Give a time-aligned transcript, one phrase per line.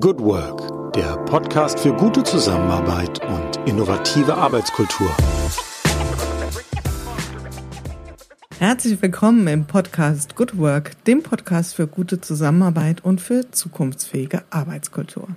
[0.00, 5.14] Good Work, der Podcast für gute Zusammenarbeit und innovative Arbeitskultur.
[8.58, 15.28] Herzlich willkommen im Podcast Good Work, dem Podcast für gute Zusammenarbeit und für zukunftsfähige Arbeitskultur.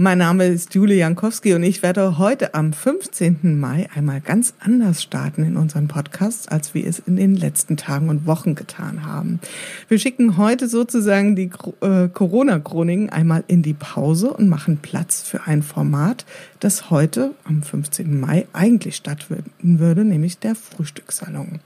[0.00, 3.58] Mein Name ist Julie Jankowski und ich werde heute am 15.
[3.58, 8.08] Mai einmal ganz anders starten in unseren Podcast, als wir es in den letzten Tagen
[8.08, 9.40] und Wochen getan haben.
[9.88, 11.50] Wir schicken heute sozusagen die
[11.80, 16.24] äh, Corona-Chroniken einmal in die Pause und machen Platz für ein Format,
[16.60, 18.20] das heute am 15.
[18.20, 21.58] Mai eigentlich stattfinden würde, nämlich der Frühstückssalon.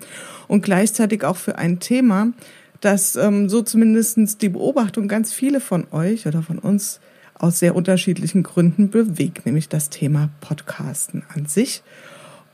[0.49, 2.29] Und gleichzeitig auch für ein Thema,
[2.81, 6.99] das ähm, so zumindestens die Beobachtung ganz viele von euch oder von uns
[7.43, 11.83] aus sehr unterschiedlichen Gründen bewegt, nämlich das Thema Podcasten an sich.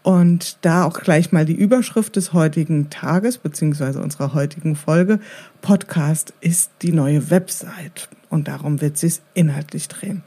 [0.03, 5.21] Und da auch gleich mal die Überschrift des heutigen Tages beziehungsweise unserer heutigen Folge.
[5.61, 8.09] Podcast ist die neue Website.
[8.31, 10.23] Und darum wird sich inhaltlich drehen.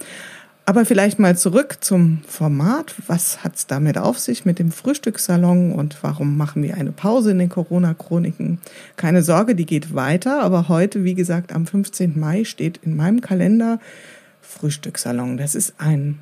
[0.66, 2.94] Aber vielleicht mal zurück zum Format.
[3.08, 7.32] Was hat es damit auf sich mit dem Frühstückssalon und warum machen wir eine Pause
[7.32, 8.60] in den Corona-Chroniken?
[8.96, 10.44] Keine Sorge, die geht weiter.
[10.44, 12.20] Aber heute, wie gesagt, am 15.
[12.20, 13.80] Mai steht in meinem Kalender
[14.52, 15.38] Frühstückssalon.
[15.38, 16.20] Das ist ein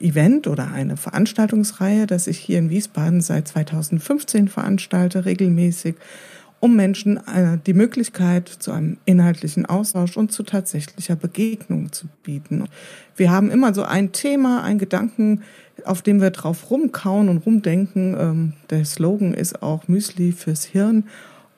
[0.00, 5.96] Event oder eine Veranstaltungsreihe, das ich hier in Wiesbaden seit 2015 veranstalte, regelmäßig,
[6.58, 12.64] um Menschen äh, die Möglichkeit zu einem inhaltlichen Austausch und zu tatsächlicher Begegnung zu bieten.
[13.16, 15.42] Wir haben immer so ein Thema, ein Gedanken,
[15.84, 18.16] auf dem wir drauf rumkauen und rumdenken.
[18.18, 21.04] Ähm, der Slogan ist auch Müsli fürs Hirn.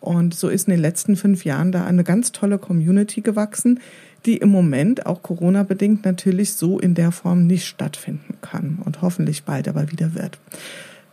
[0.00, 3.78] Und so ist in den letzten fünf Jahren da eine ganz tolle Community gewachsen,
[4.26, 9.44] die im Moment auch Corona-bedingt natürlich so in der Form nicht stattfinden kann und hoffentlich
[9.44, 10.38] bald aber wieder wird.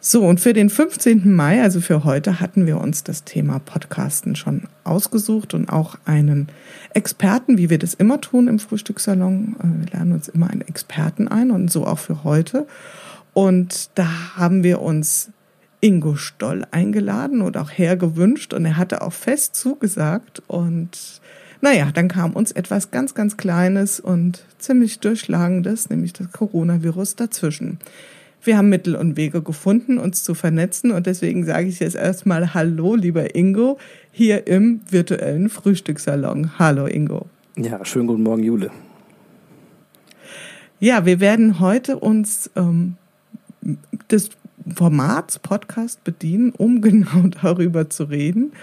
[0.02, 1.36] So, und für den 15.
[1.36, 6.48] Mai, also für heute, hatten wir uns das Thema Podcasten schon ausgesucht und auch einen
[6.94, 9.58] Experten, wie wir das immer tun im Frühstückssalon.
[9.60, 12.66] Äh, wir lernen uns immer einen Experten ein und so auch für heute.
[13.34, 15.32] Und da haben wir uns
[15.82, 21.22] Ingo Stoll eingeladen und auch hergewünscht und er hatte auch fest zugesagt und
[21.62, 27.80] naja, dann kam uns etwas ganz, ganz Kleines und ziemlich Durchschlagendes, nämlich das Coronavirus dazwischen.
[28.42, 32.54] Wir haben Mittel und Wege gefunden, uns zu vernetzen und deswegen sage ich jetzt erstmal
[32.54, 33.78] Hallo, lieber Ingo,
[34.12, 36.58] hier im virtuellen Frühstückssalon.
[36.58, 37.26] Hallo, Ingo.
[37.58, 38.72] Ja, schönen guten Morgen, Jule.
[40.80, 42.96] Ja, wir werden heute uns ähm,
[44.10, 44.30] des
[44.74, 48.54] Formats Podcast bedienen, um genau darüber zu reden.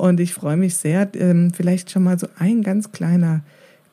[0.00, 3.42] Und ich freue mich sehr, ähm, vielleicht schon mal so ein ganz kleiner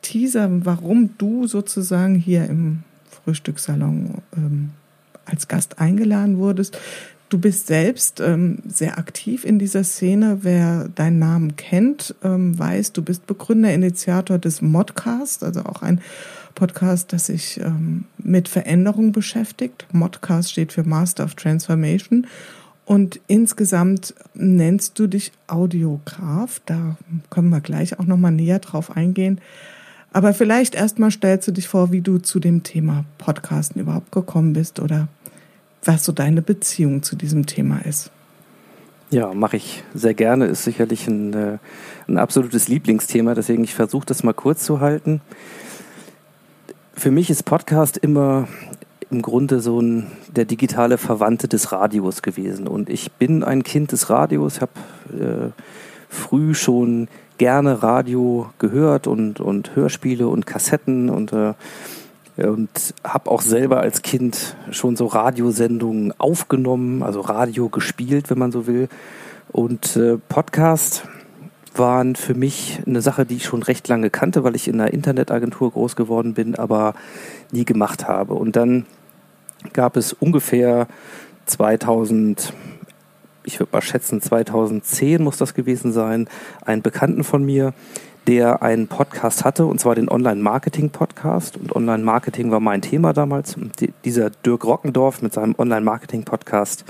[0.02, 4.70] Teaser, warum du sozusagen hier im Frühstückssalon ähm,
[5.26, 6.80] als Gast eingeladen wurdest.
[7.28, 10.40] Du bist selbst ähm, sehr aktiv in dieser Szene.
[10.44, 16.00] Wer deinen Namen kennt, ähm, weiß, du bist Begründer, Initiator des Modcast, also auch ein
[16.56, 19.86] Podcast, das sich ähm, mit Veränderung beschäftigt.
[19.92, 22.28] Modcast steht für Master of Transformation.
[22.88, 26.62] Und insgesamt nennst du dich Audiograf.
[26.66, 26.96] Da
[27.30, 29.42] können wir gleich auch nochmal näher drauf eingehen.
[30.14, 34.54] Aber vielleicht erstmal stellst du dich vor, wie du zu dem Thema Podcasten überhaupt gekommen
[34.54, 35.10] bist oder
[35.84, 38.10] was so deine Beziehung zu diesem Thema ist.
[39.10, 40.46] Ja, mache ich sehr gerne.
[40.46, 41.58] Ist sicherlich ein, äh,
[42.08, 43.36] ein absolutes Lieblingsthema.
[43.36, 45.20] Deswegen ich versuche das mal kurz zu halten.
[46.94, 48.48] Für mich ist Podcast immer
[49.10, 52.68] im Grunde so ein, der digitale Verwandte des Radios gewesen.
[52.68, 54.72] Und ich bin ein Kind des Radios, habe
[55.14, 55.52] äh,
[56.10, 57.08] früh schon
[57.38, 61.54] gerne Radio gehört und, und Hörspiele und Kassetten und, äh,
[62.38, 62.70] und
[63.04, 68.68] habe auch selber als Kind schon so Radiosendungen aufgenommen, also Radio gespielt, wenn man so
[68.68, 68.90] will.
[69.50, 71.08] Und äh, Podcast
[71.76, 74.94] waren für mich eine Sache, die ich schon recht lange kannte, weil ich in einer
[74.94, 76.96] Internetagentur groß geworden bin, aber
[77.52, 78.34] nie gemacht habe.
[78.34, 78.86] Und dann
[79.74, 80.88] gab es ungefähr
[81.46, 82.54] 2000,
[83.44, 86.28] ich würde mal schätzen 2010 muss das gewesen sein,
[86.66, 87.74] einen Bekannten von mir,
[88.28, 91.56] der einen Podcast hatte, und zwar den Online-Marketing-Podcast.
[91.56, 93.56] Und Online-Marketing war mein Thema damals.
[93.56, 96.84] Und dieser Dirk Rockendorf mit seinem Online-Marketing-Podcast,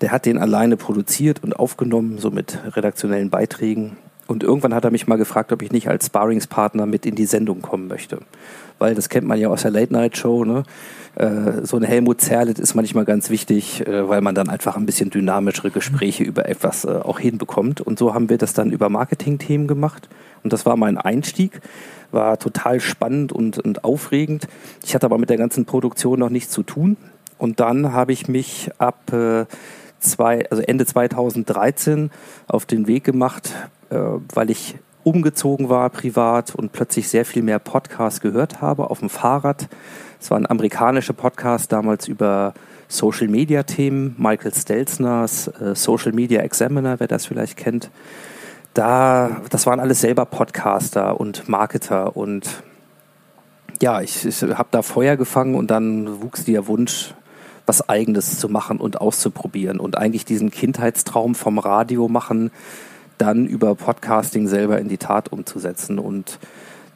[0.00, 3.96] der hat den alleine produziert und aufgenommen, so mit redaktionellen Beiträgen.
[4.28, 7.26] Und irgendwann hat er mich mal gefragt, ob ich nicht als Sparringspartner mit in die
[7.26, 8.20] Sendung kommen möchte.
[8.82, 10.64] Weil das kennt man ja aus der Late-Night-Show, ne?
[11.14, 14.86] Äh, so eine Helmut Zerlett ist manchmal ganz wichtig, äh, weil man dann einfach ein
[14.86, 17.80] bisschen dynamischere Gespräche über etwas äh, auch hinbekommt.
[17.80, 20.08] Und so haben wir das dann über Marketing-Themen gemacht.
[20.42, 21.60] Und das war mein Einstieg.
[22.10, 24.48] War total spannend und, und aufregend.
[24.84, 26.96] Ich hatte aber mit der ganzen Produktion noch nichts zu tun.
[27.38, 29.44] Und dann habe ich mich ab äh,
[30.00, 32.10] zwei, also Ende 2013
[32.48, 33.54] auf den Weg gemacht,
[33.90, 33.96] äh,
[34.34, 39.10] weil ich umgezogen war privat und plötzlich sehr viel mehr Podcasts gehört habe auf dem
[39.10, 39.68] Fahrrad.
[40.20, 42.54] Es war ein amerikanischer Podcast damals über
[42.88, 47.90] Social Media Themen, Michael Stelzners äh, Social Media Examiner, wer das vielleicht kennt.
[48.74, 52.62] Da, das waren alles selber Podcaster und Marketer und
[53.82, 57.14] ja, ich, ich habe da Feuer gefangen und dann wuchs der Wunsch,
[57.66, 62.50] was Eigenes zu machen und auszuprobieren und eigentlich diesen Kindheitstraum vom Radio machen,
[63.22, 66.00] dann über Podcasting selber in die Tat umzusetzen.
[66.00, 66.40] Und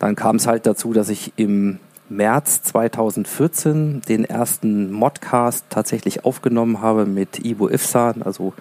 [0.01, 1.79] dann kam es halt dazu, dass ich im
[2.09, 8.23] März 2014 den ersten Modcast tatsächlich aufgenommen habe mit Ivo Ifsan.
[8.23, 8.55] Also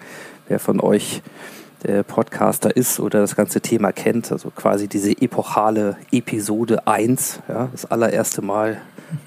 [0.46, 1.22] wer von euch
[1.82, 7.68] der Podcaster ist oder das ganze Thema kennt, also quasi diese epochale Episode 1, ja,
[7.72, 8.80] das allererste Mal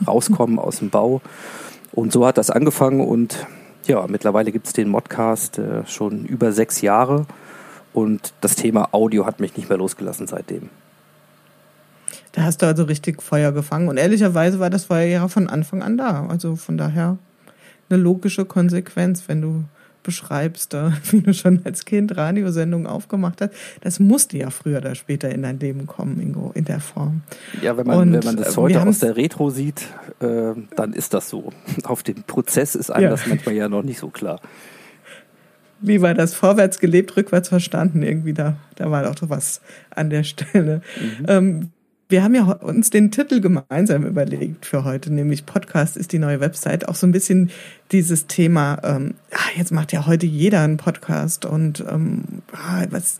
[0.08, 1.22] rauskommen aus dem Bau.
[1.92, 3.46] Und so hat das angefangen und
[3.86, 7.26] ja, mittlerweile gibt es den Modcast äh, schon über sechs Jahre
[7.94, 10.70] und das Thema Audio hat mich nicht mehr losgelassen seitdem.
[12.32, 15.82] Da hast du also richtig Feuer gefangen und ehrlicherweise war das Feuer ja von Anfang
[15.82, 16.28] an da.
[16.28, 17.18] Also von daher
[17.90, 19.64] eine logische Konsequenz, wenn du
[20.04, 20.74] beschreibst,
[21.12, 23.52] wie du schon als Kind Radiosendungen aufgemacht hast.
[23.82, 27.22] Das musste ja früher oder später in dein Leben kommen, Ingo, in der Form.
[27.62, 29.82] Ja, wenn man, Und wenn man das heute aus der Retro sieht,
[30.20, 31.52] äh, dann ist das so.
[31.84, 33.10] Auf den Prozess ist einem ja.
[33.10, 34.40] das manchmal ja noch nicht so klar.
[35.82, 36.34] Wie war das?
[36.34, 38.04] Vorwärts gelebt, rückwärts verstanden.
[38.04, 40.82] Irgendwie da, da war doch was an der Stelle.
[41.00, 41.26] Mhm.
[41.28, 41.72] Ähm,
[42.12, 46.40] wir haben ja uns den Titel gemeinsam überlegt für heute, nämlich Podcast ist die neue
[46.40, 46.88] Website.
[46.88, 47.52] Auch so ein bisschen
[47.92, 53.20] dieses Thema, ähm, ah, jetzt macht ja heute jeder einen Podcast und ähm, ah, was,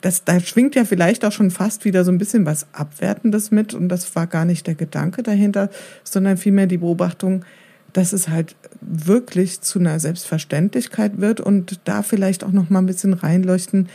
[0.00, 3.74] das, da schwingt ja vielleicht auch schon fast wieder so ein bisschen was Abwertendes mit
[3.74, 5.68] und das war gar nicht der Gedanke dahinter,
[6.04, 7.44] sondern vielmehr die Beobachtung,
[7.92, 12.86] dass es halt wirklich zu einer Selbstverständlichkeit wird und da vielleicht auch noch mal ein
[12.86, 13.88] bisschen reinleuchten,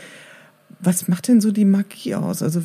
[0.80, 2.42] was macht denn so die Magie aus?
[2.42, 2.60] Also,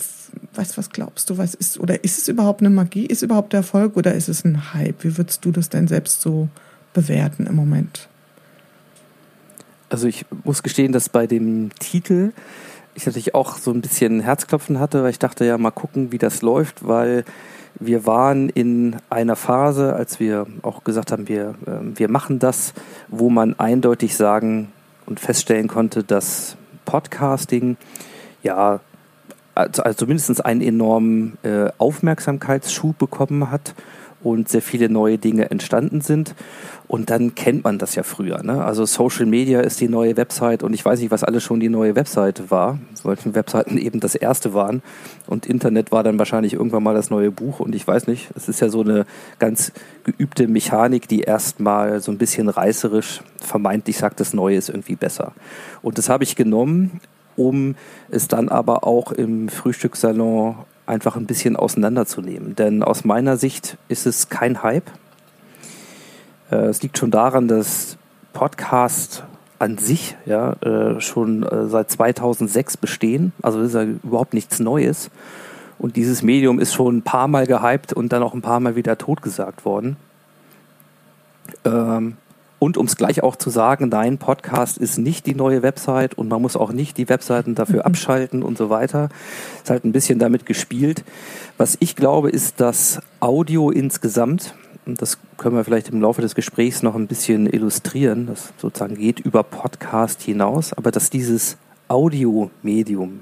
[0.54, 3.06] was, was glaubst du, was ist, oder ist es überhaupt eine Magie?
[3.06, 5.04] Ist überhaupt Erfolg oder ist es ein Hype?
[5.04, 6.50] Wie würdest du das denn selbst so
[6.94, 8.10] bewerten im Moment?
[9.90, 12.34] Also, ich muss gestehen, dass bei dem Titel
[12.96, 16.18] ich natürlich auch so ein bisschen Herzklopfen hatte, weil ich dachte, ja, mal gucken, wie
[16.18, 17.24] das läuft, weil
[17.76, 22.74] wir waren in einer Phase, als wir auch gesagt haben, wir, äh, wir machen das,
[23.08, 24.72] wo man eindeutig sagen
[25.06, 26.56] und feststellen konnte, dass
[26.86, 27.78] Podcasting
[28.44, 28.80] ja
[29.56, 33.74] also, also zumindest einen enormen äh, Aufmerksamkeitsschub bekommen hat
[34.22, 36.36] und sehr viele neue Dinge entstanden sind.
[36.88, 38.42] Und dann kennt man das ja früher.
[38.42, 38.64] Ne?
[38.66, 41.70] Also Social Media ist die neue Website und ich weiß nicht, was alles schon die
[41.70, 44.82] neue Website war, weil Webseiten eben das erste waren.
[45.28, 48.30] Und Internet war dann wahrscheinlich irgendwann mal das neue Buch und ich weiß nicht.
[48.36, 49.06] Es ist ja so eine
[49.38, 49.72] ganz
[50.04, 55.34] geübte Mechanik, die erstmal so ein bisschen reißerisch vermeintlich sagt, das Neue ist irgendwie besser.
[55.82, 57.00] Und das habe ich genommen,
[57.36, 57.76] um
[58.10, 60.56] es dann aber auch im Frühstückssalon
[60.90, 62.56] einfach ein bisschen auseinanderzunehmen.
[62.56, 64.90] Denn aus meiner Sicht ist es kein Hype.
[66.52, 67.98] Äh, es liegt schon daran, dass
[68.34, 69.24] Podcast
[69.60, 73.34] an sich ja äh, schon äh, seit 2006 bestehen.
[73.42, 75.12] Also ist ja überhaupt nichts Neues.
[75.78, 78.76] Und dieses Medium ist schon ein paar Mal gehypt und dann auch ein paar Mal
[78.76, 79.96] wieder totgesagt worden.
[81.66, 82.18] Ähm,
[82.60, 86.28] und um es gleich auch zu sagen, nein, Podcast ist nicht die neue Website und
[86.28, 87.86] man muss auch nicht die Webseiten dafür mhm.
[87.86, 89.10] abschalten und so weiter.
[89.64, 91.04] Ist halt ein bisschen damit gespielt.
[91.58, 94.54] Was ich glaube, ist, dass Audio insgesamt,
[94.86, 98.96] und das können wir vielleicht im Laufe des Gesprächs noch ein bisschen illustrieren, das sozusagen
[98.96, 103.22] geht über Podcast hinaus, aber dass dieses Audiomedium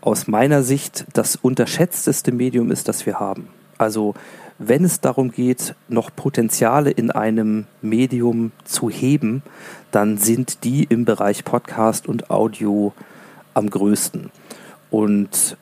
[0.00, 3.48] aus meiner Sicht das unterschätzteste Medium ist, das wir haben.
[3.78, 4.14] Also
[4.58, 9.42] wenn es darum geht, noch Potenziale in einem Medium zu heben,
[9.92, 12.92] dann sind die im Bereich Podcast und Audio
[13.54, 14.30] am größten.
[14.90, 15.56] Und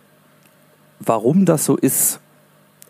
[0.99, 2.21] warum das so ist,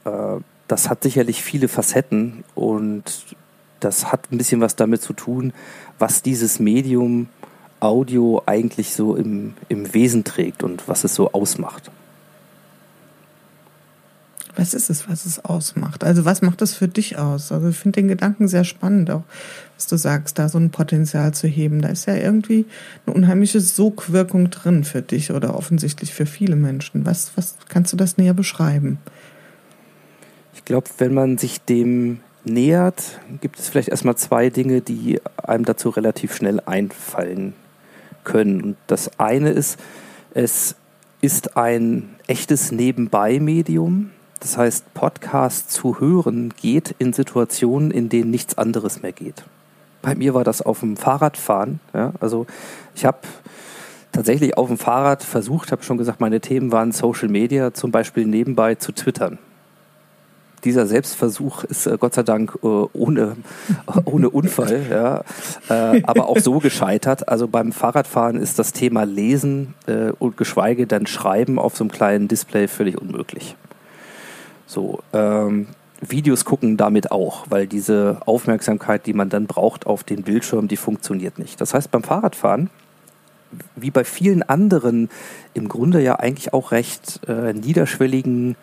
[0.05, 0.37] äh,
[0.69, 3.37] das hat sicherlich viele Facetten und
[3.81, 5.53] das hat ein bisschen was damit zu tun,
[5.99, 7.29] was dieses Medium
[7.79, 11.91] Audio eigentlich so im, im Wesen trägt und was es so ausmacht.
[14.57, 16.03] Was ist es, was es ausmacht?
[16.03, 17.53] Also was macht es für dich aus?
[17.53, 19.23] Also ich finde den Gedanken sehr spannend, auch
[19.77, 21.83] was du sagst, da so ein Potenzial zu heben.
[21.83, 22.65] Da ist ja irgendwie
[23.07, 27.05] eine unheimliche Sogwirkung drin für dich oder offensichtlich für viele Menschen.
[27.05, 28.99] Was, was kannst du das näher beschreiben?
[30.55, 35.65] Ich glaube, wenn man sich dem nähert, gibt es vielleicht erstmal zwei Dinge, die einem
[35.65, 37.55] dazu relativ schnell einfallen
[38.25, 38.63] können.
[38.63, 39.79] Und das eine ist,
[40.33, 40.77] es
[41.21, 44.11] ist ein echtes Nebenbei-Medium.
[44.41, 49.45] Das heißt, Podcast zu hören geht in Situationen, in denen nichts anderes mehr geht.
[50.03, 51.81] Bei mir war das auf dem Fahrradfahren.
[51.95, 52.13] Ja?
[52.21, 52.47] Also
[52.95, 53.19] ich habe
[54.13, 58.27] tatsächlich auf dem Fahrrad versucht, habe schon gesagt, meine Themen waren Social Media, zum Beispiel
[58.27, 59.39] nebenbei zu twittern.
[60.65, 63.37] Dieser Selbstversuch ist äh, Gott sei Dank äh, ohne,
[64.05, 65.23] ohne Unfall, ja,
[65.69, 67.29] äh, aber auch so gescheitert.
[67.29, 71.91] Also beim Fahrradfahren ist das Thema Lesen äh, und geschweige dann Schreiben auf so einem
[71.91, 73.55] kleinen Display völlig unmöglich.
[74.67, 75.69] So, ähm,
[76.01, 80.77] Videos gucken damit auch, weil diese Aufmerksamkeit, die man dann braucht auf den Bildschirm, die
[80.77, 81.61] funktioniert nicht.
[81.61, 82.71] Das heißt, beim Fahrradfahren,
[83.77, 85.09] wie bei vielen anderen,
[85.55, 88.57] im Grunde ja eigentlich auch recht äh, niederschwelligen,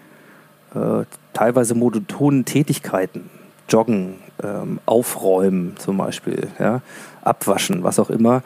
[0.76, 3.30] äh, teilweise monotonen Tätigkeiten,
[3.70, 6.82] Joggen, ähm, Aufräumen zum Beispiel, ja,
[7.22, 8.44] Abwaschen, was auch immer,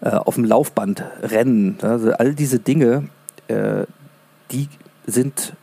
[0.00, 3.08] äh, auf dem Laufband rennen, also all diese Dinge,
[3.48, 3.84] äh,
[4.50, 4.68] die
[5.06, 5.54] sind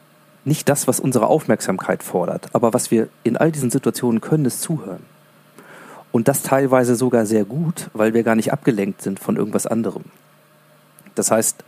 [0.46, 2.50] nicht das, was unsere Aufmerksamkeit fordert.
[2.53, 5.03] Aber was wir in all diesen Situationen können, ist zuhören.
[6.12, 10.05] Und das teilweise sogar sehr gut, weil wir gar nicht abgelenkt sind von irgendwas anderem.
[11.15, 11.63] Das heißt,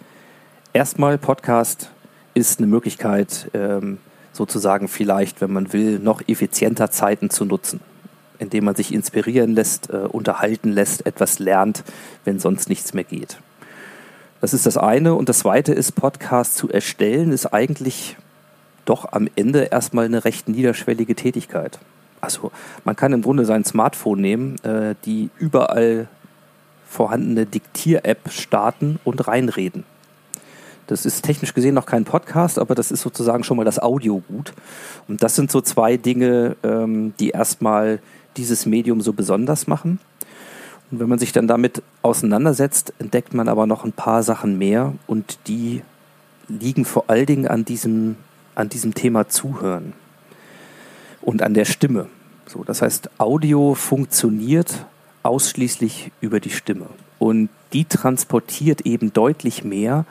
[0.74, 1.92] erstmal Podcast
[2.34, 4.00] ist eine Möglichkeit, ähm,
[4.34, 7.82] sozusagen vielleicht, wenn man will, noch effizienter Zeiten zu nutzen,
[8.40, 11.84] indem man sich inspirieren lässt, äh, unterhalten lässt, etwas lernt,
[12.24, 13.38] wenn sonst nichts mehr geht.
[14.40, 15.14] Das ist das eine.
[15.14, 18.18] Und das zweite ist, Podcast zu erstellen, ist eigentlich
[18.86, 21.80] doch am Ende erstmal eine recht niederschwellige Tätigkeit.
[22.22, 22.52] Also
[22.86, 26.08] man kann im Grunde sein Smartphone nehmen, äh, die überall
[26.88, 29.86] vorhandene Diktier-App starten und reinreden.
[30.88, 34.54] Das ist technisch gesehen noch kein Podcast, aber das ist sozusagen schon mal das Audiogut.
[35.08, 38.00] Und das sind so zwei Dinge, ähm, die erstmal
[38.36, 40.00] dieses Medium so besonders machen.
[40.92, 44.94] Und wenn man sich dann damit auseinandersetzt, entdeckt man aber noch ein paar Sachen mehr
[45.08, 45.82] und die
[46.50, 48.18] liegen vor allen Dingen an diesem
[48.56, 49.94] an diesem Thema zuhören
[51.22, 52.08] und an der Stimme.
[52.48, 54.86] So, das heißt, Audio funktioniert
[55.24, 56.88] ausschließlich über die Stimme
[57.20, 60.06] und die transportiert eben deutlich mehr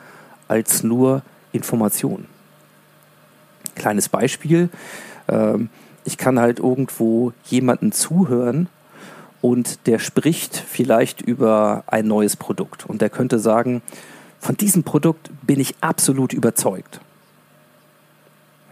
[0.47, 1.21] als nur
[1.51, 2.25] Information.
[3.75, 4.69] Kleines Beispiel,
[5.27, 5.69] ähm,
[6.03, 8.67] ich kann halt irgendwo jemanden zuhören
[9.41, 13.81] und der spricht vielleicht über ein neues Produkt und der könnte sagen,
[14.39, 17.01] von diesem Produkt bin ich absolut überzeugt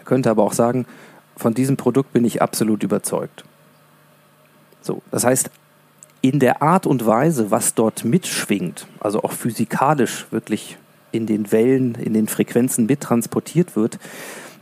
[0.06, 0.86] könnte aber auch sagen,
[1.36, 3.44] von diesem Produkt bin ich absolut überzeugt.
[4.82, 5.50] So, das heißt,
[6.22, 10.78] in der Art und Weise, was dort mitschwingt, also auch physikalisch wirklich
[11.12, 14.00] in den Wellen, in den Frequenzen mittransportiert wird,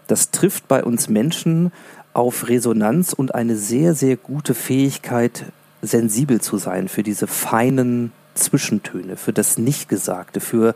[0.08, 1.72] das trifft bei uns Menschen
[2.14, 5.46] auf Resonanz und eine sehr, sehr gute Fähigkeit,
[5.82, 10.74] sensibel zu sein für diese feinen Zwischentöne, für das Nichtgesagte, für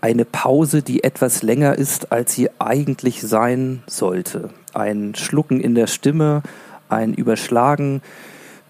[0.00, 4.50] eine Pause, die etwas länger ist, als sie eigentlich sein sollte.
[4.72, 6.42] Ein Schlucken in der Stimme,
[6.88, 8.02] ein Überschlagen.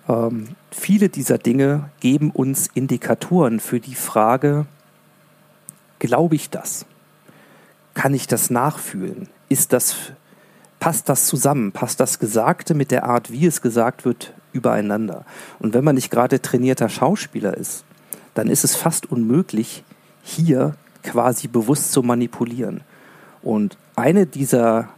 [0.08, 4.66] Ähm, viele dieser Dinge geben uns Indikatoren für die Frage,
[5.98, 6.84] glaube ich das?
[7.94, 9.28] Kann ich das nachfühlen?
[9.48, 10.12] Ist das,
[10.80, 11.72] passt das zusammen?
[11.72, 15.24] Passt das Gesagte mit der Art, wie es gesagt wird, übereinander?
[15.58, 17.84] Und wenn man nicht gerade trainierter Schauspieler ist,
[18.34, 19.84] dann ist es fast unmöglich,
[20.22, 22.82] hier quasi bewusst zu manipulieren.
[23.42, 24.88] Und eine dieser,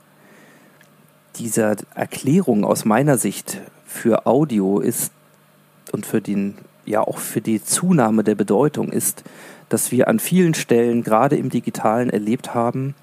[1.36, 5.12] dieser Erklärungen aus meiner Sicht für Audio ist
[5.92, 6.56] und für den,
[6.86, 9.22] ja auch für die Zunahme der Bedeutung ist,
[9.68, 12.94] dass wir an vielen Stellen, gerade im Digitalen, erlebt haben,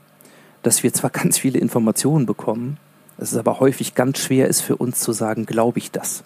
[0.63, 2.77] dass wir zwar ganz viele Informationen bekommen,
[3.17, 6.23] es aber häufig ganz schwer ist für uns zu sagen, glaube ich das.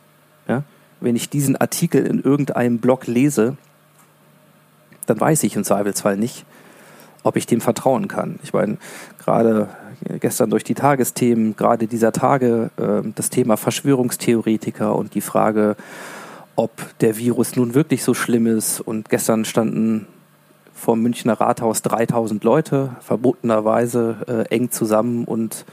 [0.47, 0.63] Ja?
[0.99, 3.57] Wenn ich diesen Artikel in irgendeinem Blog lese,
[5.07, 6.45] dann weiß ich im Zweifelsfall nicht,
[7.23, 8.39] ob ich dem vertrauen kann.
[8.43, 8.77] Ich meine,
[9.17, 9.69] gerade
[10.19, 15.75] gestern durch die Tagesthemen, gerade dieser Tage, äh, das Thema Verschwörungstheoretiker und die Frage,
[16.55, 18.79] ob der Virus nun wirklich so schlimm ist.
[18.79, 20.07] Und gestern standen
[20.73, 25.25] vor Münchner Rathaus 3000 Leute, verbotenerweise äh, eng zusammen.
[25.25, 25.65] Und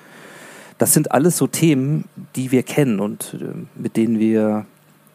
[0.79, 2.05] das sind alles so Themen,
[2.37, 4.67] die wir kennen und äh, mit denen wir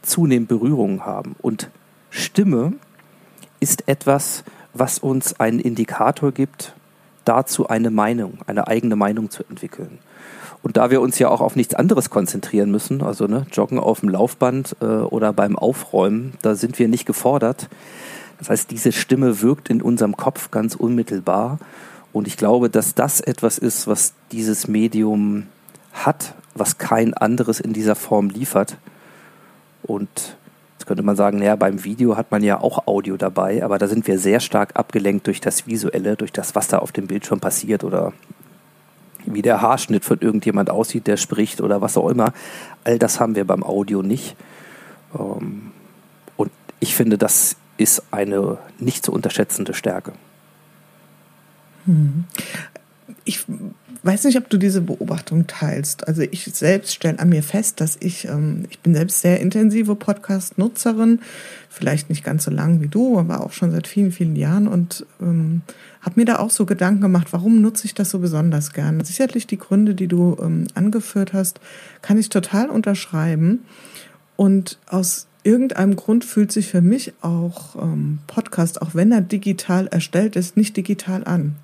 [0.02, 1.36] zunehmend Berührungen haben.
[1.42, 1.70] Und
[2.10, 2.74] Stimme
[3.60, 4.44] ist etwas,
[4.76, 6.76] was uns einen Indikator gibt,
[7.24, 9.98] dazu eine Meinung, eine eigene Meinung zu entwickeln.
[10.62, 14.02] Und da wir uns ja auch auf nichts anderes konzentrieren müssen, also ne, Joggen auf
[14.02, 17.70] dem Laufband äh, oder beim Aufräumen, da sind wir nicht gefordert.
[18.40, 21.60] Das heißt, diese Stimme wirkt in unserem Kopf ganz unmittelbar.
[22.12, 25.48] Und ich glaube, dass das etwas ist, was dieses Medium
[25.94, 28.78] hat, was kein anderes in dieser Form liefert.
[29.84, 30.36] Und
[30.86, 33.88] Jetzt könnte man sagen, naja, beim Video hat man ja auch Audio dabei, aber da
[33.88, 37.40] sind wir sehr stark abgelenkt durch das Visuelle, durch das, was da auf dem Bildschirm
[37.40, 38.14] passiert oder
[39.26, 42.34] wie der Haarschnitt von irgendjemand aussieht, der spricht oder was auch immer.
[42.84, 44.36] All das haben wir beim Audio nicht.
[45.18, 45.72] Ähm,
[46.38, 50.12] und ich finde, das ist eine nicht zu unterschätzende Stärke.
[51.86, 52.26] Hm.
[53.24, 53.44] Ich
[54.06, 56.08] weiß nicht, ob du diese Beobachtung teilst.
[56.08, 59.96] Also ich selbst stelle an mir fest, dass ich, ähm, ich bin selbst sehr intensive
[59.96, 61.22] Podcast-Nutzerin,
[61.70, 65.06] vielleicht nicht ganz so lang wie du, aber auch schon seit vielen, vielen Jahren und
[65.20, 65.64] ähm,
[66.02, 69.04] habe mir da auch so Gedanken gemacht, warum nutze ich das so besonders gern.
[69.04, 71.60] Sicherlich die Gründe, die du ähm, angeführt hast,
[72.04, 73.66] kann ich total unterschreiben.
[74.36, 79.88] Und aus irgendeinem Grund fühlt sich für mich auch ähm, Podcast, auch wenn er digital
[79.88, 81.56] erstellt ist, nicht digital an.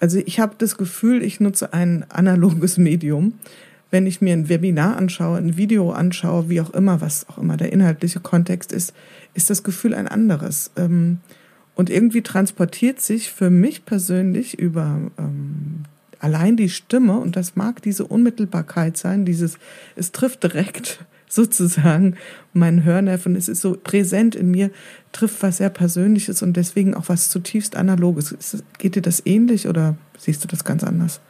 [0.00, 3.34] Also ich habe das Gefühl, ich nutze ein analoges Medium.
[3.90, 7.56] Wenn ich mir ein Webinar anschaue, ein Video anschaue, wie auch immer, was auch immer
[7.56, 8.92] der inhaltliche Kontext ist,
[9.34, 10.70] ist das Gefühl ein anderes.
[10.76, 11.18] Ähm,
[11.74, 15.84] und irgendwie transportiert sich für mich persönlich über ähm,
[16.18, 19.58] allein die Stimme, und das mag diese Unmittelbarkeit sein, dieses,
[19.96, 22.16] es trifft direkt sozusagen
[22.52, 24.70] meinen Hörnerven, es ist so präsent in mir,
[25.12, 28.34] trifft was sehr Persönliches und deswegen auch was zutiefst Analoges.
[28.78, 31.20] Geht dir das ähnlich oder siehst du das ganz anders?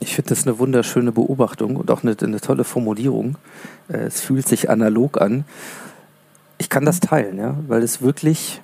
[0.00, 3.38] Ich finde das eine wunderschöne Beobachtung und auch eine, eine tolle Formulierung.
[3.88, 5.44] Äh, es fühlt sich analog an.
[6.58, 8.60] Ich kann das teilen, ja, weil es wirklich,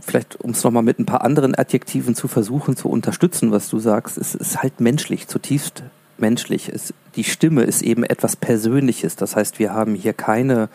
[0.00, 3.78] vielleicht um es nochmal mit ein paar anderen Adjektiven zu versuchen zu unterstützen, was du
[3.78, 5.84] sagst, es ist halt menschlich, zutiefst
[6.20, 6.68] menschlich.
[6.68, 9.16] Es, die Stimme ist eben etwas Persönliches.
[9.16, 10.68] Das heißt, wir haben hier keine,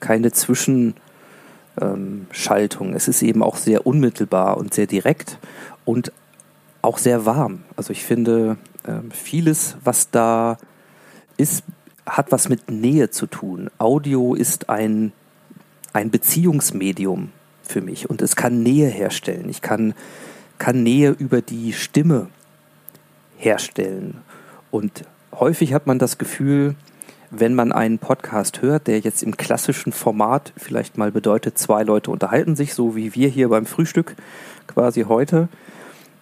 [0.00, 2.94] keine Zwischenschaltung.
[2.94, 5.38] es ist eben auch sehr unmittelbar und sehr direkt
[5.84, 6.12] und
[6.82, 7.62] auch sehr warm.
[7.76, 10.58] Also ich finde, ähm, vieles, was da
[11.36, 11.64] ist,
[12.06, 13.68] hat was mit Nähe zu tun.
[13.78, 15.12] Audio ist ein,
[15.92, 19.48] ein Beziehungsmedium für mich und es kann Nähe herstellen.
[19.48, 19.94] Ich kann,
[20.58, 22.28] kann Nähe über die Stimme
[23.36, 24.22] herstellen.
[24.70, 26.74] Und häufig hat man das Gefühl,
[27.30, 32.10] wenn man einen Podcast hört, der jetzt im klassischen Format vielleicht mal bedeutet, zwei Leute
[32.10, 34.14] unterhalten sich, so wie wir hier beim Frühstück
[34.66, 35.48] quasi heute,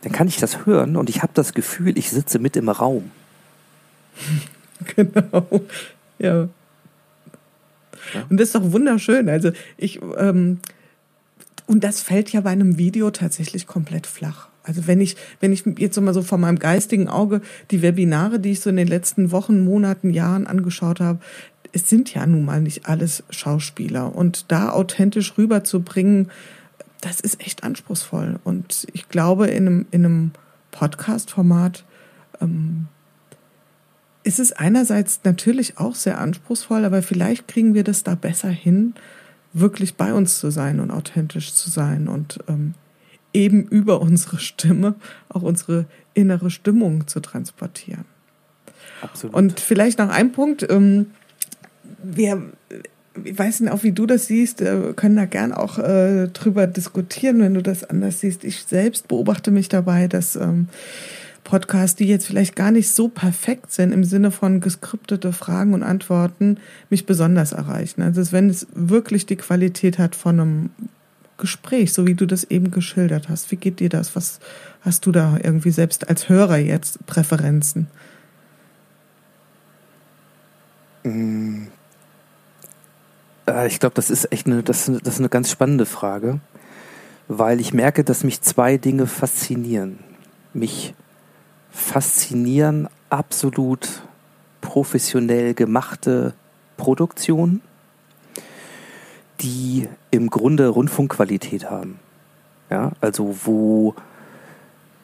[0.02, 3.10] dann kann ich das hören und ich habe das Gefühl, ich sitze mit im Raum.
[4.96, 5.46] Genau,
[6.18, 6.48] ja.
[8.28, 9.28] Und das ist doch wunderschön.
[9.28, 10.58] Also ich, ähm,
[11.66, 14.49] und das fällt ja bei einem Video tatsächlich komplett flach.
[14.64, 18.52] Also wenn ich, wenn ich jetzt mal so von meinem geistigen Auge die Webinare, die
[18.52, 21.20] ich so in den letzten Wochen, Monaten, Jahren angeschaut habe,
[21.72, 24.14] es sind ja nun mal nicht alles Schauspieler.
[24.14, 26.30] Und da authentisch rüberzubringen,
[27.00, 28.40] das ist echt anspruchsvoll.
[28.44, 30.30] Und ich glaube, in einem, in einem
[30.70, 31.84] Podcast-Format
[32.40, 32.86] ähm,
[34.22, 38.94] ist es einerseits natürlich auch sehr anspruchsvoll, aber vielleicht kriegen wir das da besser hin,
[39.52, 42.74] wirklich bei uns zu sein und authentisch zu sein und ähm,
[43.34, 44.94] eben über unsere Stimme
[45.28, 48.04] auch unsere innere Stimmung zu transportieren.
[49.02, 49.34] Absolut.
[49.34, 50.66] Und vielleicht noch ein Punkt.
[50.70, 51.06] Ähm,
[52.02, 52.42] wir,
[53.23, 56.66] ich weiß nicht auch, wie du das siehst, äh, können da gern auch äh, drüber
[56.66, 58.44] diskutieren, wenn du das anders siehst.
[58.44, 60.68] Ich selbst beobachte mich dabei, dass ähm,
[61.42, 65.82] Podcasts, die jetzt vielleicht gar nicht so perfekt sind im Sinne von geskriptete Fragen und
[65.82, 66.56] Antworten,
[66.88, 68.00] mich besonders erreichen.
[68.00, 70.70] Also wenn es wirklich die Qualität hat von einem
[71.38, 73.50] Gespräch, so wie du das eben geschildert hast.
[73.50, 74.14] Wie geht dir das?
[74.14, 74.40] Was
[74.82, 77.88] hast du da irgendwie selbst als Hörer jetzt Präferenzen?
[81.02, 81.64] Mm.
[83.47, 86.40] Äh, ich glaube, das ist echt eine, das, das ist eine ganz spannende Frage,
[87.28, 89.99] weil ich merke, dass mich zwei Dinge faszinieren.
[90.52, 90.94] Mich
[91.70, 94.02] faszinieren absolut
[94.60, 96.34] professionell gemachte
[96.76, 97.60] Produktionen
[99.40, 101.99] die im Grunde Rundfunkqualität haben.
[102.70, 103.94] Ja, also wo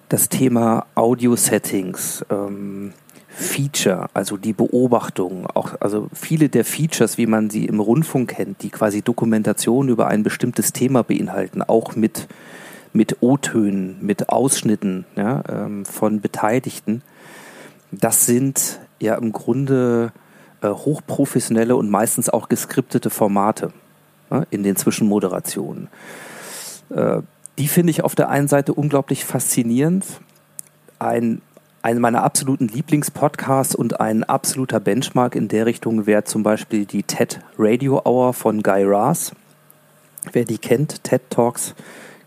[0.08, 2.92] das Thema Audio-Settings, ähm,
[3.28, 8.62] Feature, also die Beobachtung, auch also viele der Features, wie man sie im Rundfunk kennt,
[8.62, 12.26] die quasi Dokumentation über ein bestimmtes Thema beinhalten, auch mit
[12.92, 17.02] mit O-Tönen, mit Ausschnitten ja, ähm, von Beteiligten,
[17.92, 20.12] das sind ja im Grunde
[20.60, 23.72] äh, hochprofessionelle und meistens auch geskriptete Formate
[24.50, 25.88] in den Zwischenmoderationen.
[26.90, 27.22] Äh,
[27.58, 30.04] die finde ich auf der einen Seite unglaublich faszinierend.
[30.98, 31.42] Ein,
[31.82, 37.02] einen meiner absoluten Lieblingspodcasts und ein absoluter Benchmark in der Richtung wäre zum Beispiel die
[37.02, 39.32] TED Radio Hour von Guy Raz.
[40.32, 41.74] Wer die kennt, TED Talks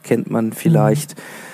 [0.03, 1.17] kennt man vielleicht.
[1.17, 1.52] Mhm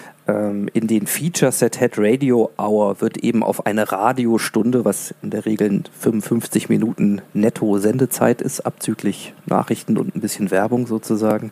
[0.74, 5.46] in den Features der TED Radio Hour wird eben auf eine Radiostunde, was in der
[5.46, 11.52] Regel 55 Minuten netto Sendezeit ist, abzüglich Nachrichten und ein bisschen Werbung sozusagen,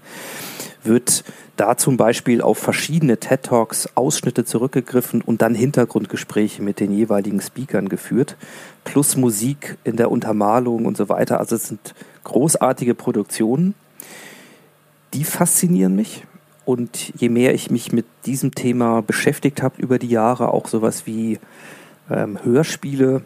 [0.84, 1.24] wird
[1.56, 7.42] da zum Beispiel auf verschiedene TED Talks Ausschnitte zurückgegriffen und dann Hintergrundgespräche mit den jeweiligen
[7.42, 8.38] Speakern geführt,
[8.84, 11.40] plus Musik in der Untermalung und so weiter.
[11.40, 13.76] Also es sind großartige Produktionen
[15.14, 16.26] die faszinieren mich.
[16.68, 21.06] Und je mehr ich mich mit diesem Thema beschäftigt habe über die Jahre, auch sowas
[21.06, 21.40] wie
[22.12, 23.22] ähm, Hörspiele,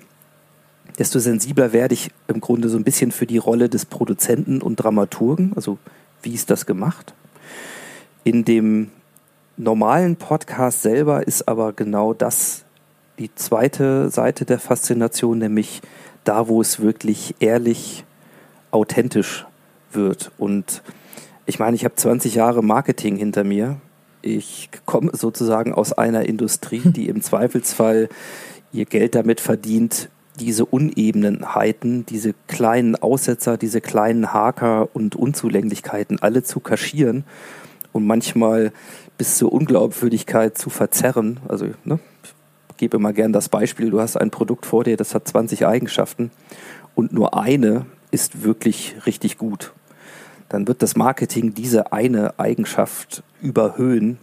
[0.99, 4.75] desto sensibler werde ich im Grunde so ein bisschen für die Rolle des Produzenten und
[4.75, 5.54] Dramaturgen.
[5.56, 5.80] Also
[6.21, 7.15] wie ist das gemacht?
[8.23, 8.91] In dem
[9.58, 12.63] normalen Podcast selber ist aber genau das
[13.17, 15.82] die zweite Seite der Faszination, nämlich
[16.25, 18.06] da, wo es wirklich ehrlich,
[18.69, 19.47] authentisch
[19.93, 20.32] wird.
[20.38, 20.84] Und
[21.45, 23.77] ich meine, ich habe 20 Jahre Marketing hinter mir.
[24.21, 28.10] Ich komme sozusagen aus einer Industrie, die im Zweifelsfall
[28.71, 36.43] ihr Geld damit verdient, diese Unebenheiten, diese kleinen Aussetzer, diese kleinen Haker und Unzulänglichkeiten alle
[36.43, 37.25] zu kaschieren
[37.91, 38.71] und manchmal
[39.17, 41.39] bis zur Unglaubwürdigkeit zu verzerren.
[41.47, 41.99] Also ne,
[42.69, 45.67] ich gebe immer gern das Beispiel, du hast ein Produkt vor dir, das hat 20
[45.67, 46.32] Eigenschaften
[46.95, 49.73] und nur eine ist wirklich richtig gut
[50.51, 54.17] dann wird das Marketing diese eine Eigenschaft überhöhen,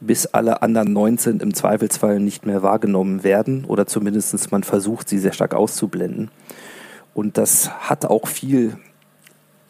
[0.00, 5.18] bis alle anderen 19 im Zweifelsfall nicht mehr wahrgenommen werden oder zumindest man versucht, sie
[5.18, 6.30] sehr stark auszublenden.
[7.14, 8.76] Und das hat auch viel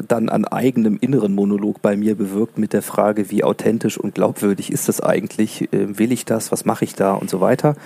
[0.09, 4.73] dann an eigenem inneren Monolog bei mir bewirkt mit der Frage, wie authentisch und glaubwürdig
[4.73, 7.77] ist das eigentlich, äh, will ich das, was mache ich da und so weiter.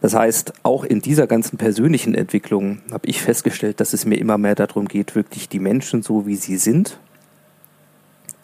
[0.00, 4.38] Das heißt, auch in dieser ganzen persönlichen Entwicklung habe ich festgestellt, dass es mir immer
[4.38, 6.98] mehr darum geht, wirklich die Menschen so wie sie sind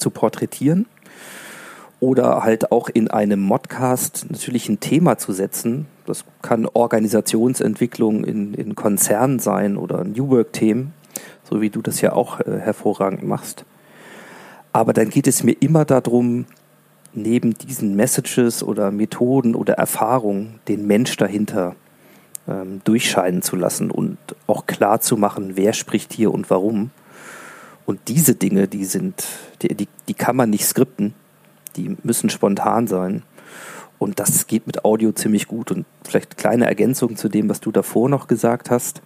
[0.05, 0.85] zu porträtieren
[1.99, 5.87] oder halt auch in einem Modcast natürlich ein Thema zu setzen.
[6.05, 10.93] Das kann Organisationsentwicklung in, in Konzernen sein oder New Work-Themen,
[11.49, 13.64] so wie du das ja auch äh, hervorragend machst.
[14.75, 16.45] Aber dann geht es mir immer darum,
[17.14, 21.75] neben diesen Messages oder Methoden oder Erfahrungen den Mensch dahinter
[22.47, 26.90] ähm, durchscheinen zu lassen und auch klar zu machen, wer spricht hier und warum.
[27.87, 29.25] Und diese Dinge, die sind,
[29.62, 31.14] die, die, die kann man nicht skripten,
[31.77, 33.23] die müssen spontan sein.
[33.99, 35.70] Und das geht mit Audio ziemlich gut.
[35.70, 39.03] Und vielleicht kleine Ergänzung zu dem, was du davor noch gesagt hast.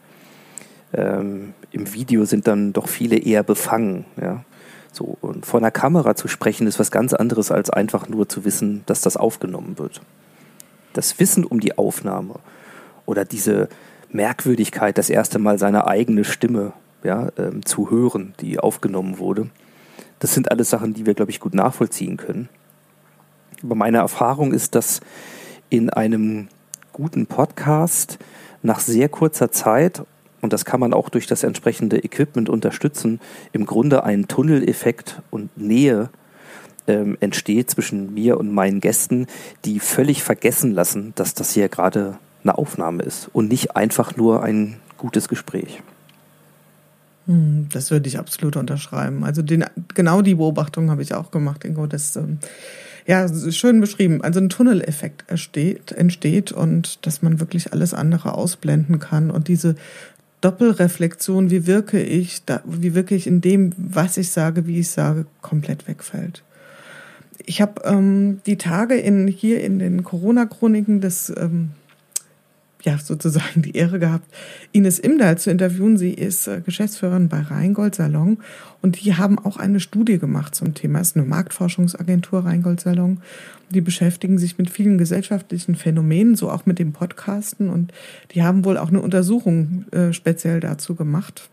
[0.92, 4.04] Ähm, Im Video sind dann doch viele eher befangen.
[4.20, 4.44] Ja?
[4.92, 8.44] So, und vor einer Kamera zu sprechen, ist was ganz anderes, als einfach nur zu
[8.44, 10.00] wissen, dass das aufgenommen wird.
[10.92, 12.36] Das Wissen um die Aufnahme
[13.06, 13.68] oder diese
[14.10, 16.72] Merkwürdigkeit, das erste Mal seine eigene Stimme
[17.08, 19.48] ja, ähm, zu hören, die aufgenommen wurde.
[20.18, 22.50] Das sind alles Sachen, die wir, glaube ich, gut nachvollziehen können.
[23.62, 25.00] Aber meine Erfahrung ist, dass
[25.70, 26.48] in einem
[26.92, 28.18] guten Podcast
[28.62, 30.02] nach sehr kurzer Zeit,
[30.42, 33.20] und das kann man auch durch das entsprechende Equipment unterstützen,
[33.52, 36.10] im Grunde ein Tunneleffekt und Nähe
[36.86, 39.26] ähm, entsteht zwischen mir und meinen Gästen,
[39.64, 44.42] die völlig vergessen lassen, dass das hier gerade eine Aufnahme ist und nicht einfach nur
[44.42, 45.82] ein gutes Gespräch.
[47.28, 49.22] Hm, das würde ich absolut unterschreiben.
[49.22, 49.64] Also den,
[49.94, 51.86] genau die Beobachtung habe ich auch gemacht, Ingo.
[51.86, 52.38] Das ähm,
[53.06, 54.22] ja schön beschrieben.
[54.24, 59.76] Also ein Tunneleffekt entsteht, entsteht und dass man wirklich alles andere ausblenden kann und diese
[60.40, 64.88] Doppelreflexion, wie wirke ich, da, wie wirke ich in dem, was ich sage, wie ich
[64.88, 66.44] sage, komplett wegfällt.
[67.44, 71.70] Ich habe ähm, die Tage in, hier in den Corona-Chroniken des ähm,
[72.88, 74.26] ja, sozusagen die Ehre gehabt,
[74.72, 75.98] Ines Imdahl zu interviewen.
[75.98, 78.38] Sie ist äh, Geschäftsführerin bei Rheingold Salon
[78.80, 81.00] und die haben auch eine Studie gemacht zum Thema.
[81.00, 83.20] Es ist eine Marktforschungsagentur Rheingold Salon.
[83.68, 87.92] Die beschäftigen sich mit vielen gesellschaftlichen Phänomenen, so auch mit dem Podcasten und
[88.30, 91.50] die haben wohl auch eine Untersuchung äh, speziell dazu gemacht.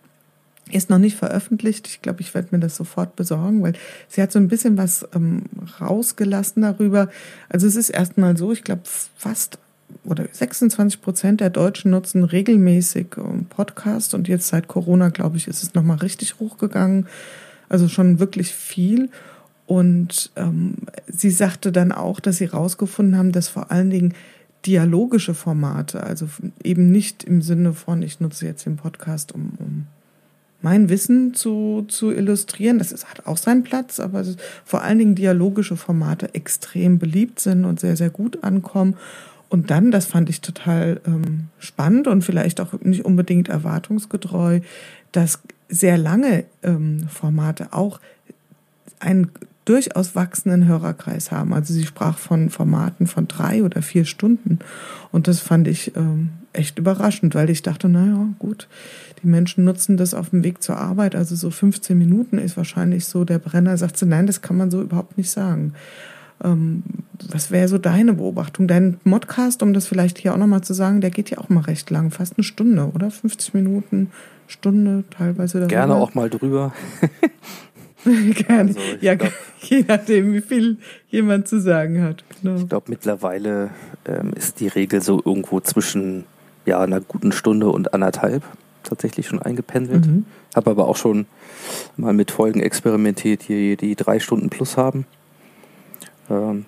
[0.71, 1.87] Ist noch nicht veröffentlicht.
[1.87, 3.73] Ich glaube, ich werde mir das sofort besorgen, weil
[4.07, 5.43] sie hat so ein bisschen was ähm,
[5.81, 7.09] rausgelassen darüber.
[7.49, 9.59] Also es ist erstmal so, ich glaube, fast
[10.03, 15.47] oder 26 Prozent der Deutschen nutzen regelmäßig ähm, Podcast und jetzt seit Corona, glaube ich,
[15.47, 17.07] ist es nochmal richtig hochgegangen.
[17.69, 19.09] Also schon wirklich viel.
[19.65, 20.75] Und ähm,
[21.07, 24.13] sie sagte dann auch, dass sie herausgefunden haben, dass vor allen Dingen
[24.65, 26.27] dialogische Formate, also
[26.63, 29.87] eben nicht im Sinne von, ich nutze jetzt den Podcast, um, um
[30.61, 32.79] mein Wissen zu, zu illustrieren.
[32.79, 34.23] Das ist, hat auch seinen Platz, aber
[34.63, 38.95] vor allen Dingen dialogische Formate extrem beliebt sind und sehr, sehr gut ankommen.
[39.49, 44.61] Und dann, das fand ich total ähm, spannend und vielleicht auch nicht unbedingt erwartungsgetreu,
[45.11, 47.99] dass sehr lange ähm, Formate auch
[48.99, 49.31] einen
[49.65, 51.53] durchaus wachsenden Hörerkreis haben.
[51.53, 54.59] Also sie sprach von Formaten von drei oder vier Stunden.
[55.11, 58.67] Und das fand ich ähm, echt überraschend, weil ich dachte, naja, gut,
[59.23, 61.15] die Menschen nutzen das auf dem Weg zur Arbeit.
[61.15, 63.75] Also so 15 Minuten ist wahrscheinlich so der Brenner.
[63.77, 65.73] Sagt sie, nein, das kann man so überhaupt nicht sagen.
[66.43, 66.83] Ähm,
[67.31, 68.67] was wäre so deine Beobachtung?
[68.67, 71.61] Dein Modcast, um das vielleicht hier auch nochmal zu sagen, der geht ja auch mal
[71.61, 73.09] recht lang, fast eine Stunde, oder?
[73.09, 74.11] 50 Minuten,
[74.47, 75.59] Stunde teilweise.
[75.59, 75.67] Darüber.
[75.67, 76.73] Gerne auch mal drüber.
[78.03, 78.69] Gerne.
[78.69, 80.77] Also ja, glaub, je nachdem, wie viel
[81.09, 82.23] jemand zu sagen hat.
[82.41, 82.57] Genau.
[82.57, 83.71] Ich glaube, mittlerweile
[84.05, 86.25] ähm, ist die Regel so irgendwo zwischen
[86.65, 88.43] ja, einer guten Stunde und anderthalb
[88.83, 90.05] tatsächlich schon eingependelt.
[90.05, 90.25] Mhm.
[90.55, 91.25] Habe aber auch schon
[91.97, 95.05] mal mit Folgen experimentiert, die, die drei Stunden plus haben.
[96.29, 96.65] Ähm,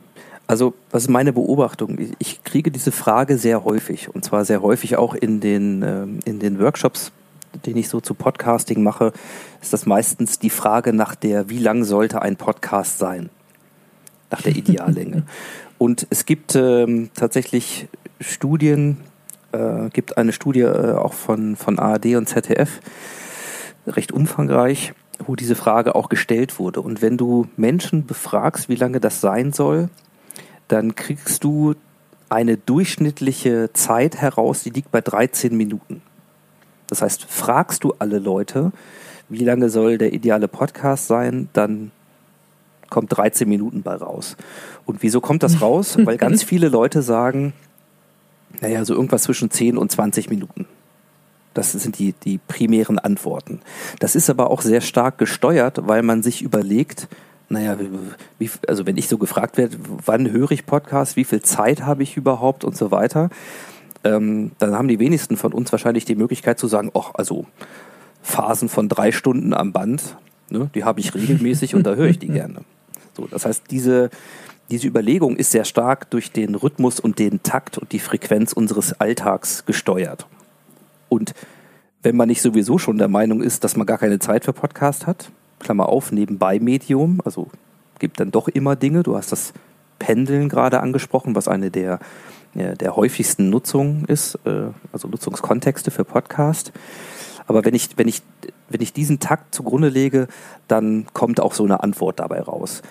[0.47, 1.97] also, was ist meine Beobachtung?
[2.19, 6.39] Ich kriege diese Frage sehr häufig und zwar sehr häufig auch in den, ähm, in
[6.39, 7.11] den Workshops,
[7.65, 9.11] den ich so zu Podcasting mache,
[9.61, 13.29] ist das meistens die Frage nach der, wie lang sollte ein Podcast sein?
[14.31, 15.23] Nach der Ideallänge.
[15.77, 17.89] und es gibt ähm, tatsächlich
[18.21, 18.97] Studien,
[19.51, 22.79] äh, gibt eine Studie äh, auch von, von ARD und ZDF,
[23.85, 24.93] recht umfangreich,
[25.25, 26.81] wo diese Frage auch gestellt wurde.
[26.81, 29.89] Und wenn du Menschen befragst, wie lange das sein soll,
[30.67, 31.75] dann kriegst du
[32.29, 36.01] eine durchschnittliche Zeit heraus, die liegt bei 13 Minuten.
[36.87, 38.71] Das heißt, fragst du alle Leute,
[39.29, 41.91] wie lange soll der ideale Podcast sein, dann
[42.89, 44.37] kommt 13 Minuten bei raus.
[44.85, 45.97] Und wieso kommt das raus?
[46.05, 47.53] Weil ganz viele Leute sagen,
[48.61, 50.65] naja, so irgendwas zwischen 10 und 20 Minuten.
[51.57, 53.61] Das sind die, die primären Antworten.
[53.99, 57.07] Das ist aber auch sehr stark gesteuert, weil man sich überlegt,
[57.49, 57.77] naja,
[58.37, 62.03] wie, also wenn ich so gefragt werde, wann höre ich Podcast, wie viel Zeit habe
[62.03, 63.31] ich überhaupt und so weiter,
[64.03, 67.47] ähm, dann haben die wenigsten von uns wahrscheinlich die Möglichkeit zu sagen, ach, also
[68.21, 70.15] Phasen von drei Stunden am Band,
[70.51, 72.61] ne, die habe ich regelmäßig und da höre ich die gerne.
[73.15, 74.11] So, das heißt, diese,
[74.69, 78.93] diese Überlegung ist sehr stark durch den Rhythmus und den Takt und die Frequenz unseres
[79.01, 80.27] Alltags gesteuert.
[81.09, 81.33] Und
[82.03, 85.07] wenn man nicht sowieso schon der Meinung ist, dass man gar keine Zeit für Podcast
[85.07, 87.47] hat, Klammer auf, nebenbei Medium, also
[87.99, 89.03] gibt dann doch immer Dinge.
[89.03, 89.53] Du hast das
[89.99, 91.99] Pendeln gerade angesprochen, was eine der,
[92.53, 96.71] der häufigsten Nutzungen ist, äh, also Nutzungskontexte für Podcast.
[97.47, 98.21] Aber wenn ich, wenn ich,
[98.69, 100.27] wenn ich diesen Takt zugrunde lege,
[100.67, 102.81] dann kommt auch so eine Antwort dabei raus.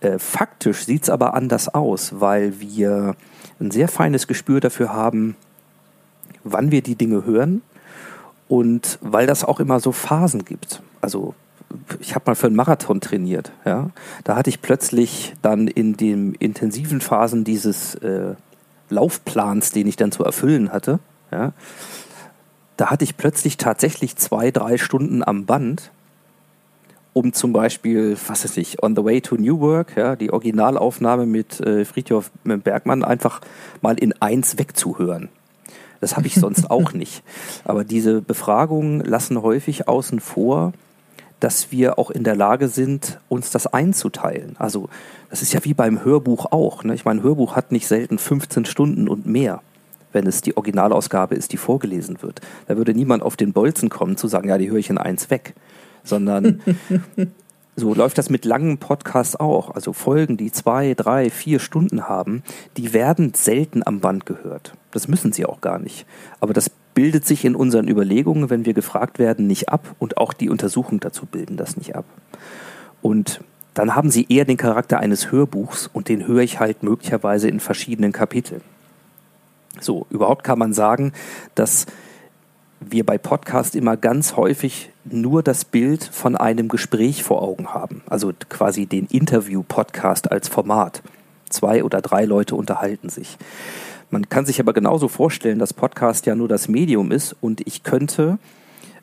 [0.00, 3.14] Äh, faktisch sieht es aber anders aus, weil wir
[3.60, 5.36] ein sehr feines Gespür dafür haben,
[6.46, 7.62] wann wir die Dinge hören
[8.48, 10.82] und weil das auch immer so Phasen gibt.
[11.00, 11.34] Also
[12.00, 13.52] ich habe mal für einen Marathon trainiert.
[13.64, 13.90] Ja,
[14.24, 18.34] da hatte ich plötzlich dann in den intensiven Phasen dieses äh,
[18.88, 21.00] Laufplans, den ich dann zu erfüllen hatte,
[21.32, 21.52] ja,
[22.76, 25.90] da hatte ich plötzlich tatsächlich zwei, drei Stunden am Band,
[27.14, 31.24] um zum Beispiel, was weiß ich, On the Way to New Work, ja, die Originalaufnahme
[31.24, 33.40] mit äh, Friedhof Bergmann einfach
[33.80, 35.30] mal in eins wegzuhören.
[36.00, 37.22] Das habe ich sonst auch nicht.
[37.64, 40.72] Aber diese Befragungen lassen häufig außen vor,
[41.40, 44.56] dass wir auch in der Lage sind, uns das einzuteilen.
[44.58, 44.88] Also
[45.30, 46.82] das ist ja wie beim Hörbuch auch.
[46.82, 46.94] Ne?
[46.94, 49.60] Ich meine, Hörbuch hat nicht selten 15 Stunden und mehr,
[50.12, 52.40] wenn es die Originalausgabe ist, die vorgelesen wird.
[52.68, 55.28] Da würde niemand auf den Bolzen kommen zu sagen, ja, die höre ich in eins
[55.28, 55.54] weg.
[56.04, 56.62] Sondern
[57.76, 59.70] so läuft das mit langen Podcasts auch.
[59.70, 62.42] Also Folgen, die zwei, drei, vier Stunden haben,
[62.78, 64.72] die werden selten am Band gehört.
[64.92, 66.06] Das müssen sie auch gar nicht.
[66.40, 70.32] Aber das bildet sich in unseren Überlegungen, wenn wir gefragt werden, nicht ab und auch
[70.32, 72.06] die Untersuchungen dazu bilden das nicht ab.
[73.02, 73.40] Und
[73.74, 77.60] dann haben sie eher den Charakter eines Hörbuchs und den höre ich halt möglicherweise in
[77.60, 78.62] verschiedenen Kapiteln.
[79.78, 81.12] So, überhaupt kann man sagen,
[81.54, 81.84] dass
[82.80, 88.02] wir bei Podcast immer ganz häufig nur das Bild von einem Gespräch vor Augen haben,
[88.08, 91.02] also quasi den Interview-Podcast als Format.
[91.48, 93.38] Zwei oder drei Leute unterhalten sich.
[94.10, 97.82] Man kann sich aber genauso vorstellen, dass Podcast ja nur das Medium ist und ich
[97.82, 98.38] könnte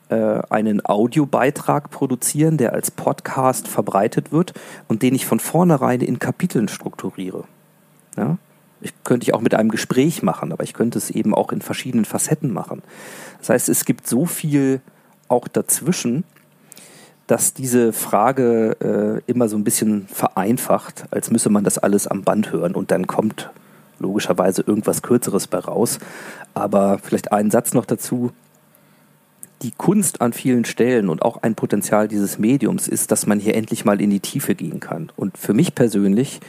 [0.10, 4.54] äh, einen Audiobeitrag produzieren, der als Podcast verbreitet wird
[4.88, 7.46] und den ich von vornherein in Kapiteln strukturiere.
[8.18, 8.38] Ja?
[8.84, 11.62] Ich könnte ich auch mit einem Gespräch machen, aber ich könnte es eben auch in
[11.62, 12.82] verschiedenen Facetten machen.
[13.39, 14.82] Das heißt, es gibt so viel
[15.28, 16.24] auch dazwischen,
[17.28, 22.24] dass diese Frage äh, immer so ein bisschen vereinfacht, als müsse man das alles am
[22.24, 23.50] Band hören und dann kommt
[24.00, 26.00] logischerweise irgendwas Kürzeres bei raus.
[26.54, 28.32] Aber vielleicht einen Satz noch dazu.
[29.62, 33.56] Die Kunst an vielen Stellen und auch ein Potenzial dieses Mediums ist, dass man hier
[33.56, 35.10] endlich mal in die Tiefe gehen kann.
[35.15, 36.41] Und für mich persönlich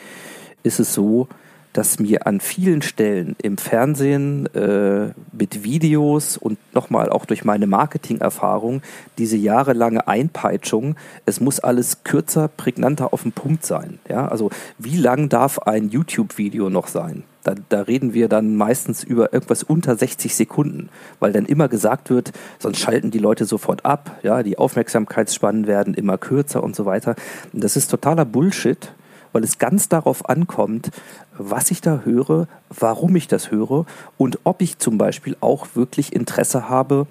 [0.64, 1.28] ist es so,
[1.74, 7.66] dass mir an vielen Stellen im Fernsehen äh, mit Videos und nochmal auch durch meine
[7.66, 8.80] Marketingerfahrung
[9.18, 10.94] diese jahrelange Einpeitschung,
[11.26, 13.98] es muss alles kürzer, prägnanter auf den Punkt sein.
[14.08, 17.24] Ja, also wie lang darf ein YouTube-Video noch sein?
[17.42, 22.08] Da, da reden wir dann meistens über irgendwas unter 60 Sekunden, weil dann immer gesagt
[22.08, 26.86] wird, sonst schalten die Leute sofort ab, ja, die Aufmerksamkeitsspannen werden immer kürzer und so
[26.86, 27.16] weiter.
[27.52, 28.92] Das ist totaler Bullshit
[29.34, 30.90] weil es ganz darauf ankommt,
[31.36, 33.84] was ich da höre, warum ich das höre
[34.16, 37.08] und ob ich zum Beispiel auch wirklich Interesse habe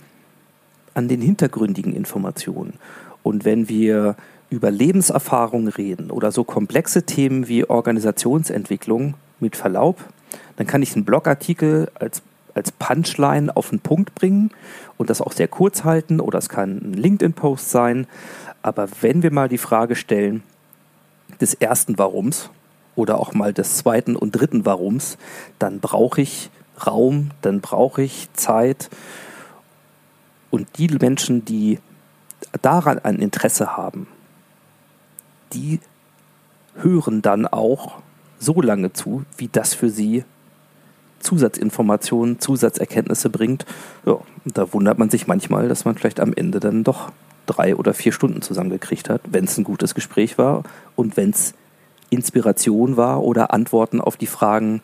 [0.94, 2.76] an den hintergründigen Informationen.
[3.24, 4.16] Und wenn wir
[4.50, 10.00] über Lebenserfahrung reden oder so komplexe Themen wie Organisationsentwicklung mit Verlaub,
[10.56, 12.22] dann kann ich einen Blogartikel als,
[12.54, 14.52] als Punchline auf den Punkt bringen
[14.98, 18.08] und das auch sehr kurz halten oder es kann ein LinkedIn-Post sein.
[18.62, 20.42] Aber wenn wir mal die Frage stellen
[21.44, 22.50] des ersten Warums
[22.96, 25.18] oder auch mal des zweiten und dritten Warums,
[25.60, 26.50] dann brauche ich
[26.88, 28.90] Raum, dann brauche ich Zeit.
[30.50, 31.80] Und die Menschen, die
[32.62, 34.08] daran ein Interesse haben,
[35.52, 35.80] die
[36.76, 38.00] hören dann auch
[38.40, 40.24] so lange zu, wie das für sie
[41.20, 43.66] Zusatzinformationen, Zusatzerkenntnisse bringt.
[44.06, 47.12] Ja, da wundert man sich manchmal, dass man vielleicht am Ende dann doch
[47.46, 50.64] drei oder vier Stunden zusammengekriegt hat, wenn es ein gutes Gespräch war
[50.96, 51.54] und wenn es
[52.10, 54.82] Inspiration war oder Antworten auf die Fragen,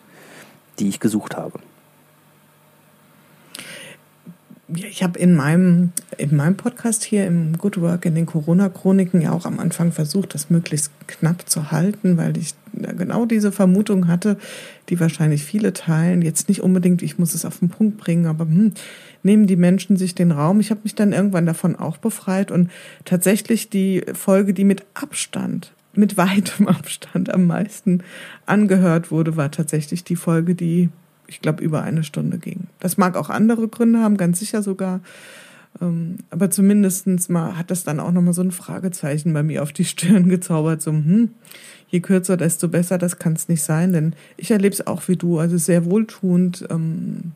[0.78, 1.60] die ich gesucht habe.
[4.72, 9.32] Ich habe in meinem, in meinem Podcast hier im Good Work in den Corona-Chroniken ja
[9.32, 14.36] auch am Anfang versucht, das möglichst knapp zu halten, weil ich genau diese Vermutung hatte,
[14.88, 16.22] die wahrscheinlich viele teilen.
[16.22, 18.72] Jetzt nicht unbedingt, ich muss es auf den Punkt bringen, aber hm,
[19.22, 20.60] nehmen die Menschen sich den Raum.
[20.60, 22.70] Ich habe mich dann irgendwann davon auch befreit und
[23.04, 28.02] tatsächlich die Folge, die mit Abstand, mit weitem Abstand am meisten
[28.46, 30.90] angehört wurde, war tatsächlich die Folge, die
[31.30, 32.66] ich glaube, über eine Stunde ging.
[32.80, 35.00] Das mag auch andere Gründe haben, ganz sicher sogar.
[35.80, 39.72] Ähm, aber zumindestens mal hat das dann auch nochmal so ein Fragezeichen bei mir auf
[39.72, 40.82] die Stirn gezaubert.
[40.82, 41.30] So, hm,
[41.88, 43.92] je kürzer, desto besser, das kann es nicht sein.
[43.92, 47.32] Denn ich erlebe es auch wie du, also sehr wohltuend, ähm,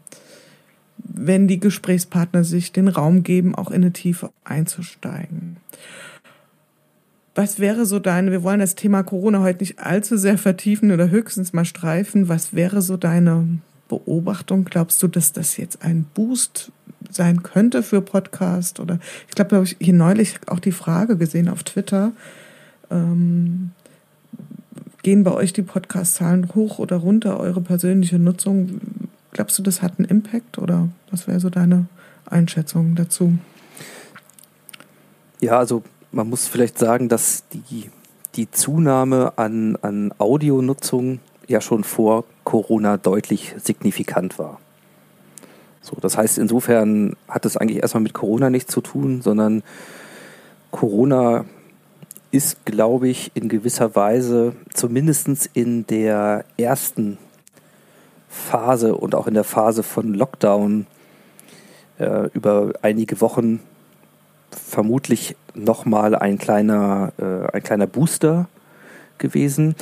[0.98, 5.57] wenn die Gesprächspartner sich den Raum geben, auch in eine Tiefe einzusteigen.
[7.35, 11.11] Was wäre so deine, wir wollen das Thema Corona heute nicht allzu sehr vertiefen oder
[11.11, 14.64] höchstens mal streifen, was wäre so deine Beobachtung?
[14.64, 16.70] Glaubst du, dass das jetzt ein Boost
[17.11, 18.78] sein könnte für Podcast?
[18.78, 22.12] Oder ich glaube, habe ich hier neulich auch die Frage gesehen auf Twitter.
[22.90, 23.72] Ähm,
[25.02, 28.80] gehen bei euch die Podcast-Zahlen hoch oder runter, eure persönliche Nutzung?
[29.34, 31.86] Glaubst du, das hat einen Impact oder was wäre so deine
[32.24, 33.36] Einschätzung dazu?
[35.40, 37.90] Ja, also man muss vielleicht sagen, dass die,
[38.36, 41.18] die Zunahme an, an Audionutzung
[41.48, 44.60] ja schon vor Corona deutlich signifikant war.
[45.82, 49.64] So, das heißt, insofern hat es eigentlich erstmal mit Corona nichts zu tun, sondern
[50.70, 51.44] Corona
[52.30, 57.18] ist, glaube ich, in gewisser Weise zumindest in der ersten
[58.34, 60.86] Phase und auch in der Phase von Lockdown
[61.98, 63.60] äh, über einige Wochen
[64.50, 68.48] vermutlich nochmal ein kleiner, äh, ein kleiner Booster
[69.18, 69.76] gewesen.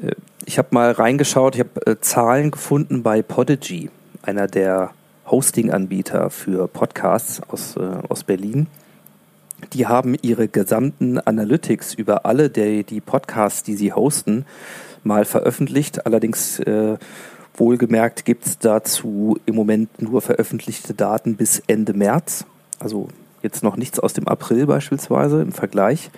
[0.00, 0.12] Äh,
[0.44, 3.90] ich habe mal reingeschaut, ich habe äh, Zahlen gefunden bei Podigy,
[4.22, 4.90] einer der
[5.30, 8.66] Hosting-Anbieter für Podcasts aus, äh, aus Berlin.
[9.72, 14.44] Die haben ihre gesamten Analytics über alle der, die Podcasts, die sie hosten,
[15.02, 16.04] mal veröffentlicht.
[16.06, 16.98] Allerdings äh,
[17.54, 22.44] wohlgemerkt gibt es dazu im Moment nur veröffentlichte Daten bis Ende März.
[22.78, 23.08] Also
[23.42, 26.10] jetzt noch nichts aus dem April beispielsweise im Vergleich.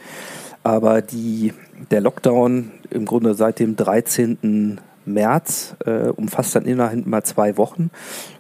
[0.63, 1.53] Aber die,
[1.91, 4.81] der Lockdown im Grunde seit dem 13.
[5.05, 7.91] März äh, umfasst dann innerhalb mal zwei Wochen.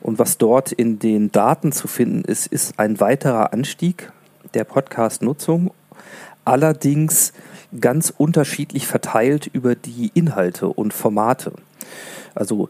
[0.00, 4.10] Und was dort in den Daten zu finden ist, ist ein weiterer Anstieg
[4.54, 5.72] der Podcast-Nutzung.
[6.44, 7.32] Allerdings
[7.80, 11.52] ganz unterschiedlich verteilt über die Inhalte und Formate.
[12.34, 12.68] Also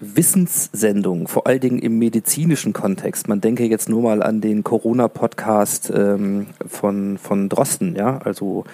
[0.00, 3.28] Wissenssendungen, vor allen Dingen im medizinischen Kontext.
[3.28, 8.64] Man denke jetzt nur mal an den Corona-Podcast ähm, von, von Drosten, ja, also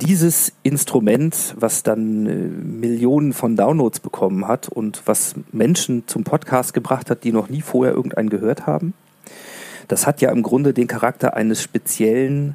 [0.00, 6.74] dieses Instrument, was dann äh, Millionen von Downloads bekommen hat und was Menschen zum Podcast
[6.74, 8.94] gebracht hat, die noch nie vorher irgendeinen gehört haben,
[9.88, 12.54] das hat ja im Grunde den Charakter eines speziellen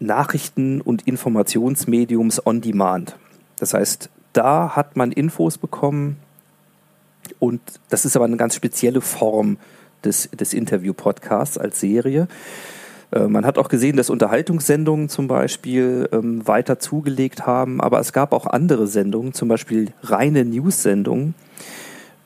[0.00, 3.16] Nachrichten- und Informationsmediums on Demand.
[3.58, 6.16] Das heißt, da hat man Infos bekommen,
[7.38, 9.58] und das ist aber eine ganz spezielle Form
[10.04, 12.28] des, des Interview-Podcasts als Serie.
[13.12, 18.12] Äh, man hat auch gesehen, dass Unterhaltungssendungen zum Beispiel ähm, weiter zugelegt haben, aber es
[18.12, 21.34] gab auch andere Sendungen, zum Beispiel reine News-Sendungen,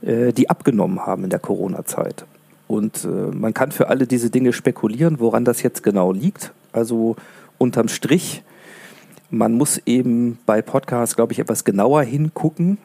[0.03, 2.25] äh, die abgenommen haben in der Corona-Zeit.
[2.69, 6.53] Und äh, man kann für alle diese Dinge spekulieren, woran das jetzt genau liegt.
[6.73, 7.17] Also
[7.59, 8.43] unterm Strich,
[9.31, 12.79] man muss eben bei Podcasts, glaube ich, etwas genauer hingucken,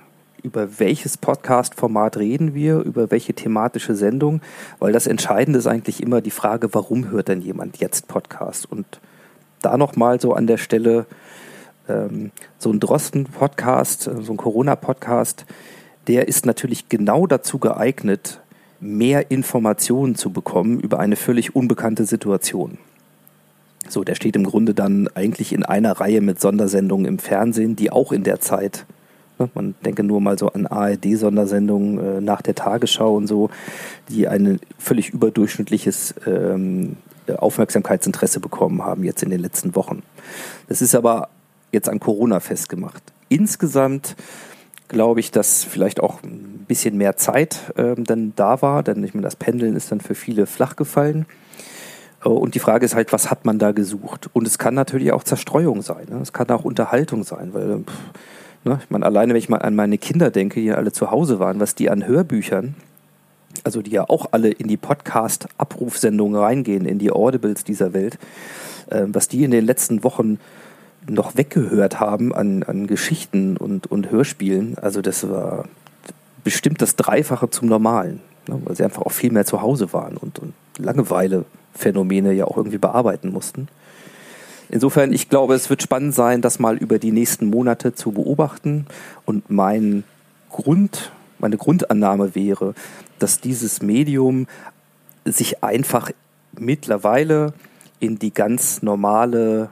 [0.44, 4.42] über welches Podcast-Format reden wir, über welche thematische Sendung,
[4.80, 8.72] weil das Entscheidende ist eigentlich immer die Frage, warum hört denn jemand jetzt Podcast?
[8.72, 9.00] Und
[9.62, 11.06] da nochmal so an der Stelle
[11.88, 15.46] ähm, so ein Drosten-Podcast, äh, so ein Corona-Podcast,
[16.08, 18.42] der ist natürlich genau dazu geeignet,
[18.80, 22.80] mehr Informationen zu bekommen über eine völlig unbekannte Situation.
[23.88, 27.92] So, der steht im Grunde dann eigentlich in einer Reihe mit Sondersendungen im Fernsehen, die
[27.92, 28.86] auch in der Zeit,
[29.54, 33.50] man denke nur mal so an ARD-Sondersendungen äh, nach der Tagesschau und so,
[34.10, 40.04] die ein völlig überdurchschnittliches ähm, Aufmerksamkeitsinteresse bekommen haben jetzt in den letzten Wochen.
[40.68, 41.30] Das ist aber
[41.72, 43.04] jetzt an Corona festgemacht.
[43.30, 44.16] Insgesamt
[44.88, 49.14] glaube ich, dass vielleicht auch ein bisschen mehr Zeit ähm, dann da war, denn ich
[49.14, 51.26] meine, das Pendeln ist dann für viele flach gefallen.
[52.24, 54.30] Äh, und die Frage ist halt, was hat man da gesucht?
[54.34, 56.08] Und es kann natürlich auch Zerstreuung sein.
[56.10, 56.20] Ne?
[56.22, 57.94] Es kann auch Unterhaltung sein, weil, pff,
[58.64, 58.80] ne?
[58.84, 61.60] ich meine, alleine wenn ich mal an meine Kinder denke, die alle zu Hause waren,
[61.60, 62.76] was die an Hörbüchern,
[63.64, 68.18] also die ja auch alle in die Podcast-Abrufsendungen reingehen, in die Audibles dieser Welt,
[68.90, 70.40] äh, was die in den letzten Wochen
[71.10, 75.66] noch weggehört haben an, an Geschichten und, und Hörspielen, also das war
[76.44, 78.62] bestimmt das Dreifache zum Normalen, ne?
[78.64, 82.78] weil sie einfach auch viel mehr zu Hause waren und, und Langeweile-Phänomene ja auch irgendwie
[82.78, 83.68] bearbeiten mussten.
[84.72, 88.86] Insofern, ich glaube, es wird spannend sein, das mal über die nächsten Monate zu beobachten.
[89.26, 90.06] Und mein
[90.50, 92.74] Grund, meine Grundannahme wäre,
[93.20, 94.48] dass dieses Medium
[95.26, 96.12] sich einfach
[96.58, 97.54] mittlerweile
[98.00, 99.70] in die ganz normale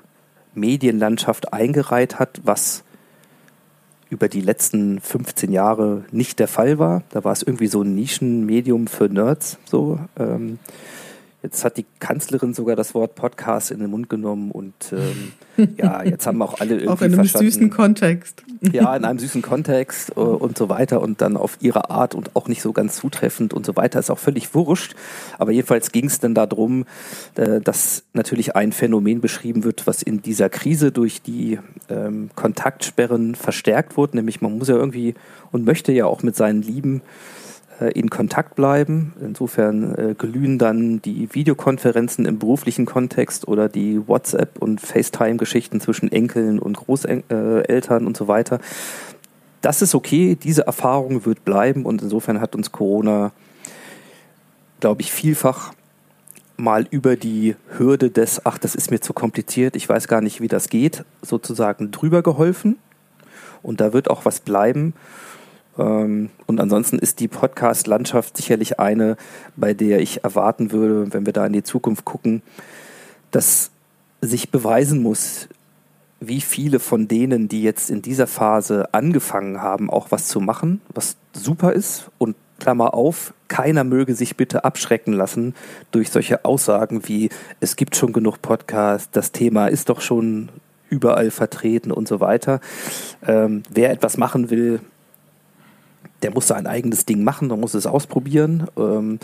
[0.54, 2.84] Medienlandschaft eingereiht hat, was
[4.10, 7.04] über die letzten 15 Jahre nicht der Fall war.
[7.12, 9.60] Da war es irgendwie so ein Nischenmedium für Nerds.
[9.64, 9.98] So.
[10.18, 10.60] Ähm,
[11.42, 15.32] Jetzt hat die Kanzlerin sogar das Wort Podcast in den Mund genommen und ähm,
[15.78, 18.44] ja, jetzt haben auch alle irgendwie Auch in einem verstanden, süßen Kontext.
[18.74, 22.36] ja, in einem süßen Kontext äh, und so weiter und dann auf ihre Art und
[22.36, 24.96] auch nicht so ganz zutreffend und so weiter, ist auch völlig wurscht.
[25.38, 26.86] Aber jedenfalls ging es dann darum,
[27.36, 31.58] äh, dass natürlich ein Phänomen beschrieben wird, was in dieser Krise durch die
[31.90, 35.16] ähm, Kontaktsperren verstärkt wurde, nämlich man muss ja irgendwie
[35.54, 37.02] und möchte ja auch mit seinen Lieben
[37.88, 39.14] in Kontakt bleiben.
[39.22, 46.12] Insofern äh, glühen dann die Videokonferenzen im beruflichen Kontext oder die WhatsApp- und FaceTime-Geschichten zwischen
[46.12, 48.60] Enkeln und Großeltern und so weiter.
[49.62, 53.32] Das ist okay, diese Erfahrung wird bleiben und insofern hat uns Corona,
[54.80, 55.74] glaube ich, vielfach
[56.60, 60.42] mal über die Hürde des, ach, das ist mir zu kompliziert, ich weiß gar nicht,
[60.42, 62.78] wie das geht, sozusagen drüber geholfen.
[63.62, 64.94] Und da wird auch was bleiben.
[65.80, 69.16] Ähm, und ansonsten ist die Podcast-Landschaft sicherlich eine,
[69.56, 72.44] bei der ich erwarten würde, wenn wir da in die Zukunft gucken,
[73.32, 73.72] dass
[74.22, 75.48] sich beweisen muss,
[76.20, 80.82] wie viele von denen, die jetzt in dieser Phase angefangen haben, auch was zu machen,
[80.94, 85.56] was super ist und Klammer auf, keiner möge sich bitte abschrecken lassen
[85.92, 87.30] durch solche Aussagen wie,
[87.62, 90.50] es gibt schon genug Podcasts, das Thema ist doch schon
[90.90, 92.60] überall vertreten und so weiter.
[93.26, 94.82] Ähm, wer etwas machen will,
[96.22, 98.68] der muss sein eigenes Ding machen, der muss es ausprobieren.
[98.78, 99.20] Ähm,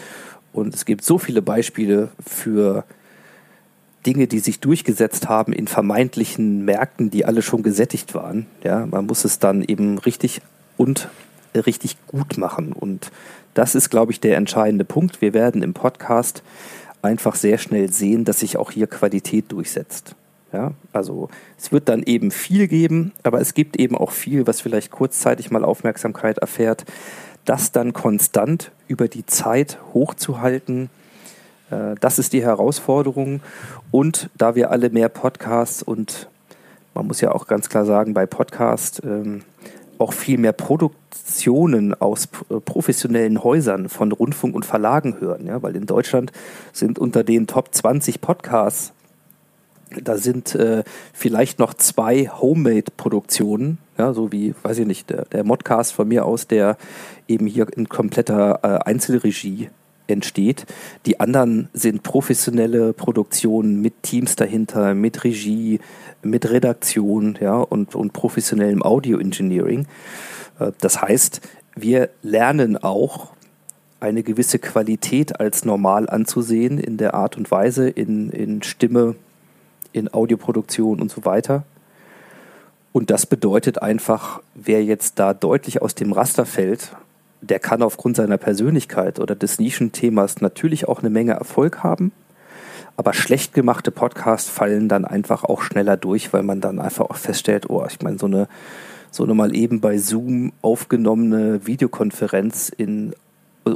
[0.54, 2.86] und es gibt so viele Beispiele für
[4.06, 8.46] Dinge, die sich durchgesetzt haben in vermeintlichen Märkten, die alle schon gesättigt waren.
[8.64, 10.42] Ja, man muss es dann eben richtig
[10.78, 11.10] und
[11.56, 12.74] richtig gut machen.
[12.74, 13.12] Und
[13.54, 15.22] das ist, glaube ich, der entscheidende Punkt.
[15.22, 16.44] Wir werden im Podcast
[17.02, 20.16] einfach sehr schnell sehen, dass sich auch hier Qualität durchsetzt.
[20.56, 21.28] Ja, also
[21.58, 25.52] es wird dann eben viel geben, aber es gibt eben auch viel, was vielleicht kurzzeitig
[25.52, 26.86] mal Aufmerksamkeit erfährt,
[27.44, 30.90] das dann konstant über die Zeit hochzuhalten.
[31.72, 33.42] Äh, das ist die Herausforderung.
[33.92, 36.30] Und da wir alle mehr Podcasts und
[36.94, 39.42] man muss ja auch ganz klar sagen, bei Podcasts ähm,
[39.98, 45.76] auch viel mehr Produktionen aus äh, professionellen Häusern von Rundfunk und Verlagen hören, ja, weil
[45.76, 46.32] in Deutschland
[46.72, 48.94] sind unter den Top 20 Podcasts
[50.02, 50.84] da sind äh,
[51.14, 56.26] vielleicht noch zwei Homemade-Produktionen, ja, so wie, weiß ich nicht, der, der Modcast von mir
[56.26, 56.78] aus, der
[57.28, 59.70] eben hier in kompletter äh, Einzelregie
[60.08, 60.66] entsteht.
[61.06, 65.80] Die anderen sind professionelle Produktionen mit Teams dahinter, mit Regie,
[66.22, 69.88] mit Redaktion, ja, und, und professionellem Audio-Engineering.
[70.60, 71.42] Äh, das heißt,
[71.76, 73.32] wir lernen auch
[74.00, 79.16] eine gewisse Qualität als normal anzusehen in der Art und Weise, in, in Stimme,
[79.96, 81.64] in Audioproduktion und so weiter.
[82.92, 86.96] Und das bedeutet einfach, wer jetzt da deutlich aus dem Raster fällt,
[87.42, 92.12] der kann aufgrund seiner Persönlichkeit oder des Nischenthemas natürlich auch eine Menge Erfolg haben.
[92.98, 97.18] Aber schlecht gemachte Podcasts fallen dann einfach auch schneller durch, weil man dann einfach auch
[97.18, 98.48] feststellt, oh, ich meine, so eine,
[99.12, 103.14] so eine mal eben bei Zoom aufgenommene Videokonferenz in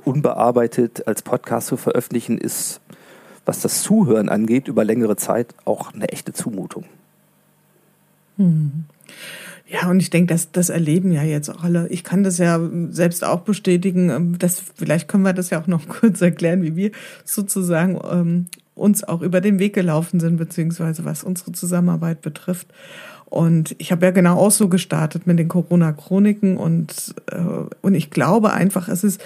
[0.05, 2.79] unbearbeitet als Podcast zu veröffentlichen, ist
[3.45, 6.85] was das Zuhören angeht, über längere Zeit auch eine echte Zumutung.
[8.37, 8.85] Hm.
[9.67, 11.87] Ja, und ich denke, das, das erleben ja jetzt auch alle.
[11.89, 12.59] Ich kann das ja
[12.89, 14.09] selbst auch bestätigen.
[14.09, 16.91] Ähm, das, vielleicht können wir das ja auch noch kurz erklären, wie wir
[17.23, 22.67] sozusagen ähm, uns auch über den Weg gelaufen sind, beziehungsweise was unsere Zusammenarbeit betrifft.
[23.25, 27.37] Und ich habe ja genau auch so gestartet mit den Corona-Chroniken und, äh,
[27.81, 29.21] und ich glaube einfach, es ist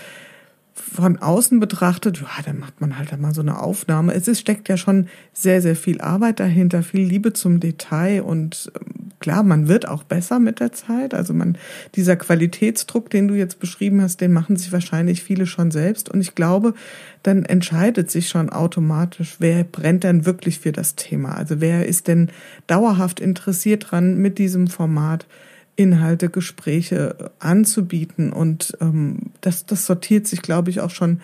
[0.73, 4.13] von außen betrachtet, ja, dann macht man halt mal so eine Aufnahme.
[4.13, 8.71] Es ist, steckt ja schon sehr, sehr viel Arbeit dahinter, viel Liebe zum Detail und
[8.75, 11.13] ähm, klar, man wird auch besser mit der Zeit.
[11.13, 11.57] Also man,
[11.95, 16.09] dieser Qualitätsdruck, den du jetzt beschrieben hast, den machen sich wahrscheinlich viele schon selbst.
[16.09, 16.73] Und ich glaube,
[17.21, 21.35] dann entscheidet sich schon automatisch, wer brennt denn wirklich für das Thema?
[21.35, 22.31] Also wer ist denn
[22.67, 25.27] dauerhaft interessiert dran, mit diesem Format
[25.75, 28.31] Inhalte, Gespräche anzubieten.
[28.31, 31.21] Und ähm, das, das sortiert sich, glaube ich, auch schon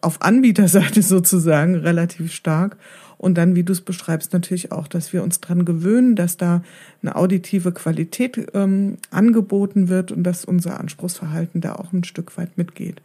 [0.00, 2.76] auf Anbieterseite sozusagen relativ stark.
[3.18, 6.64] Und dann, wie du es beschreibst, natürlich auch, dass wir uns dran gewöhnen, dass da
[7.02, 12.58] eine auditive Qualität ähm, angeboten wird und dass unser Anspruchsverhalten da auch ein Stück weit
[12.58, 13.00] mitgeht.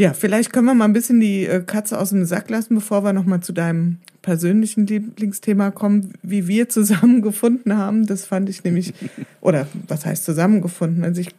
[0.00, 3.04] Ja, vielleicht können wir mal ein bisschen die äh, Katze aus dem Sack lassen, bevor
[3.04, 8.06] wir nochmal zu deinem persönlichen Lieblingsthema kommen, wie wir zusammengefunden haben.
[8.06, 8.94] Das fand ich nämlich,
[9.42, 11.04] oder was heißt zusammengefunden?
[11.04, 11.34] Also ich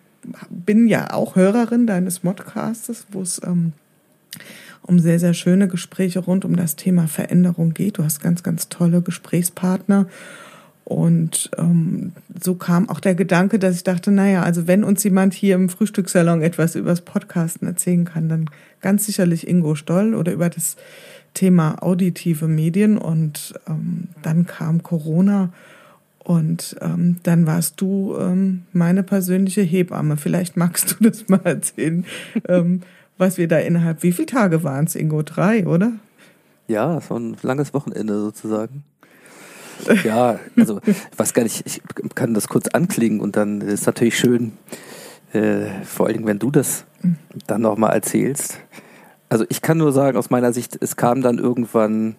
[0.51, 3.73] bin ja auch Hörerin deines Modcasts, wo es ähm,
[4.83, 7.97] um sehr, sehr schöne Gespräche rund um das Thema Veränderung geht.
[7.97, 10.05] Du hast ganz, ganz tolle Gesprächspartner.
[10.91, 15.33] Und ähm, so kam auch der Gedanke, dass ich dachte, naja, also wenn uns jemand
[15.33, 18.49] hier im Frühstückssalon etwas über das Podcasten erzählen kann, dann
[18.81, 20.75] ganz sicherlich Ingo Stoll oder über das
[21.33, 22.97] Thema auditive Medien.
[22.97, 25.53] Und ähm, dann kam Corona
[26.19, 30.17] und ähm, dann warst du ähm, meine persönliche Hebamme.
[30.17, 32.05] Vielleicht magst du das mal erzählen,
[32.49, 32.81] ähm,
[33.17, 35.21] was wir da innerhalb, wie viele Tage waren es, Ingo?
[35.21, 35.93] Drei, oder?
[36.67, 38.83] Ja, es war ein langes Wochenende sozusagen.
[40.03, 41.81] Ja, also ich weiß gar nicht, ich
[42.15, 44.53] kann das kurz anklingen und dann ist natürlich schön,
[45.33, 46.85] äh, vor allen Dingen, wenn du das
[47.47, 48.59] dann nochmal erzählst.
[49.29, 52.15] Also ich kann nur sagen, aus meiner Sicht, es kam dann irgendwann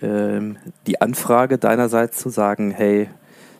[0.00, 3.08] ähm, die Anfrage deinerseits zu sagen, hey,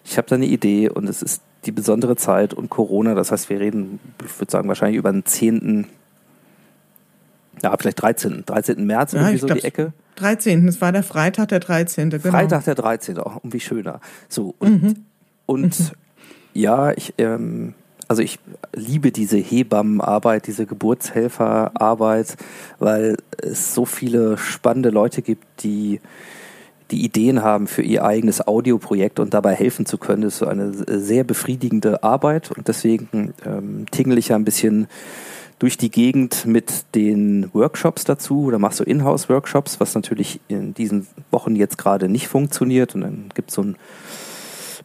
[0.05, 3.51] ich habe da eine Idee und es ist die besondere Zeit und Corona, das heißt,
[3.51, 5.87] wir reden, ich würde sagen, wahrscheinlich über den 10.,
[7.63, 8.87] ja, vielleicht 13., 13.
[8.87, 9.93] März, ja, irgendwie so die Ecke.
[10.21, 10.69] 13.
[10.69, 12.11] Es war der Freitag der 13.
[12.11, 12.23] Genau.
[12.23, 13.19] Freitag der 13.
[13.19, 14.01] Auch irgendwie schöner.
[14.29, 14.95] So und, mhm.
[15.47, 15.91] und mhm.
[16.55, 17.75] ja, ich ähm,
[18.09, 18.41] also ich
[18.75, 22.37] liebe diese Hebammenarbeit, diese Geburtshelferarbeit,
[22.81, 26.01] weil es so viele spannende Leute gibt, die
[26.91, 30.23] die Ideen haben für ihr eigenes Audioprojekt und dabei helfen zu können.
[30.23, 34.89] Das ist so eine sehr befriedigende Arbeit und deswegen ähm, tingle ich ja ein bisschen
[35.61, 41.07] durch die Gegend mit den Workshops dazu oder machst so Inhouse-Workshops, was natürlich in diesen
[41.31, 42.95] Wochen jetzt gerade nicht funktioniert.
[42.95, 43.77] Und dann gibt es so ein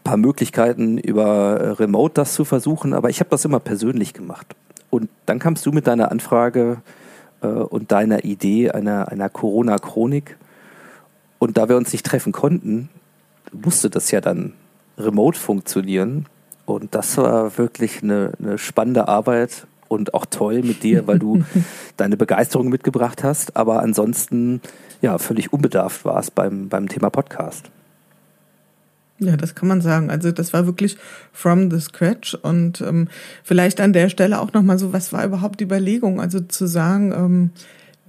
[0.03, 4.53] paar Möglichkeiten über Remote das zu versuchen, aber ich habe das immer persönlich gemacht.
[4.89, 6.81] Und dann kamst du mit deiner Anfrage
[7.41, 10.37] äh, und deiner Idee einer, einer Corona-Chronik.
[11.39, 12.89] Und da wir uns nicht treffen konnten,
[13.53, 14.51] musste das ja dann
[14.97, 16.25] remote funktionieren.
[16.65, 21.43] Und das war wirklich eine, eine spannende Arbeit und auch toll mit dir, weil du
[21.97, 24.61] deine Begeisterung mitgebracht hast, aber ansonsten
[25.01, 27.69] ja völlig unbedarft warst beim, beim Thema Podcast.
[29.17, 30.09] Ja, das kann man sagen.
[30.09, 30.97] Also das war wirklich
[31.31, 33.07] from the scratch und ähm,
[33.43, 36.19] vielleicht an der Stelle auch nochmal so, was war überhaupt die Überlegung?
[36.19, 37.49] Also zu sagen, ähm,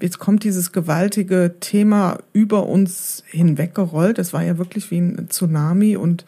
[0.00, 4.18] jetzt kommt dieses gewaltige Thema über uns hinweggerollt.
[4.18, 6.24] Das war ja wirklich wie ein Tsunami und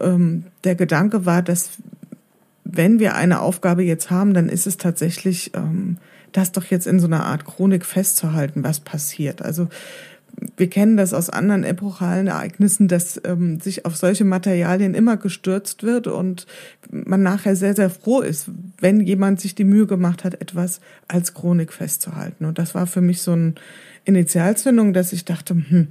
[0.00, 1.70] ähm, der Gedanke war, dass
[2.76, 5.98] wenn wir eine Aufgabe jetzt haben, dann ist es tatsächlich, ähm,
[6.32, 9.42] das doch jetzt in so einer Art Chronik festzuhalten, was passiert.
[9.42, 9.68] Also
[10.56, 15.82] wir kennen das aus anderen epochalen Ereignissen, dass ähm, sich auf solche Materialien immer gestürzt
[15.82, 16.46] wird und
[16.90, 18.46] man nachher sehr, sehr froh ist,
[18.80, 22.44] wenn jemand sich die Mühe gemacht hat, etwas als Chronik festzuhalten.
[22.44, 23.54] Und das war für mich so eine
[24.04, 25.88] Initialzündung, dass ich dachte, hm,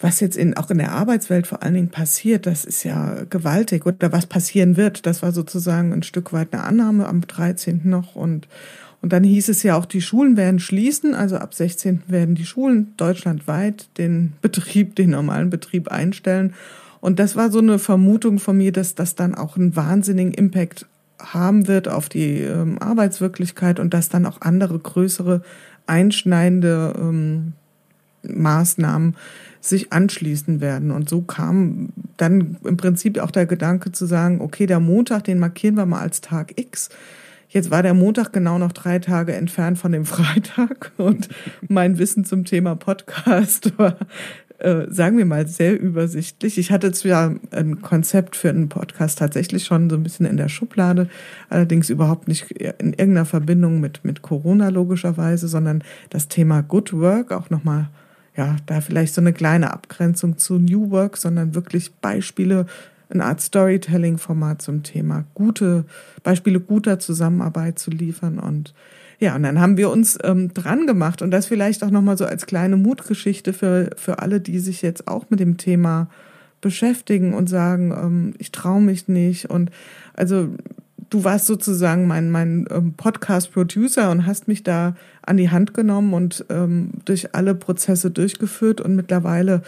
[0.00, 3.86] was jetzt in, auch in der Arbeitswelt vor allen Dingen passiert, das ist ja gewaltig.
[3.86, 7.82] Oder was passieren wird, das war sozusagen ein Stück weit eine Annahme am 13.
[7.84, 8.16] noch.
[8.16, 8.48] Und,
[9.02, 11.14] und dann hieß es ja auch, die Schulen werden schließen.
[11.14, 12.04] Also ab 16.
[12.06, 16.54] werden die Schulen deutschlandweit den Betrieb, den normalen Betrieb einstellen.
[17.00, 20.86] Und das war so eine Vermutung von mir, dass das dann auch einen wahnsinnigen Impact
[21.18, 25.42] haben wird auf die ähm, Arbeitswirklichkeit und dass dann auch andere größere
[25.86, 27.52] einschneidende ähm,
[28.38, 29.16] Maßnahmen
[29.60, 30.90] sich anschließen werden.
[30.90, 35.38] Und so kam dann im Prinzip auch der Gedanke zu sagen, okay, der Montag, den
[35.38, 36.88] markieren wir mal als Tag X.
[37.48, 41.28] Jetzt war der Montag genau noch drei Tage entfernt von dem Freitag und
[41.68, 43.96] mein Wissen zum Thema Podcast war,
[44.58, 46.58] äh, sagen wir mal, sehr übersichtlich.
[46.58, 50.48] Ich hatte zwar ein Konzept für einen Podcast tatsächlich schon so ein bisschen in der
[50.48, 51.08] Schublade,
[51.48, 57.32] allerdings überhaupt nicht in irgendeiner Verbindung mit, mit Corona logischerweise, sondern das Thema Good Work
[57.32, 57.88] auch nochmal
[58.36, 62.66] ja, da vielleicht so eine kleine Abgrenzung zu New Work, sondern wirklich Beispiele,
[63.08, 65.84] eine Art Storytelling-Format zum Thema, gute
[66.22, 68.72] Beispiele guter Zusammenarbeit zu liefern und
[69.18, 72.24] ja, und dann haben wir uns ähm, dran gemacht und das vielleicht auch nochmal so
[72.24, 76.08] als kleine Mutgeschichte für, für alle, die sich jetzt auch mit dem Thema
[76.62, 79.50] beschäftigen und sagen, ähm, ich traue mich nicht.
[79.50, 79.70] Und
[80.14, 80.48] also
[81.10, 86.14] du warst sozusagen mein, mein ähm, Podcast-Producer und hast mich da an die Hand genommen
[86.14, 89.62] und ähm, durch alle Prozesse durchgeführt und mittlerweile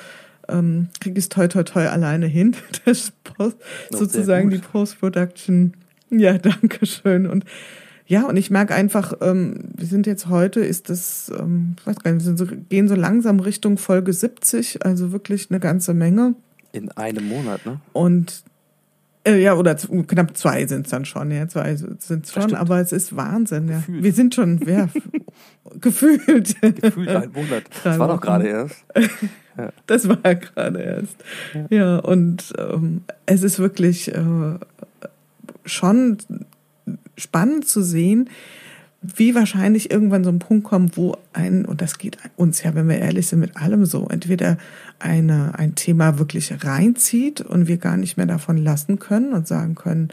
[0.49, 2.57] ähm, kriege ich es toi toi toi alleine hin.
[2.85, 3.59] Das Post,
[3.91, 5.75] sozusagen die Post-Production.
[6.11, 7.27] Ja, danke schön.
[7.27, 7.45] Und
[8.07, 12.13] ja, und ich merke einfach, ähm, wir sind jetzt heute, ist das, ähm, weiß gar
[12.13, 16.35] nicht, wir so, gehen so langsam Richtung Folge 70, also wirklich eine ganze Menge.
[16.73, 17.81] In einem Monat, ne?
[17.93, 18.43] Und
[19.25, 22.81] äh, ja, oder knapp zwei sind es dann schon, ja, zwei sind es schon, aber
[22.81, 23.77] es ist Wahnsinn, ja.
[23.77, 24.03] Gefühlt.
[24.03, 24.89] Wir sind schon, ja,
[25.81, 26.61] gefühlt.
[26.61, 27.65] Gefühlt ein Monat.
[27.85, 28.85] Das war doch gerade erst.
[29.55, 29.69] Ja.
[29.87, 31.17] Das war ja gerade erst.
[31.53, 34.55] Ja, ja und ähm, es ist wirklich äh,
[35.67, 36.17] schon
[37.19, 38.31] spannend zu sehen,
[39.03, 42.89] wie wahrscheinlich irgendwann so ein Punkt kommt, wo ein, und das geht uns ja, wenn
[42.89, 44.59] wir ehrlich sind, mit allem so, entweder
[45.03, 49.75] eine, ein Thema wirklich reinzieht und wir gar nicht mehr davon lassen können und sagen
[49.75, 50.09] können,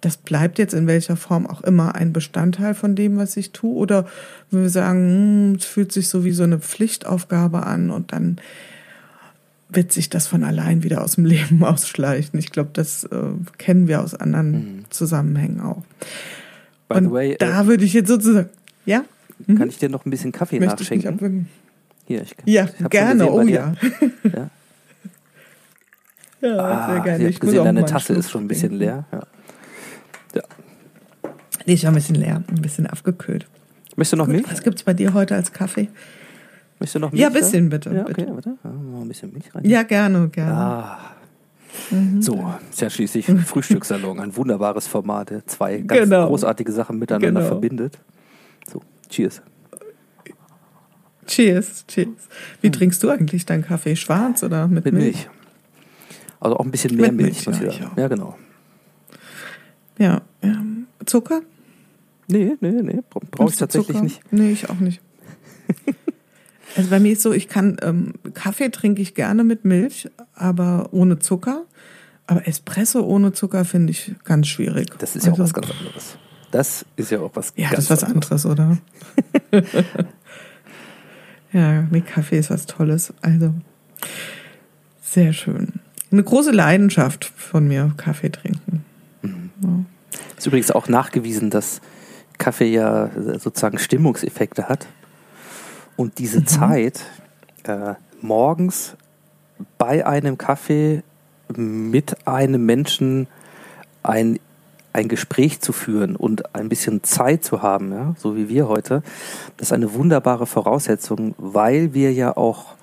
[0.00, 3.74] das bleibt jetzt in welcher Form auch immer ein Bestandteil von dem, was ich tue,
[3.74, 4.06] oder
[4.50, 8.36] wenn wir sagen, hm, es fühlt sich so wie so eine Pflichtaufgabe an und dann
[9.70, 12.38] wird sich das von allein wieder aus dem Leben ausschleichen.
[12.38, 13.18] Ich glaube, das äh,
[13.58, 14.84] kennen wir aus anderen mhm.
[14.90, 15.82] Zusammenhängen auch.
[16.88, 18.48] By Und way, da äh, würde ich jetzt sozusagen,
[18.86, 19.04] ja?
[19.46, 19.58] Mhm.
[19.58, 21.48] Kann ich dir noch ein bisschen Kaffee Möchte nachschenken?
[22.08, 23.74] Hier, ich, ja, ich gerne, gesehen, oh ja.
[24.24, 24.50] ja.
[26.40, 27.24] Ja, ah, sehr gerne.
[27.24, 29.04] Ich, ich gesehen, deine Tasse ist schon ein bisschen leer.
[29.12, 29.22] Ja.
[30.36, 30.42] ja.
[31.66, 33.48] Die ist schon ein bisschen leer, ein bisschen abgekühlt.
[33.96, 34.46] Möchtest du noch Milch?
[34.48, 35.88] Was gibt es bei dir heute als Kaffee?
[36.78, 37.20] Möchtest du noch Milch?
[37.20, 37.90] Ja, ein bisschen bitte.
[37.92, 38.34] Ja, okay, bitte.
[38.34, 38.54] warte.
[38.62, 39.64] Ah, mal ein bisschen Milch rein.
[39.64, 40.54] Ja, gerne, gerne.
[40.54, 40.98] Ah.
[41.90, 42.22] Mhm.
[42.22, 46.28] So, ist ja schließlich Frühstückssalon, ein wunderbares Format, der zwei ganz genau.
[46.28, 47.46] großartige Sachen miteinander genau.
[47.46, 47.98] verbindet.
[48.70, 48.80] So,
[49.10, 49.42] cheers.
[51.28, 52.08] Cheers, cheers.
[52.60, 52.72] Wie hm.
[52.72, 53.94] trinkst du eigentlich deinen Kaffee?
[53.94, 55.04] Schwarz oder mit, mit Milch?
[55.04, 55.30] Milch?
[56.40, 57.46] Also auch ein bisschen mehr mit Milch.
[57.46, 58.36] Milch ja, ja, genau.
[59.98, 60.62] Ja, ja.
[61.06, 61.42] Zucker?
[62.28, 63.00] Nee, nee, nee.
[63.08, 64.02] Brauche ich tatsächlich Zucker?
[64.02, 64.20] nicht.
[64.32, 65.00] Nee, ich auch nicht.
[66.76, 70.90] Also bei mir ist so, ich kann ähm, Kaffee trinke ich gerne mit Milch, aber
[70.92, 71.64] ohne Zucker.
[72.26, 74.90] Aber Espresso ohne Zucker finde ich ganz schwierig.
[74.98, 76.18] Das ist ja also, auch was ganz anderes.
[76.50, 78.78] Das ist ja auch was ja, ganz das ist was anderes, oder?
[81.52, 83.12] ja, nee, Kaffee ist was Tolles.
[83.22, 83.54] Also
[85.00, 85.80] sehr schön.
[86.10, 88.84] Eine große Leidenschaft von mir, Kaffee trinken.
[89.22, 89.50] Mhm.
[89.62, 89.84] Ja.
[90.36, 91.80] Ist übrigens auch nachgewiesen, dass
[92.38, 94.86] Kaffee ja sozusagen Stimmungseffekte hat.
[95.96, 96.46] Und diese mhm.
[96.46, 97.04] Zeit
[97.64, 98.96] äh, morgens
[99.76, 101.02] bei einem Kaffee
[101.56, 103.26] mit einem Menschen
[104.02, 104.38] ein,
[104.98, 109.02] ein Gespräch zu führen und ein bisschen Zeit zu haben, ja, so wie wir heute,
[109.56, 112.74] das ist eine wunderbare Voraussetzung, weil wir ja auch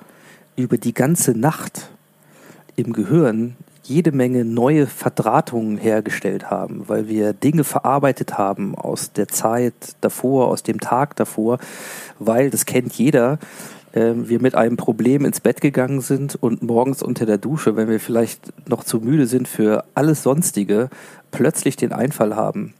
[0.55, 1.89] über die ganze Nacht
[2.75, 9.27] im Gehirn jede Menge neue Verdrahtungen hergestellt haben, weil wir Dinge verarbeitet haben aus der
[9.27, 11.59] Zeit davor, aus dem Tag davor,
[12.17, 13.37] weil, das kennt jeder,
[13.95, 18.01] wir mit einem Problem ins Bett gegangen sind und morgens unter der Dusche, wenn wir
[18.01, 20.89] vielleicht noch zu müde sind für alles Sonstige,
[21.31, 22.73] plötzlich den Einfall haben,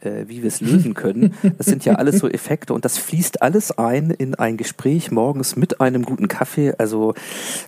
[0.00, 1.34] äh, wie wir es lösen können.
[1.58, 5.56] Das sind ja alles so Effekte und das fließt alles ein in ein Gespräch morgens
[5.56, 6.74] mit einem guten Kaffee.
[6.78, 7.14] Also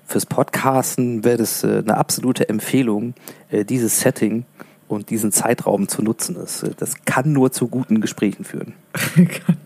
[0.06, 3.14] fürs Podcasten wäre das äh, eine absolute Empfehlung,
[3.50, 4.44] äh, dieses Setting
[4.90, 6.34] und diesen Zeitraum zu nutzen.
[6.34, 8.72] Das, das kann nur zu guten Gesprächen führen.
[9.14, 9.56] kann,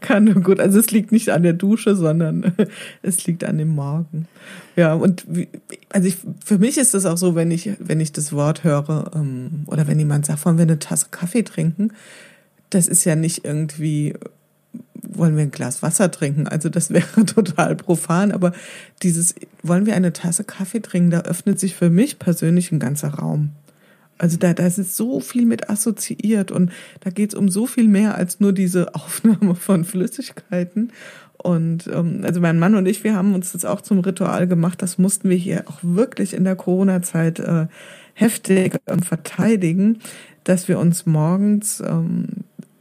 [0.00, 0.58] kann nur gut.
[0.58, 2.52] Also es liegt nicht an der Dusche, sondern
[3.02, 4.26] es liegt an dem Morgen.
[4.74, 5.48] Ja, und wie,
[5.90, 9.12] also ich, für mich ist das auch so, wenn ich, wenn ich das Wort höre
[9.14, 11.92] ähm, oder wenn jemand sagt, wollen wir eine Tasse Kaffee trinken,
[12.70, 14.14] das ist ja nicht irgendwie
[15.04, 16.48] wollen wir ein Glas Wasser trinken?
[16.48, 18.52] Also das wäre total profan, aber
[19.02, 23.14] dieses, wollen wir eine Tasse Kaffee trinken, da öffnet sich für mich persönlich ein ganzer
[23.14, 23.50] Raum.
[24.22, 26.70] Also da, da ist so viel mit assoziiert und
[27.00, 30.92] da geht es um so viel mehr als nur diese Aufnahme von Flüssigkeiten.
[31.38, 34.80] Und ähm, also mein Mann und ich, wir haben uns das auch zum Ritual gemacht.
[34.80, 37.66] Das mussten wir hier auch wirklich in der Corona-Zeit äh,
[38.14, 39.98] heftig ähm, verteidigen,
[40.44, 42.28] dass wir uns morgens, ähm,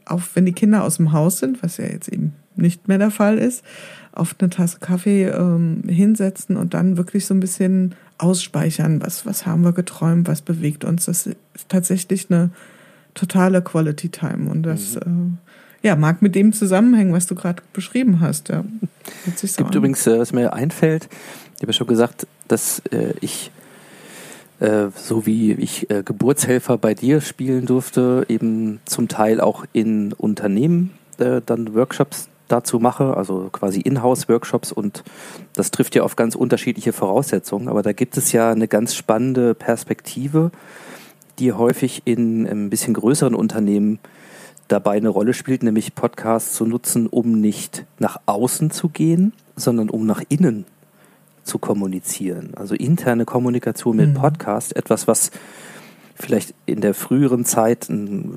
[0.06, 3.10] auch wenn die Kinder aus dem Haus sind, was ja jetzt eben nicht mehr der
[3.10, 3.66] Fall ist,
[4.12, 9.46] auf eine Tasse Kaffee ähm, hinsetzen und dann wirklich so ein bisschen ausspeichern, was, was
[9.46, 11.06] haben wir geträumt, was bewegt uns.
[11.06, 12.52] Das ist tatsächlich eine
[13.14, 15.38] totale Quality Time und das, mhm.
[15.82, 18.50] ja, mag mit dem zusammenhängen, was du gerade beschrieben hast.
[18.50, 18.64] Ja.
[19.42, 19.78] Es gibt an.
[19.78, 21.10] übrigens, äh, was mir einfällt,
[21.56, 23.52] ich habe ja schon gesagt, dass äh, ich
[24.60, 30.14] äh, so wie ich äh, Geburtshelfer bei dir spielen durfte, eben zum Teil auch in
[30.14, 35.04] Unternehmen äh, dann Workshops dazu mache, also quasi Inhouse-Workshops und
[35.54, 39.54] das trifft ja auf ganz unterschiedliche Voraussetzungen, aber da gibt es ja eine ganz spannende
[39.54, 40.52] Perspektive,
[41.40, 44.00] die häufig in ein bisschen größeren Unternehmen
[44.68, 49.90] dabei eine Rolle spielt, nämlich Podcasts zu nutzen, um nicht nach außen zu gehen, sondern
[49.90, 50.66] um nach innen
[51.44, 52.54] zu kommunizieren.
[52.56, 54.14] Also interne Kommunikation mit mhm.
[54.14, 55.32] Podcast, etwas, was
[56.16, 57.88] vielleicht in der früheren Zeit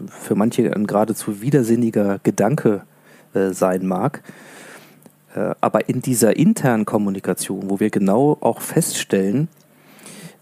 [0.08, 2.82] für manche ein geradezu widersinniger Gedanke
[3.35, 4.22] äh, sein mag.
[5.35, 9.49] Äh, aber in dieser internen Kommunikation, wo wir genau auch feststellen,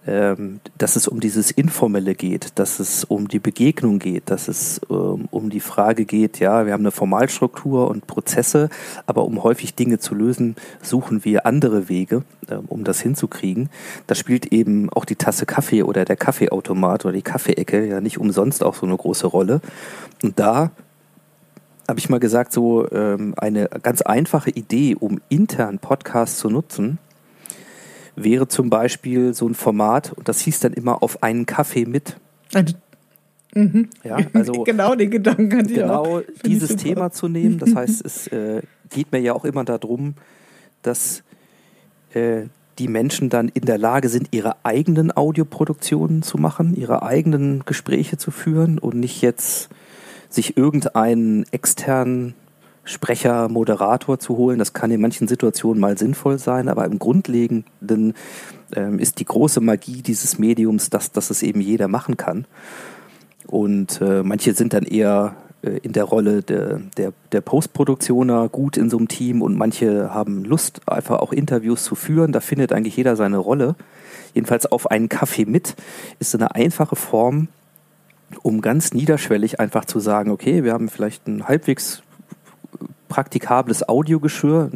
[0.04, 4.80] ähm, dass es um dieses Informelle geht, dass es um die Begegnung geht, dass es
[4.90, 8.68] ähm, um die Frage geht, ja, wir haben eine Formalstruktur und Prozesse,
[9.06, 13.70] aber um häufig Dinge zu lösen, suchen wir andere Wege, ähm, um das hinzukriegen.
[14.08, 18.18] Da spielt eben auch die Tasse Kaffee oder der Kaffeeautomat oder die Kaffeeecke ja nicht
[18.18, 19.60] umsonst auch so eine große Rolle.
[20.20, 20.72] Und da
[21.92, 26.98] habe ich mal gesagt, so eine ganz einfache Idee, um intern Podcasts zu nutzen,
[28.16, 32.16] wäre zum Beispiel so ein Format, und das hieß dann immer auf einen Kaffee mit.
[32.54, 32.74] Also,
[33.54, 33.90] mhm.
[34.04, 36.42] ja, also genau den Gedanken hatte genau ich auch.
[36.46, 37.58] dieses Thema zu nehmen.
[37.58, 40.14] Das heißt, es äh, geht mir ja auch immer darum,
[40.80, 41.22] dass
[42.14, 42.44] äh,
[42.78, 48.16] die Menschen dann in der Lage sind, ihre eigenen Audioproduktionen zu machen, ihre eigenen Gespräche
[48.16, 49.68] zu führen und nicht jetzt
[50.34, 52.34] sich irgendeinen externen
[52.84, 54.58] Sprecher, Moderator zu holen.
[54.58, 58.14] Das kann in manchen Situationen mal sinnvoll sein, aber im Grundlegenden
[58.74, 62.46] ähm, ist die große Magie dieses Mediums, dass, dass es eben jeder machen kann.
[63.46, 68.76] Und äh, manche sind dann eher äh, in der Rolle der, der, der Postproduktioner gut
[68.76, 72.32] in so einem Team und manche haben Lust, einfach auch Interviews zu führen.
[72.32, 73.76] Da findet eigentlich jeder seine Rolle.
[74.34, 75.76] Jedenfalls auf einen Kaffee mit
[76.18, 77.48] ist eine einfache Form,
[78.42, 82.02] um ganz niederschwellig einfach zu sagen, okay, wir haben vielleicht einen halbwegs
[83.08, 84.70] praktikables Audiogeschirr,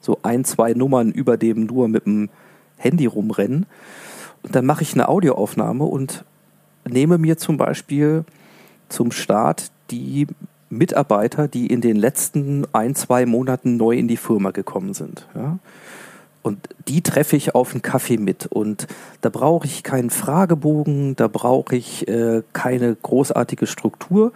[0.00, 2.30] so ein, zwei Nummern über dem nur mit dem
[2.78, 3.66] Handy rumrennen.
[4.42, 6.24] Und dann mache ich eine Audioaufnahme und
[6.88, 8.24] nehme mir zum Beispiel
[8.88, 10.26] zum Start die
[10.70, 15.28] Mitarbeiter, die in den letzten ein, zwei Monaten neu in die Firma gekommen sind.
[15.34, 15.58] Ja?
[16.42, 18.46] Und die treffe ich auf einen Kaffee mit.
[18.46, 18.88] Und
[19.20, 24.32] da brauche ich keinen Fragebogen, da brauche ich äh, keine großartige Struktur,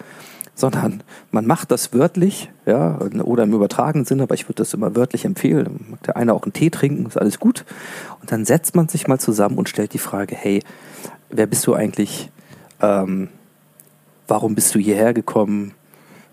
[0.54, 1.02] sondern
[1.32, 5.24] man macht das wörtlich, ja, oder im übertragenen Sinne, aber ich würde das immer wörtlich
[5.24, 5.84] empfehlen.
[5.90, 7.64] Mag der eine auch einen Tee trinken, ist alles gut.
[8.20, 10.62] Und dann setzt man sich mal zusammen und stellt die Frage, hey,
[11.28, 12.30] wer bist du eigentlich?
[12.80, 13.28] Ähm,
[14.28, 15.74] warum bist du hierher gekommen?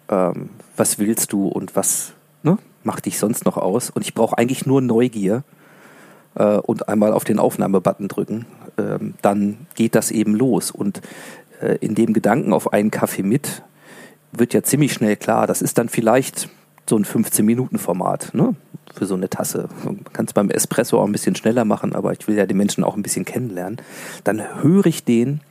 [0.08, 2.14] Ähm, was willst du und was
[2.44, 3.90] ne, macht dich sonst noch aus?
[3.90, 5.44] Und ich brauche eigentlich nur Neugier
[6.36, 8.46] äh, und einmal auf den Aufnahmebutton drücken.
[8.78, 10.72] Ähm, dann geht das eben los.
[10.72, 11.02] Und
[11.62, 13.64] äh, in dem Gedanken auf einen Kaffee mit
[14.32, 16.50] wird ja ziemlich schnell klar, das ist dann vielleicht
[16.90, 18.56] so ein 15-Minuten-Format ne?
[18.94, 19.70] für so eine Tasse.
[19.86, 22.54] Man kann es beim Espresso auch ein bisschen schneller machen, aber ich will ja die
[22.54, 23.78] Menschen auch ein bisschen kennenlernen.
[24.24, 25.42] Dann höre ich den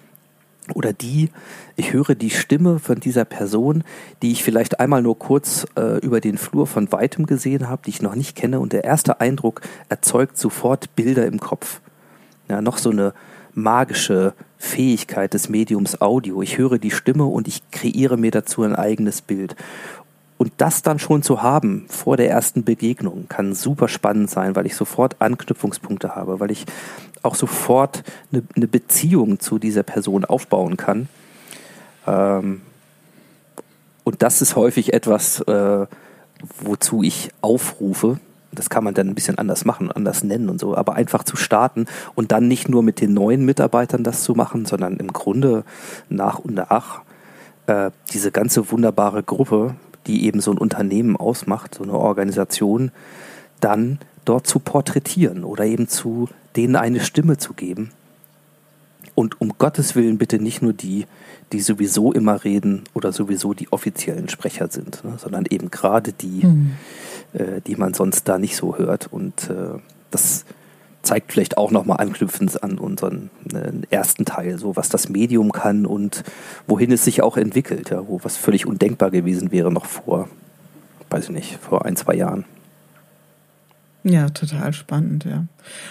[0.74, 1.30] oder die,
[1.76, 3.84] ich höre die Stimme von dieser Person,
[4.22, 7.90] die ich vielleicht einmal nur kurz äh, über den Flur von weitem gesehen habe, die
[7.90, 11.80] ich noch nicht kenne und der erste Eindruck erzeugt sofort Bilder im Kopf.
[12.48, 13.12] Ja, noch so eine
[13.54, 16.42] magische Fähigkeit des Mediums Audio.
[16.42, 19.56] Ich höre die Stimme und ich kreiere mir dazu ein eigenes Bild.
[20.42, 24.66] Und das dann schon zu haben vor der ersten Begegnung kann super spannend sein, weil
[24.66, 26.66] ich sofort Anknüpfungspunkte habe, weil ich
[27.22, 31.06] auch sofort eine, eine Beziehung zu dieser Person aufbauen kann.
[32.08, 32.62] Ähm,
[34.02, 35.86] und das ist häufig etwas, äh,
[36.58, 38.18] wozu ich aufrufe,
[38.50, 41.36] das kann man dann ein bisschen anders machen, anders nennen und so, aber einfach zu
[41.36, 41.86] starten
[42.16, 45.62] und dann nicht nur mit den neuen Mitarbeitern das zu machen, sondern im Grunde
[46.08, 47.02] nach und nach
[47.68, 49.76] äh, diese ganze wunderbare Gruppe,
[50.06, 52.90] die eben so ein Unternehmen ausmacht, so eine Organisation,
[53.60, 57.90] dann dort zu porträtieren oder eben zu denen eine Stimme zu geben.
[59.14, 61.06] Und um Gottes Willen bitte nicht nur die,
[61.52, 66.46] die sowieso immer reden oder sowieso die offiziellen Sprecher sind, ne, sondern eben gerade die,
[66.46, 66.72] mhm
[67.32, 69.08] äh, die man sonst da nicht so hört.
[69.10, 69.78] Und äh,
[70.10, 70.44] das
[71.02, 75.84] zeigt vielleicht auch nochmal anknüpfend an unseren äh, ersten Teil, so was das Medium kann
[75.86, 76.22] und
[76.66, 80.28] wohin es sich auch entwickelt, ja, wo was völlig undenkbar gewesen wäre noch vor,
[81.10, 82.44] weiß ich nicht, vor ein, zwei Jahren.
[84.04, 85.46] Ja, total spannend, ja.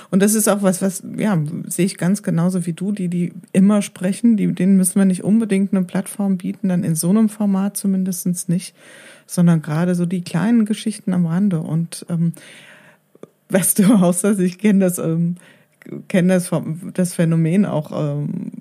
[0.10, 3.34] Und das ist auch was, was, ja, sehe ich ganz genauso wie du, die, die
[3.54, 7.30] immer sprechen, die, denen müssen wir nicht unbedingt eine Plattform bieten, dann in so einem
[7.30, 8.76] Format zumindest nicht,
[9.28, 11.62] sondern gerade so die kleinen Geschichten am Rande.
[11.62, 12.34] Und ähm,
[13.52, 15.36] weißt du, außer ich kenne das, ähm,
[16.08, 16.52] kenne das,
[16.94, 18.52] das Phänomen auch ähm,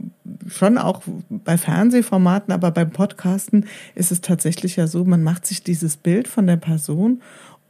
[0.48, 5.62] schon auch bei Fernsehformaten, aber beim Podcasten ist es tatsächlich ja so, man macht sich
[5.62, 7.20] dieses Bild von der Person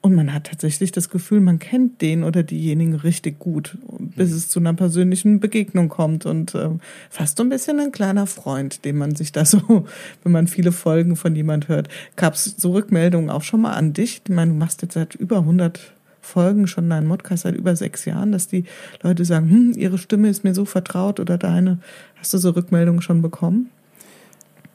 [0.02, 4.48] und man hat tatsächlich das Gefühl, man kennt den oder diejenigen richtig gut, bis es
[4.48, 6.70] zu einer persönlichen Begegnung kommt und äh,
[7.10, 9.86] fast so ein bisschen ein kleiner Freund, den man sich da so,
[10.22, 11.88] wenn man viele Folgen von jemand hört.
[12.16, 14.22] Gab es so Rückmeldungen auch schon mal an dich?
[14.26, 18.04] Ich meine, du machst jetzt seit über 100 Folgen schon deinen Podcast seit über sechs
[18.04, 18.64] Jahren, dass die
[19.02, 21.78] Leute sagen, hm, ihre Stimme ist mir so vertraut oder deine.
[22.16, 23.70] Hast du so Rückmeldungen schon bekommen?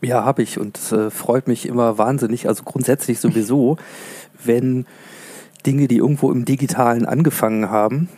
[0.01, 2.47] Ja, habe ich und es äh, freut mich immer wahnsinnig.
[2.47, 3.77] Also grundsätzlich sowieso,
[4.43, 4.85] wenn
[5.65, 8.09] Dinge, die irgendwo im Digitalen angefangen haben,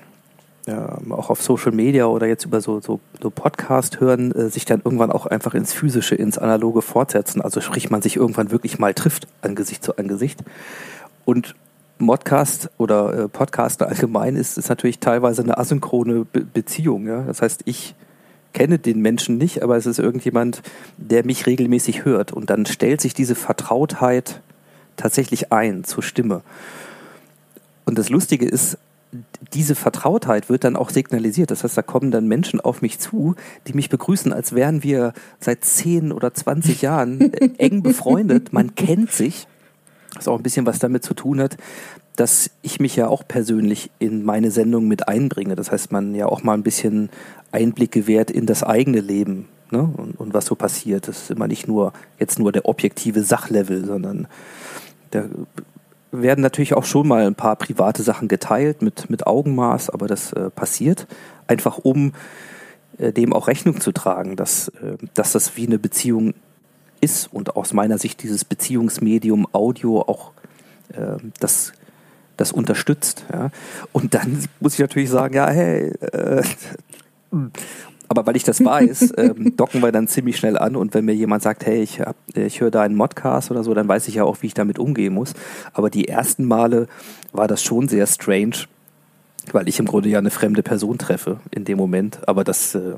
[0.68, 4.66] ja, auch auf Social Media oder jetzt über so, so, so Podcast hören, äh, sich
[4.66, 7.42] dann irgendwann auch einfach ins Physische, ins Analoge fortsetzen.
[7.42, 10.44] Also sprich, man sich irgendwann wirklich mal trifft, Angesicht zu Angesicht.
[11.24, 11.56] Und
[12.00, 17.08] Modcast oder äh, Podcast allgemein ist, ist natürlich teilweise eine asynchrone Be Beziehung.
[17.08, 17.24] Ja?
[17.24, 17.96] Das heißt, ich
[18.54, 20.62] kenne den Menschen nicht, aber es ist irgendjemand,
[20.98, 22.32] der mich regelmäßig hört.
[22.32, 24.42] Und dann stellt sich diese Vertrautheit
[24.96, 26.42] tatsächlich ein zur Stimme.
[27.86, 28.78] Und das Lustige ist,
[29.54, 31.52] diese Vertrautheit wird dann auch signalisiert.
[31.52, 33.36] Das heißt, da kommen dann Menschen auf mich zu,
[33.68, 38.54] die mich begrüßen, als wären wir seit 10 oder 20 Jahren äh, eng befreundet.
[38.54, 39.48] Man kennt sich.
[40.18, 41.58] Was auch ein bisschen was damit zu tun hat,
[42.16, 45.56] dass ich mich ja auch persönlich in meine Sendung mit einbringe.
[45.56, 47.10] Das heißt, man ja auch mal ein bisschen
[47.52, 49.82] Einblick gewährt in das eigene Leben ne?
[49.82, 51.08] und, und was so passiert.
[51.08, 54.28] Das ist immer nicht nur jetzt nur der objektive Sachlevel, sondern
[55.12, 55.26] da
[56.12, 60.34] werden natürlich auch schon mal ein paar private Sachen geteilt mit, mit Augenmaß, aber das
[60.34, 61.08] äh, passiert
[61.48, 62.14] einfach um
[62.98, 66.34] äh, dem auch Rechnung zu tragen, dass, äh, dass das wie eine Beziehung
[67.02, 70.32] ist und aus meiner Sicht dieses Beziehungsmedium Audio auch
[70.94, 71.74] äh, das,
[72.38, 73.26] das unterstützt.
[73.32, 73.52] Ja.
[73.92, 76.44] Und dann muss ich natürlich sagen, ja, hey, äh,
[78.10, 81.16] aber weil ich das weiß, ähm, docken wir dann ziemlich schnell an und wenn mir
[81.16, 84.16] jemand sagt, hey, ich, hab, ich höre da einen Modcast oder so, dann weiß ich
[84.16, 85.34] ja auch, wie ich damit umgehen muss.
[85.74, 86.88] Aber die ersten Male
[87.32, 88.66] war das schon sehr strange,
[89.52, 92.28] weil ich im Grunde ja eine fremde Person treffe in dem Moment.
[92.28, 92.96] Aber das, äh,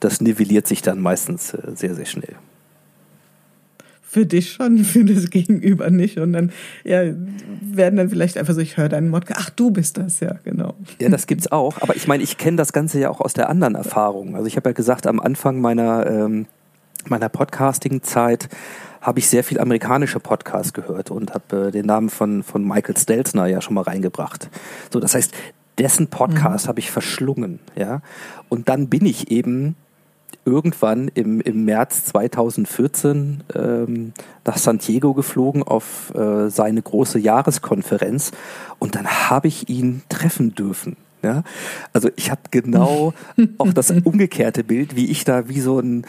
[0.00, 2.36] das nivelliert sich dann meistens äh, sehr, sehr schnell
[4.12, 6.18] für dich schon, für das Gegenüber nicht.
[6.18, 6.52] Und dann
[6.84, 7.02] ja,
[7.62, 10.74] werden dann vielleicht einfach so, ich höre deinen Mod, ach du bist das, ja, genau.
[11.00, 11.80] Ja, das gibt's auch.
[11.80, 14.36] Aber ich meine, ich kenne das Ganze ja auch aus der anderen Erfahrung.
[14.36, 16.44] Also ich habe ja gesagt, am Anfang meiner, ähm,
[17.08, 18.50] meiner Podcasting-Zeit
[19.00, 22.98] habe ich sehr viel amerikanische Podcasts gehört und habe äh, den Namen von, von Michael
[22.98, 24.50] Stelzner ja schon mal reingebracht.
[24.92, 25.32] So, das heißt,
[25.78, 26.68] dessen Podcast mhm.
[26.68, 28.02] habe ich verschlungen, ja.
[28.50, 29.74] Und dann bin ich eben
[30.44, 34.12] irgendwann im, im März 2014 ähm,
[34.44, 38.32] nach San Diego geflogen auf äh, seine große Jahreskonferenz
[38.78, 40.96] und dann habe ich ihn treffen dürfen.
[41.22, 41.44] Ja?
[41.92, 43.14] Also ich habe genau
[43.58, 46.04] auch das umgekehrte Bild, wie ich da wie so ein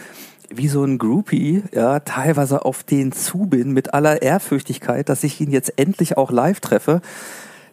[0.50, 5.40] wie so ein Groupie, ja, teilweise auf den zu bin mit aller Ehrfürchtigkeit, dass ich
[5.40, 7.00] ihn jetzt endlich auch live treffe.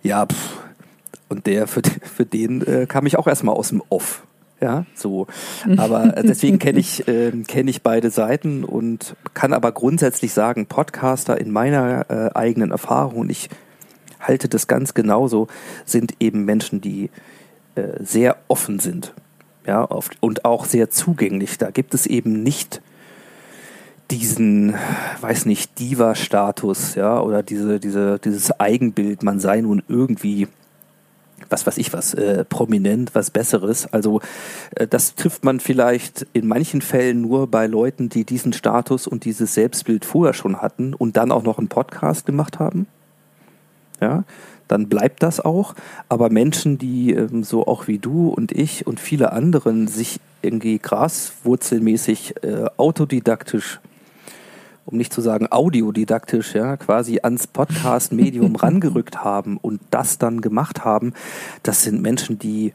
[0.02, 0.58] Ja, pff.
[1.30, 4.24] und der für, für den äh, kam ich auch erstmal aus dem Off.
[4.62, 5.26] Ja, so.
[5.78, 11.40] Aber deswegen kenne ich, äh, kenn ich beide Seiten und kann aber grundsätzlich sagen, Podcaster
[11.40, 13.50] in meiner äh, eigenen Erfahrung, und ich
[14.20, 15.48] halte das ganz genauso,
[15.86, 17.10] sind eben Menschen, die
[17.76, 19.14] äh, sehr offen sind.
[19.66, 21.58] Ja, oft, und auch sehr zugänglich.
[21.58, 22.82] Da gibt es eben nicht
[24.12, 24.76] diesen,
[25.22, 30.48] weiß nicht, Diva-Status, ja, oder diese, diese, dieses Eigenbild, man sei nun irgendwie
[31.52, 33.92] was weiß ich was, äh, prominent, was Besseres.
[33.92, 34.22] Also
[34.76, 39.26] äh, das trifft man vielleicht in manchen Fällen nur bei Leuten, die diesen Status und
[39.26, 42.88] dieses Selbstbild vorher schon hatten und dann auch noch einen Podcast gemacht haben.
[44.00, 44.24] Ja,
[44.68, 45.76] dann bleibt das auch.
[46.10, 50.80] Aber Menschen, die ähm, so auch wie du und ich und viele anderen sich irgendwie
[50.80, 53.80] graswurzelmäßig äh, autodidaktisch
[54.86, 60.84] um nicht zu sagen audiodidaktisch, ja, quasi ans Podcast-Medium rangerückt haben und das dann gemacht
[60.84, 61.14] haben,
[61.64, 62.74] das sind Menschen, die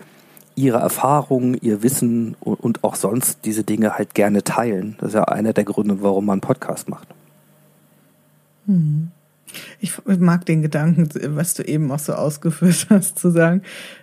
[0.54, 4.96] ihre Erfahrungen, ihr Wissen und auch sonst diese Dinge halt gerne teilen.
[4.98, 7.08] Das ist ja einer der Gründe, warum man einen Podcast macht.
[8.66, 9.10] Hm.
[9.78, 13.62] Ich mag den Gedanken, was du eben auch so ausgeführt hast, zu sagen,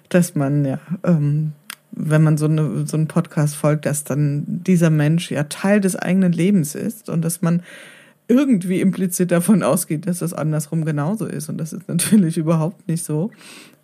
[0.10, 1.54] dass man ja, ähm,
[1.96, 5.96] wenn man so, eine, so einen Podcast folgt, dass dann dieser Mensch ja Teil des
[5.96, 7.62] eigenen Lebens ist und dass man
[8.28, 11.50] irgendwie implizit davon ausgeht, dass das andersrum genauso ist.
[11.50, 13.32] Und das ist natürlich überhaupt nicht so.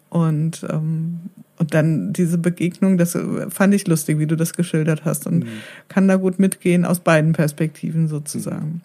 [0.09, 1.19] Und, ähm,
[1.57, 3.17] und dann diese Begegnung, das
[3.49, 5.49] fand ich lustig, wie du das geschildert hast und mhm.
[5.87, 8.81] kann da gut mitgehen aus beiden Perspektiven sozusagen.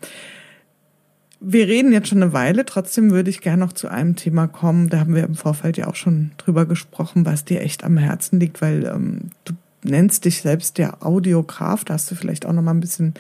[1.47, 4.89] Wir reden jetzt schon eine Weile, trotzdem würde ich gerne noch zu einem Thema kommen.
[4.89, 8.41] Da haben wir im Vorfeld ja auch schon drüber gesprochen, was dir echt am Herzen
[8.41, 11.85] liegt, weil ähm, du nennst dich selbst der Audiograf.
[11.85, 13.15] Da hast du vielleicht auch noch mal ein bisschen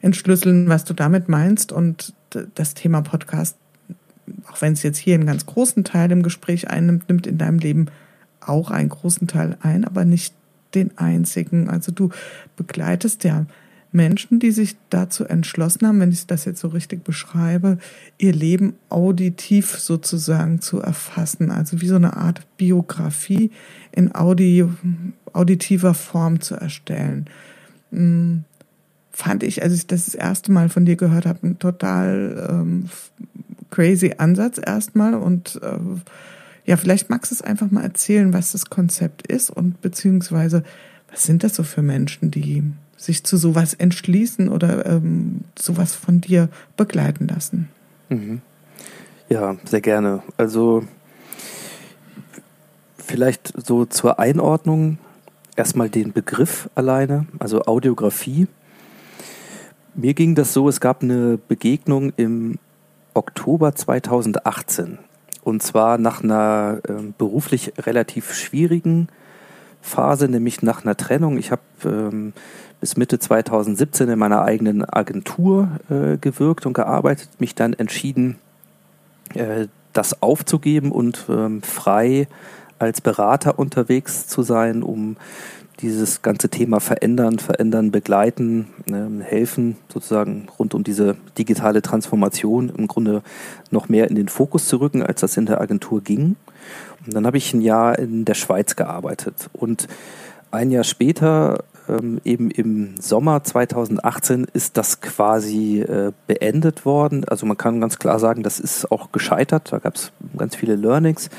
[0.00, 1.70] entschlüsseln, was du damit meinst.
[1.70, 2.14] Und
[2.54, 3.56] das Thema Podcast,
[4.50, 7.58] auch wenn es jetzt hier einen ganz großen Teil im Gespräch einnimmt, nimmt in deinem
[7.58, 7.86] Leben
[8.40, 10.34] auch einen großen Teil ein, aber nicht
[10.74, 11.68] den einzigen.
[11.68, 12.10] Also du
[12.56, 13.46] begleitest ja
[13.96, 17.78] Menschen, die sich dazu entschlossen haben, wenn ich das jetzt so richtig beschreibe,
[18.18, 21.50] ihr Leben auditiv sozusagen zu erfassen.
[21.50, 23.50] Also wie so eine Art Biografie
[23.92, 24.64] in Audi,
[25.32, 27.26] auditiver Form zu erstellen.
[27.90, 28.44] Hm,
[29.10, 32.90] fand ich, als ich das, das erste Mal von dir gehört habe, ein total ähm,
[33.70, 35.14] crazy Ansatz erstmal.
[35.14, 35.78] Und äh,
[36.66, 40.62] ja, vielleicht magst du es einfach mal erzählen, was das Konzept ist und beziehungsweise
[41.10, 42.62] was sind das so für Menschen, die
[43.06, 47.68] sich zu sowas entschließen oder ähm, sowas von dir begleiten lassen.
[48.08, 48.42] Mhm.
[49.28, 50.22] Ja, sehr gerne.
[50.36, 50.84] Also
[52.98, 54.98] vielleicht so zur Einordnung
[55.54, 58.46] erstmal den Begriff alleine, also Audiografie.
[59.94, 62.58] Mir ging das so, es gab eine Begegnung im
[63.14, 64.98] Oktober 2018
[65.42, 69.08] und zwar nach einer äh, beruflich relativ schwierigen
[69.80, 71.38] Phase, nämlich nach einer Trennung.
[71.38, 72.32] Ich habe ähm,
[72.80, 78.38] bis Mitte 2017 in meiner eigenen Agentur äh, gewirkt und gearbeitet, mich dann entschieden,
[79.34, 82.28] äh, das aufzugeben und ähm, frei
[82.78, 85.16] als Berater unterwegs zu sein, um
[85.80, 92.88] dieses ganze Thema verändern, verändern, begleiten, äh, helfen, sozusagen rund um diese digitale Transformation im
[92.88, 93.22] Grunde
[93.70, 96.36] noch mehr in den Fokus zu rücken, als das in der Agentur ging.
[97.04, 99.86] Und dann habe ich ein Jahr in der Schweiz gearbeitet und
[100.50, 107.24] ein Jahr später ähm, eben im Sommer 2018 ist das quasi äh, beendet worden.
[107.24, 109.72] Also man kann ganz klar sagen, das ist auch gescheitert.
[109.72, 111.30] Da gab es ganz viele Learnings.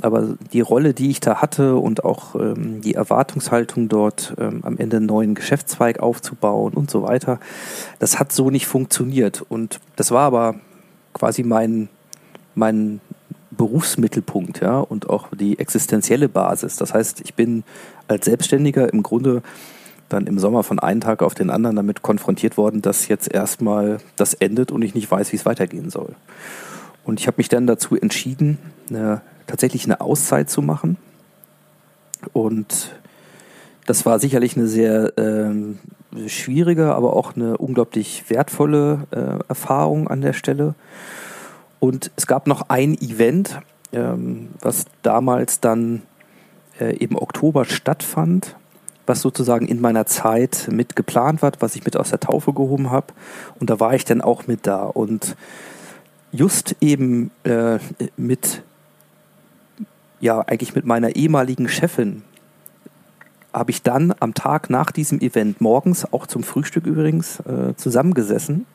[0.00, 4.76] Aber die Rolle, die ich da hatte und auch ähm, die Erwartungshaltung dort ähm, am
[4.76, 7.38] Ende einen neuen Geschäftszweig aufzubauen und so weiter,
[8.00, 9.42] das hat so nicht funktioniert.
[9.48, 10.56] Und das war aber
[11.12, 11.88] quasi mein,
[12.54, 13.00] mein
[13.52, 16.76] Berufsmittelpunkt, ja, und auch die existenzielle Basis.
[16.76, 17.64] Das heißt, ich bin
[18.08, 19.42] als Selbstständiger im Grunde
[20.08, 23.98] dann im Sommer von einem Tag auf den anderen damit konfrontiert worden, dass jetzt erstmal
[24.16, 26.14] das endet und ich nicht weiß, wie es weitergehen soll.
[27.04, 30.96] Und ich habe mich dann dazu entschieden, eine, tatsächlich eine Auszeit zu machen.
[32.32, 32.94] Und
[33.86, 40.22] das war sicherlich eine sehr äh, schwierige, aber auch eine unglaublich wertvolle äh, Erfahrung an
[40.22, 40.74] der Stelle.
[41.80, 43.60] Und es gab noch ein Event,
[43.92, 46.02] ähm, was damals dann
[46.80, 48.56] äh, im Oktober stattfand
[49.06, 52.90] was sozusagen in meiner Zeit mit geplant war, was ich mit aus der Taufe gehoben
[52.90, 53.08] habe.
[53.60, 54.84] Und da war ich dann auch mit da.
[54.84, 55.36] Und
[56.32, 57.78] just eben äh,
[58.16, 58.62] mit,
[60.20, 62.22] ja, eigentlich mit meiner ehemaligen Chefin
[63.52, 68.66] habe ich dann am Tag nach diesem Event morgens, auch zum Frühstück übrigens, äh, zusammengesessen.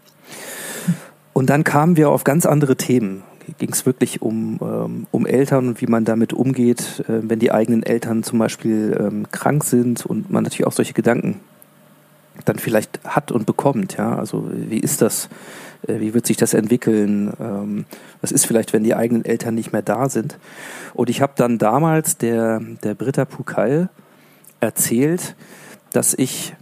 [1.34, 3.24] Und dann kamen wir auf ganz andere Themen
[3.58, 7.52] ging es wirklich um, ähm, um Eltern und wie man damit umgeht, äh, wenn die
[7.52, 11.40] eigenen Eltern zum Beispiel ähm, krank sind und man natürlich auch solche Gedanken
[12.46, 13.98] dann vielleicht hat und bekommt.
[13.98, 15.30] Ja, also wie ist das?
[15.88, 17.34] Äh, wie wird sich das entwickeln?
[17.40, 17.86] Ähm,
[18.22, 20.38] was ist vielleicht, wenn die eigenen Eltern nicht mehr da sind?
[20.94, 23.90] Und ich habe dann damals der, der Britta Pukal
[24.60, 25.36] erzählt,
[25.92, 26.56] dass ich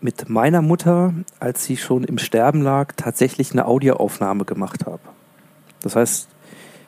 [0.00, 5.00] mit meiner Mutter, als sie schon im Sterben lag, tatsächlich eine Audioaufnahme gemacht habe.
[5.82, 6.28] Das heißt,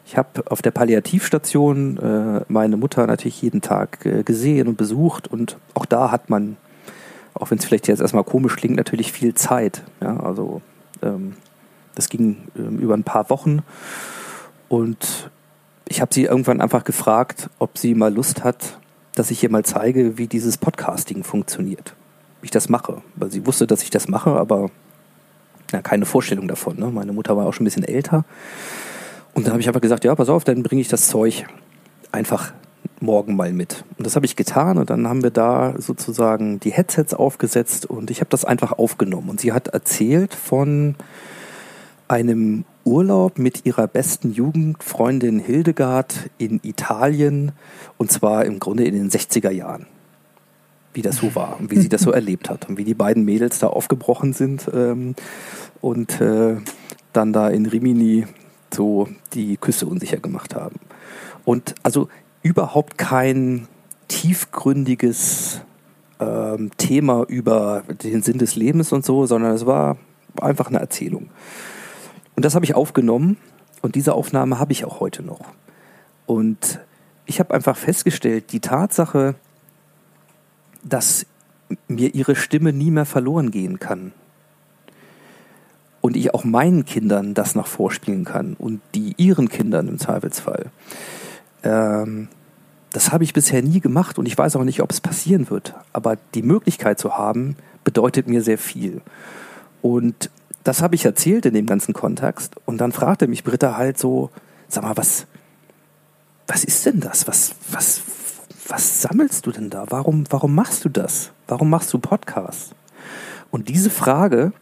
[0.04, 5.28] ich habe auf der Palliativstation äh, meine Mutter natürlich jeden Tag äh, gesehen und besucht
[5.28, 6.56] und auch da hat man,
[7.34, 9.82] auch wenn es vielleicht jetzt erstmal komisch klingt, natürlich viel Zeit.
[10.00, 10.60] Ja, also
[11.02, 11.34] ähm,
[11.94, 13.60] das ging ähm, über ein paar Wochen
[14.68, 15.30] und
[15.88, 18.78] ich habe sie irgendwann einfach gefragt, ob sie mal Lust hat,
[19.14, 21.94] dass ich ihr mal zeige, wie dieses Podcasting funktioniert.
[22.40, 23.02] Wie ich das mache.
[23.14, 24.70] Weil sie wusste, dass ich das mache, aber
[25.70, 26.78] ja, keine Vorstellung davon.
[26.78, 26.86] Ne?
[26.86, 28.24] Meine Mutter war auch schon ein bisschen älter.
[29.34, 31.44] Und dann habe ich einfach gesagt, ja, pass auf, dann bringe ich das Zeug
[32.10, 32.52] einfach
[33.00, 33.84] morgen mal mit.
[33.98, 38.10] Und das habe ich getan und dann haben wir da sozusagen die Headsets aufgesetzt und
[38.10, 39.28] ich habe das einfach aufgenommen.
[39.28, 40.94] Und sie hat erzählt von
[42.08, 47.52] einem Urlaub mit ihrer besten Jugendfreundin Hildegard in Italien
[47.96, 49.86] und zwar im Grunde in den 60er Jahren.
[50.94, 53.24] Wie das so war und wie sie das so erlebt hat und wie die beiden
[53.24, 55.14] Mädels da aufgebrochen sind ähm,
[55.80, 56.56] und äh,
[57.12, 58.26] dann da in Rimini
[58.74, 60.80] so die Küste unsicher gemacht haben.
[61.44, 62.08] Und also
[62.42, 63.68] überhaupt kein
[64.08, 65.60] tiefgründiges
[66.20, 69.96] ähm, Thema über den Sinn des Lebens und so, sondern es war
[70.40, 71.30] einfach eine Erzählung.
[72.34, 73.36] Und Und das habe ich aufgenommen
[73.82, 75.42] und diese Aufnahme habe ich auch heute noch.
[76.26, 76.80] Und
[77.24, 79.36] ich habe einfach festgestellt, die Tatsache,
[80.82, 81.24] dass
[81.86, 84.12] mir ihre Stimme nie mehr verloren gehen kann.
[86.02, 90.66] Und ich auch meinen Kindern das noch vorspielen kann und die ihren Kindern im Zweifelsfall.
[91.62, 92.28] Ähm,
[92.92, 95.74] das habe ich bisher nie gemacht und ich weiß auch nicht, ob es passieren wird.
[95.94, 99.00] Aber die Möglichkeit zu haben, bedeutet mir sehr viel.
[99.80, 100.30] Und
[100.64, 102.54] das habe ich erzählt in dem ganzen Kontext.
[102.66, 104.30] Und dann fragte mich Britta halt so,
[104.68, 105.26] sag mal, was,
[106.46, 107.26] was ist denn das?
[107.26, 108.02] Was, was,
[108.68, 109.86] was sammelst du denn da?
[109.88, 111.30] Warum, warum machst du das?
[111.48, 112.74] Warum machst du Podcasts?
[113.50, 114.52] Und diese Frage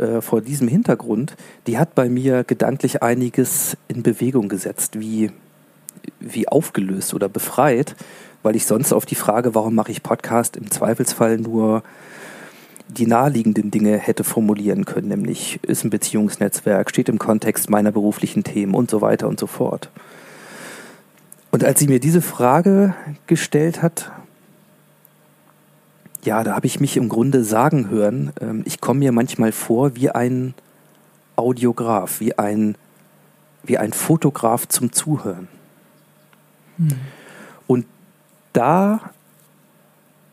[0.00, 1.36] äh, vor diesem Hintergrund,
[1.66, 5.30] die hat bei mir gedanklich einiges in Bewegung gesetzt, wie,
[6.18, 7.94] wie aufgelöst oder befreit,
[8.42, 11.82] weil ich sonst auf die Frage, warum mache ich Podcast, im Zweifelsfall nur
[12.88, 18.42] die naheliegenden Dinge hätte formulieren können, nämlich ist ein Beziehungsnetzwerk, steht im Kontext meiner beruflichen
[18.42, 19.90] Themen und so weiter und so fort.
[21.50, 22.94] Und als sie mir diese Frage
[23.26, 24.12] gestellt hat,
[26.24, 29.96] ja, da habe ich mich im Grunde sagen hören, ähm, ich komme mir manchmal vor
[29.96, 30.54] wie ein
[31.36, 32.76] Audiograf, wie ein,
[33.62, 35.48] wie ein Fotograf zum Zuhören.
[36.76, 36.88] Hm.
[37.66, 37.86] Und
[38.52, 39.12] da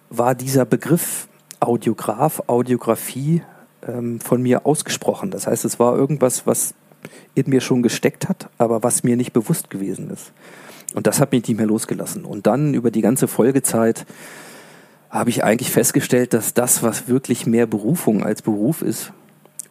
[0.10, 1.28] war dieser Begriff
[1.60, 3.42] Audiograf, Audiografie
[3.88, 5.32] ähm, von mir ausgesprochen.
[5.32, 6.74] Das heißt, es war irgendwas, was
[7.36, 10.32] in mir schon gesteckt hat, aber was mir nicht bewusst gewesen ist.
[10.94, 12.26] Und das hat mich nicht mehr losgelassen.
[12.26, 14.06] Und dann über die ganze Folgezeit
[15.10, 19.14] habe ich eigentlich festgestellt, dass das, was wirklich mehr Berufung als Beruf ist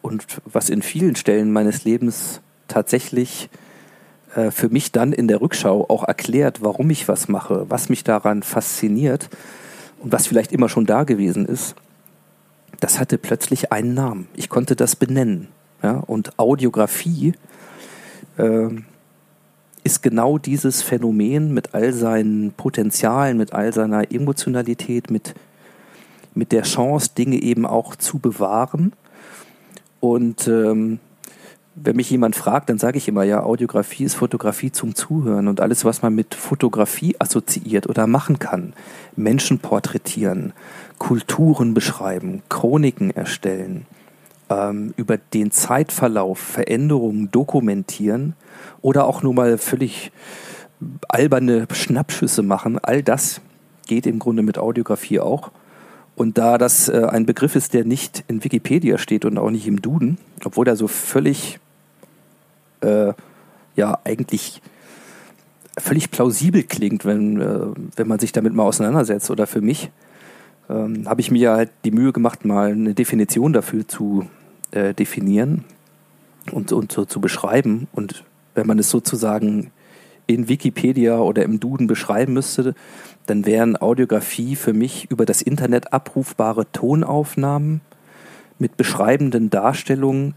[0.01, 3.49] und was in vielen Stellen meines Lebens tatsächlich
[4.35, 8.03] äh, für mich dann in der Rückschau auch erklärt, warum ich was mache, was mich
[8.03, 9.29] daran fasziniert
[9.99, 11.75] und was vielleicht immer schon da gewesen ist,
[12.79, 14.27] das hatte plötzlich einen Namen.
[14.35, 15.47] Ich konnte das benennen.
[15.81, 15.97] Ja?
[15.97, 17.33] Und Audiografie
[18.37, 18.69] äh,
[19.87, 25.33] ist genau dieses Phänomen mit all seinen Potenzialen, mit all seiner Emotionalität, mit,
[26.35, 28.91] mit der Chance, Dinge eben auch zu bewahren.
[30.01, 30.99] Und ähm,
[31.75, 35.61] wenn mich jemand fragt, dann sage ich immer, ja, Audiografie ist Fotografie zum Zuhören und
[35.61, 38.73] alles, was man mit Fotografie assoziiert oder machen kann.
[39.15, 40.51] Menschen porträtieren,
[40.97, 43.85] Kulturen beschreiben, Chroniken erstellen,
[44.49, 48.33] ähm, über den Zeitverlauf Veränderungen dokumentieren
[48.81, 50.11] oder auch nur mal völlig
[51.09, 52.79] alberne Schnappschüsse machen.
[52.79, 53.41] All das
[53.87, 55.51] geht im Grunde mit Audiografie auch.
[56.15, 59.67] Und da das äh, ein Begriff ist, der nicht in Wikipedia steht und auch nicht
[59.67, 61.59] im Duden, obwohl er so völlig,
[62.81, 63.13] äh,
[63.75, 64.61] ja, eigentlich
[65.77, 67.59] völlig plausibel klingt, wenn, äh,
[67.95, 69.91] wenn man sich damit mal auseinandersetzt oder für mich,
[70.69, 74.27] ähm, habe ich mir halt die Mühe gemacht, mal eine Definition dafür zu
[74.71, 75.65] äh, definieren
[76.51, 77.87] und, und so zu beschreiben.
[77.91, 78.23] Und
[78.57, 79.71] wenn man es sozusagen
[80.25, 82.75] in Wikipedia oder im Duden beschreiben müsste,
[83.27, 87.81] dann wären Audiografie für mich über das Internet abrufbare Tonaufnahmen
[88.59, 90.35] mit beschreibenden Darstellungen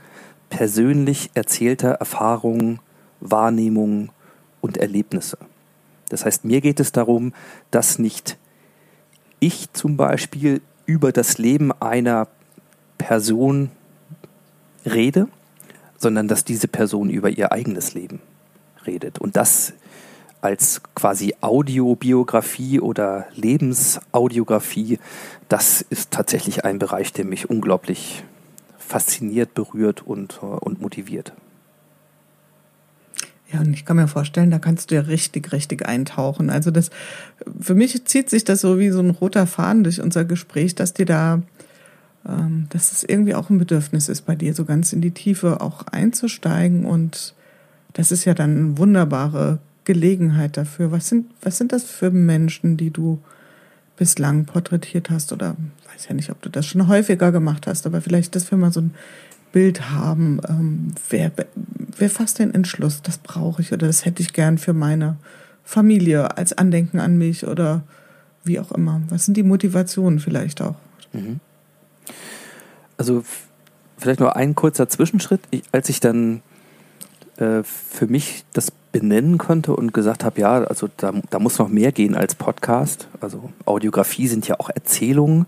[0.50, 2.80] persönlich erzählter Erfahrungen,
[3.20, 4.10] Wahrnehmungen
[4.60, 5.38] und Erlebnisse.
[6.10, 7.32] Das heißt, mir geht es darum,
[7.70, 8.36] dass nicht
[9.38, 12.28] ich zum Beispiel über das Leben einer
[12.98, 13.70] Person
[14.84, 15.28] rede,
[16.00, 18.20] sondern dass diese Person über ihr eigenes Leben
[18.86, 19.18] redet.
[19.18, 19.74] Und das
[20.40, 24.98] als quasi Audiobiografie oder Lebensaudiographie,
[25.48, 28.24] das ist tatsächlich ein Bereich, der mich unglaublich
[28.78, 31.32] fasziniert, berührt und, und motiviert.
[33.52, 36.50] Ja, und ich kann mir vorstellen, da kannst du ja richtig, richtig eintauchen.
[36.50, 36.90] Also das,
[37.60, 40.94] für mich zieht sich das so wie so ein roter Faden durch unser Gespräch, dass
[40.94, 41.42] dir da,
[42.26, 45.60] ähm, dass es irgendwie auch ein Bedürfnis ist bei dir, so ganz in die Tiefe
[45.60, 46.84] auch einzusteigen.
[46.84, 47.34] Und
[47.92, 50.92] das ist ja dann eine wunderbare Gelegenheit dafür.
[50.92, 53.18] Was sind, was sind das für Menschen, die du
[53.96, 55.32] bislang porträtiert hast?
[55.32, 55.56] Oder
[55.92, 58.72] weiß ja nicht, ob du das schon häufiger gemacht hast, aber vielleicht, dass wir mal
[58.72, 58.94] so ein
[59.52, 61.32] Bild haben, ähm, wer,
[61.96, 65.16] wer fasst den Entschluss, das brauche ich oder das hätte ich gern für meine
[65.64, 67.82] Familie als Andenken an mich oder
[68.44, 69.02] wie auch immer.
[69.08, 70.76] Was sind die Motivationen vielleicht auch?
[71.12, 71.40] Mhm.
[73.00, 73.24] Also
[73.96, 75.40] vielleicht nur ein kurzer Zwischenschritt.
[75.50, 76.42] Ich, als ich dann
[77.38, 81.70] äh, für mich das benennen konnte und gesagt habe, ja, also da, da muss noch
[81.70, 83.08] mehr gehen als Podcast.
[83.22, 85.46] Also Audiografie sind ja auch Erzählungen.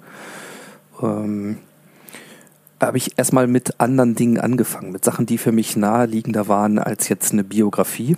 [1.02, 1.58] Ähm,
[2.80, 7.10] habe ich erstmal mit anderen Dingen angefangen, mit Sachen, die für mich naheliegender waren als
[7.10, 8.16] jetzt eine Biografie,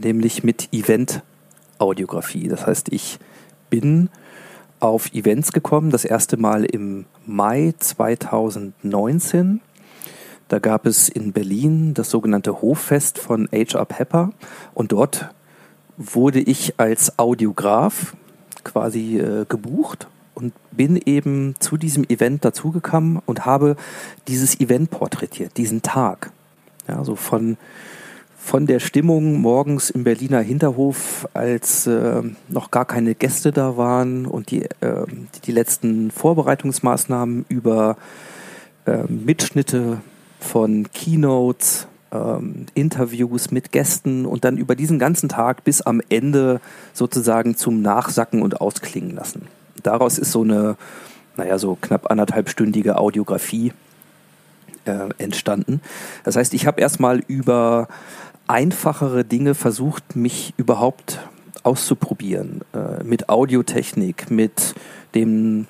[0.00, 2.46] nämlich mit Event-Audiografie.
[2.46, 3.18] Das heißt, ich
[3.70, 4.08] bin
[4.80, 9.60] auf Events gekommen, das erste Mal im Mai 2019.
[10.48, 13.84] Da gab es in Berlin das sogenannte Hoffest von H.R.
[13.84, 14.30] Pepper
[14.74, 15.30] und dort
[15.96, 18.16] wurde ich als Audiograf
[18.64, 23.76] quasi äh, gebucht und bin eben zu diesem Event dazugekommen und habe
[24.28, 26.30] dieses Event porträtiert, diesen Tag.
[26.86, 27.56] Ja, so von,
[28.48, 34.24] von der Stimmung morgens im Berliner Hinterhof, als äh, noch gar keine Gäste da waren
[34.24, 35.04] und die, äh,
[35.44, 37.98] die letzten Vorbereitungsmaßnahmen über
[38.86, 40.00] äh, Mitschnitte
[40.40, 46.62] von Keynotes, ähm, Interviews mit Gästen und dann über diesen ganzen Tag bis am Ende
[46.94, 49.42] sozusagen zum Nachsacken und Ausklingen lassen.
[49.82, 50.78] Daraus ist so eine,
[51.36, 53.74] naja, so knapp anderthalbstündige Audiografie
[54.86, 55.82] äh, entstanden.
[56.24, 57.88] Das heißt, ich habe erstmal über
[58.48, 61.20] einfachere Dinge versucht, mich überhaupt
[61.62, 62.62] auszuprobieren.
[62.72, 64.74] Äh, mit Audiotechnik, mit
[65.14, 65.66] dem,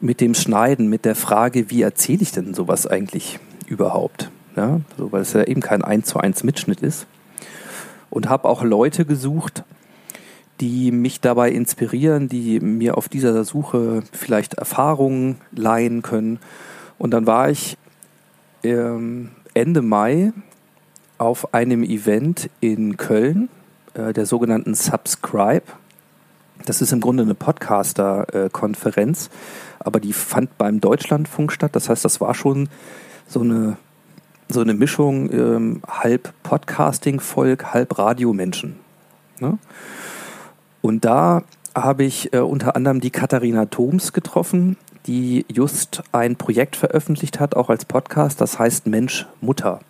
[0.00, 4.30] mit dem Schneiden, mit der Frage, wie erzähle ich denn sowas eigentlich überhaupt?
[4.56, 7.06] Ja, so, weil es ja eben kein 1 zu 1 Mitschnitt ist.
[8.10, 9.62] Und habe auch Leute gesucht,
[10.60, 16.40] die mich dabei inspirieren, die mir auf dieser Suche vielleicht Erfahrungen leihen können.
[16.98, 17.76] Und dann war ich
[18.64, 20.32] ähm, Ende Mai
[21.18, 23.48] auf einem Event in Köln,
[23.94, 25.64] äh, der sogenannten Subscribe.
[26.64, 29.30] Das ist im Grunde eine Podcaster-Konferenz,
[29.78, 31.74] aber die fand beim Deutschlandfunk statt.
[31.74, 32.68] Das heißt, das war schon
[33.26, 33.76] so eine,
[34.48, 38.76] so eine Mischung, ähm, halb Podcasting-Volk, halb Radiomenschen.
[39.40, 39.58] Ne?
[40.80, 41.42] Und da
[41.74, 44.76] habe ich äh, unter anderem die Katharina Thoms getroffen,
[45.06, 49.80] die just ein Projekt veröffentlicht hat, auch als Podcast, das heißt Mensch Mutter.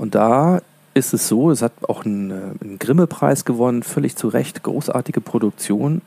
[0.00, 0.62] Und da
[0.94, 5.20] ist es so, es hat auch einen, äh, einen Grimme-Preis gewonnen, völlig zu Recht, großartige
[5.20, 6.00] Produktion.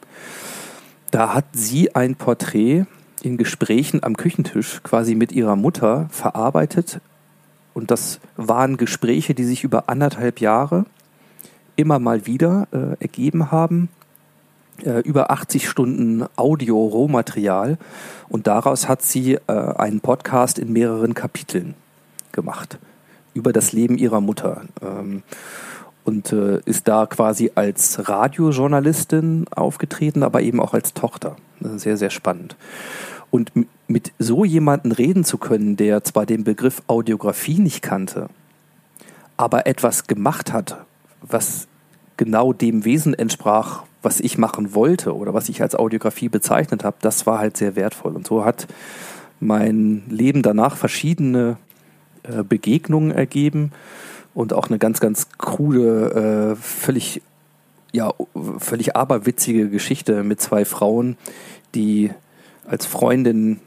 [1.12, 2.86] Da hat sie ein Porträt
[3.22, 7.02] in Gesprächen am Küchentisch quasi mit ihrer Mutter verarbeitet.
[7.76, 10.86] Und das waren Gespräche, die sich über anderthalb Jahre
[11.76, 13.90] immer mal wieder äh, ergeben haben.
[14.84, 17.78] Äh, über 80 Stunden Audio-Rohmaterial.
[18.28, 21.76] Und daraus hat sie äh, einen Podcast in mehreren Kapiteln
[22.32, 22.80] gemacht
[23.34, 24.62] über das Leben ihrer Mutter.
[24.82, 25.24] Ähm,
[26.06, 31.38] und äh, ist da quasi als Radiojournalistin aufgetreten, aber eben auch als Tochter.
[31.62, 32.58] Sehr, sehr spannend.
[33.32, 33.52] Und
[33.88, 38.28] mit so jemanden reden zu können, der zwar den Begriff Audiografie nicht kannte,
[39.38, 40.78] aber etwas gemacht hat,
[41.22, 41.68] was
[42.18, 46.98] genau dem Wesen entsprach, was ich machen wollte oder was ich als Audiografie bezeichnet habe,
[47.02, 48.16] das war halt sehr wertvoll.
[48.16, 48.68] Und so hat
[49.40, 51.58] mein Leben danach verschiedene
[52.24, 53.72] äh, Begegnungen ergeben
[54.34, 57.22] und auch eine ganz, ganz krude, äh, völlig,
[57.92, 58.14] ja,
[58.58, 61.18] völlig aberwitzige Geschichte mit zwei Frauen,
[61.76, 62.12] die
[62.66, 63.60] als Freundin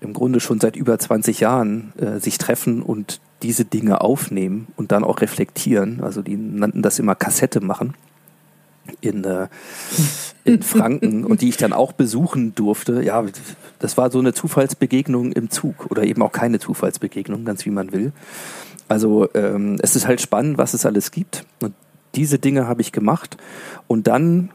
[0.00, 4.92] im Grunde schon seit über 20 Jahren äh, sich treffen und diese Dinge aufnehmen und
[4.92, 6.00] dann auch reflektieren.
[6.02, 7.94] Also die nannten das immer Kassette machen
[9.00, 9.48] in, äh,
[10.44, 13.02] in Franken und die ich dann auch besuchen durfte.
[13.02, 13.24] Ja,
[13.78, 17.92] das war so eine Zufallsbegegnung im Zug oder eben auch keine Zufallsbegegnung, ganz wie man
[17.92, 18.12] will.
[18.88, 21.44] Also ähm, es ist halt spannend, was es alles gibt.
[21.60, 21.74] Und
[22.14, 23.36] diese Dinge habe ich gemacht.
[23.86, 24.50] Und dann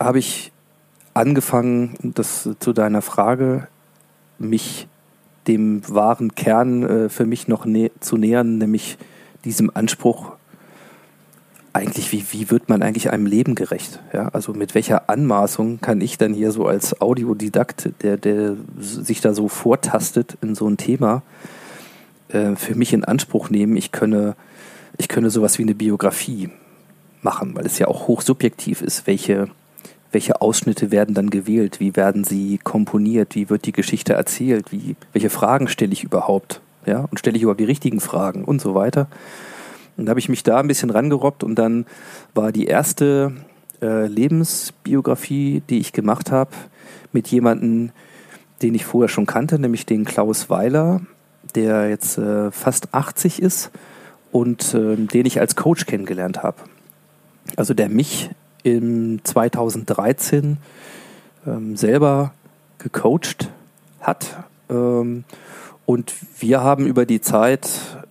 [0.00, 0.52] habe ich
[1.14, 3.68] angefangen, das zu deiner Frage,
[4.38, 4.88] mich
[5.46, 8.98] dem wahren Kern äh, für mich noch nä zu nähern, nämlich
[9.44, 10.32] diesem Anspruch,
[11.78, 14.00] eigentlich, wie, wie wird man eigentlich einem Leben gerecht?
[14.12, 19.20] Ja, also mit welcher Anmaßung kann ich dann hier so als Audiodidakt, der, der sich
[19.20, 21.22] da so vortastet in so ein Thema,
[22.28, 24.34] äh, für mich in Anspruch nehmen, ich könne,
[24.96, 26.50] ich könne sowas wie eine Biografie
[27.22, 29.48] machen, weil es ja auch hochsubjektiv ist, welche,
[30.10, 34.96] welche Ausschnitte werden dann gewählt, wie werden sie komponiert, wie wird die Geschichte erzählt, wie,
[35.12, 38.74] welche Fragen stelle ich überhaupt, ja, und stelle ich überhaupt die richtigen Fragen und so
[38.74, 39.06] weiter.
[39.98, 41.84] Und da habe ich mich da ein bisschen rangerobbt und dann
[42.32, 43.32] war die erste
[43.82, 46.52] äh, Lebensbiografie, die ich gemacht habe,
[47.12, 47.90] mit jemandem,
[48.62, 51.00] den ich vorher schon kannte, nämlich den Klaus Weiler,
[51.54, 53.70] der jetzt äh, fast 80 ist
[54.30, 56.58] und äh, den ich als Coach kennengelernt habe.
[57.56, 58.30] Also der mich
[58.62, 60.58] im 2013
[61.46, 62.32] ähm, selber
[62.78, 63.50] gecoacht
[64.00, 64.36] hat.
[64.70, 65.24] Ähm,
[65.86, 67.68] und wir haben über die Zeit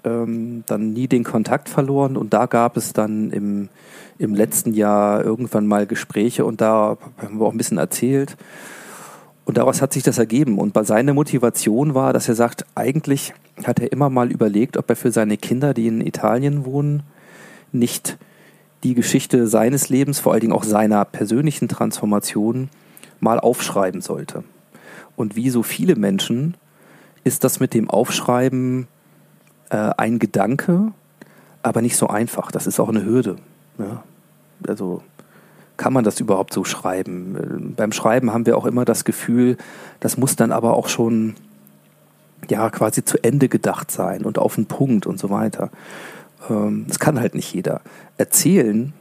[0.07, 3.69] ähm, dann nie den Kontakt verloren und da gab es dann im,
[4.17, 8.37] im letzten Jahr irgendwann mal Gespräche und da haben wir auch ein bisschen erzählt.
[9.45, 10.59] Und daraus hat sich das ergeben.
[10.59, 14.89] Und bei seiner Motivation war, dass er sagt, eigentlich hat er immer mal überlegt, ob
[14.89, 17.03] er für seine Kinder, die in Italien wohnen,
[17.71, 18.17] nicht
[18.83, 22.67] die Geschichte seines Lebens, vor allen Dingen auch seiner persönlichen Transformation,
[23.21, 24.43] mal aufschreiben sollte.
[25.15, 26.57] Und wie so viele Menschen
[27.23, 28.87] ist das mit dem Aufschreiben
[29.69, 30.91] äh, ein Gedanke,
[31.63, 32.51] aber nicht so einfach.
[32.51, 33.37] Das ist auch eine Hürde.
[33.77, 34.03] Ja?
[34.67, 35.03] Also
[35.77, 37.35] kann man das überhaupt so schreiben?
[37.35, 39.57] Äh, beim Schreiben haben wir auch immer das Gefühl,
[39.99, 41.35] das muss dann aber auch schon
[42.49, 45.69] ja quasi zu Ende gedacht sein und auf den Punkt und so weiter.
[46.49, 47.81] Ähm, das kann halt nicht jeder.
[48.17, 48.93] Erzählen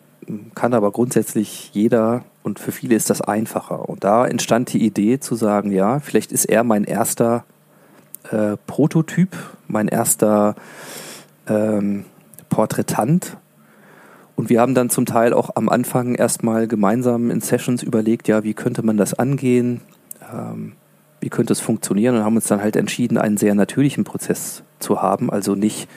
[0.55, 3.88] kann aber grundsätzlich jeder und für viele ist das einfacher.
[3.88, 7.44] Und da entstand die Idee zu sagen, ja, vielleicht ist er mein erster
[8.32, 9.36] äh, Prototyp,
[9.69, 10.55] mein erster
[11.48, 12.05] ähm,
[12.48, 13.36] Porträtant.
[14.36, 18.44] Und wir haben dann zum Teil auch am Anfang erstmal gemeinsam in Sessions überlegt, ja,
[18.44, 19.81] wie könnte man das angehen,
[20.32, 20.73] ähm,
[21.20, 25.01] wie könnte es funktionieren und haben uns dann halt entschieden, einen sehr natürlichen Prozess zu
[25.01, 25.31] haben.
[25.31, 25.89] Also nicht,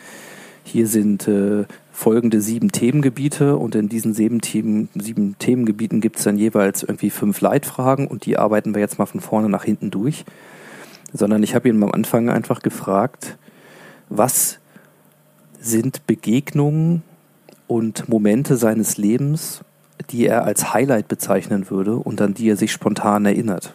[0.63, 6.23] hier sind äh, folgende sieben Themengebiete und in diesen sieben, Themen, sieben Themengebieten gibt es
[6.23, 9.91] dann jeweils irgendwie fünf Leitfragen und die arbeiten wir jetzt mal von vorne nach hinten
[9.91, 10.23] durch.
[11.13, 13.37] Sondern ich habe ihn am Anfang einfach gefragt,
[14.09, 14.59] was
[15.59, 17.03] sind Begegnungen
[17.67, 19.61] und Momente seines Lebens,
[20.09, 23.73] die er als Highlight bezeichnen würde und an die er sich spontan erinnert.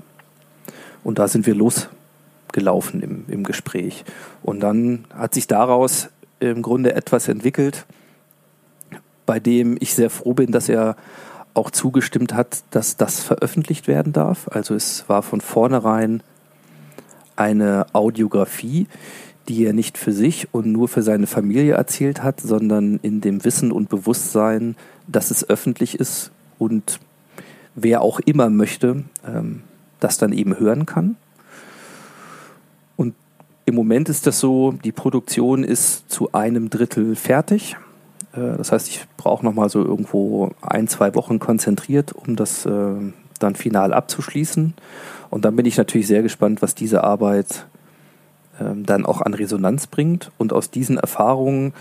[1.05, 4.05] Und da sind wir losgelaufen im, im Gespräch.
[4.43, 6.09] Und dann hat sich daraus
[6.40, 7.86] im Grunde etwas entwickelt,
[9.27, 10.97] bei dem ich sehr froh bin, dass er
[11.55, 14.48] auch zugestimmt hat, dass das veröffentlicht werden darf.
[14.48, 16.23] Also es war von vornherein
[17.36, 18.86] eine Audiografie,
[19.48, 23.44] die er nicht für sich und nur für seine Familie erzählt hat, sondern in dem
[23.44, 26.98] Wissen und Bewusstsein, dass es öffentlich ist und
[27.74, 29.62] wer auch immer möchte, ähm,
[30.01, 31.16] das dann eben hören kann.
[32.97, 33.15] Und
[33.66, 37.77] im Moment ist das so, die Produktion ist zu einem Drittel fertig.
[38.32, 42.65] Äh, das heißt, ich brauche noch mal so irgendwo ein, zwei Wochen konzentriert, um das
[42.66, 42.94] äh,
[43.40, 44.74] dann final abzuschließen.
[45.35, 47.66] Und dann bin ich natürlich sehr gespannt, was diese Arbeit
[48.61, 50.31] ähm, dann auch an Resonanz bringt.
[50.39, 51.73] Und aus diesen Erfahrungen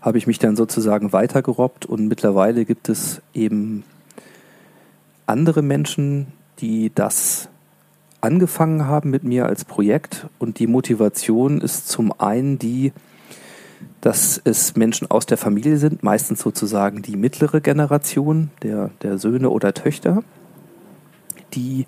[0.00, 3.84] habe ich mich dann sozusagen weitergerobbt und mittlerweile gibt es eben
[5.26, 6.28] andere Menschen,
[6.60, 7.50] die das
[8.22, 12.94] angefangen haben mit mir als Projekt und die Motivation ist zum einen die,
[14.00, 19.50] dass es Menschen aus der Familie sind, meistens sozusagen die mittlere Generation der, der Söhne
[19.50, 20.24] oder Töchter,
[21.52, 21.86] die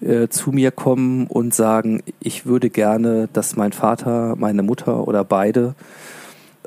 [0.00, 5.24] äh, zu mir kommen und sagen, ich würde gerne, dass mein Vater, meine Mutter oder
[5.24, 5.74] beide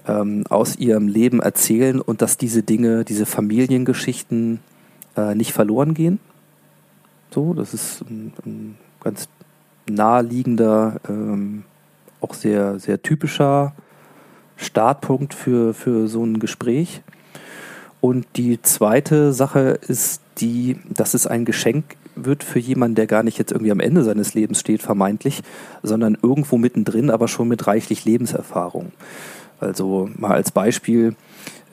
[0.08, 4.60] ähm, aus ihrem Leben erzählen und dass diese Dinge, diese Familiengeschichten
[5.16, 6.20] äh, nicht verloren gehen.
[7.32, 9.28] So, das ist ein, ein ganz
[9.90, 11.64] naheliegender, ähm,
[12.22, 13.74] auch sehr, sehr typischer
[14.56, 17.02] Startpunkt für, für so ein Gespräch.
[18.02, 23.24] Und die zweite Sache ist die, dass es ein Geschenk wird für jemanden, der gar
[23.24, 25.44] nicht jetzt irgendwie am Ende seines Lebens steht, vermeintlich,
[25.84, 28.92] sondern irgendwo mittendrin, aber schon mit reichlich Lebenserfahrung.
[29.60, 31.16] Also mal als Beispiel,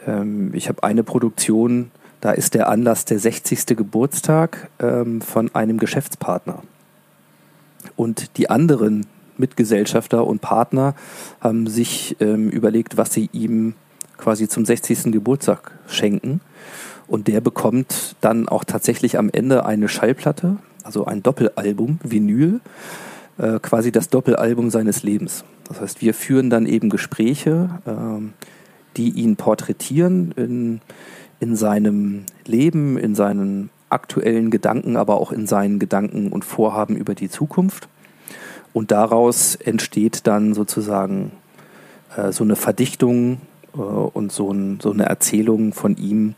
[0.07, 1.91] ähm, ich habe eine Produktion,
[2.21, 3.67] da ist der Anlass der 60.
[3.77, 6.63] Geburtstag ähm, von einem Geschäftspartner.
[7.97, 9.07] Und die anderen
[9.37, 10.95] Mitgesellschafter und Partner
[11.41, 13.75] haben sich ähm, überlegt, was sie ihm
[14.17, 15.13] quasi zum 60.
[15.13, 16.41] Geburtstag schenken.
[17.07, 22.61] Und der bekommt dann auch tatsächlich am Ende eine Schallplatte, also ein Doppelalbum, Vinyl,
[23.39, 25.45] äh, quasi das Doppelalbum seines Lebens.
[25.69, 28.43] Das heißt, wir führen dann eben Gespräche, äh,
[28.97, 30.81] die ihn porträtieren in,
[31.41, 37.15] in seinem Leben, in seinen aktuellen Gedanken, aber auch in seinen Gedanken und Vorhaben über
[37.15, 37.89] die Zukunft.
[38.73, 41.31] Und daraus entsteht dann sozusagen
[42.17, 43.41] äh, so eine Verdichtung
[43.75, 46.35] äh, und so, ein, so, eine Erzählung von ihm,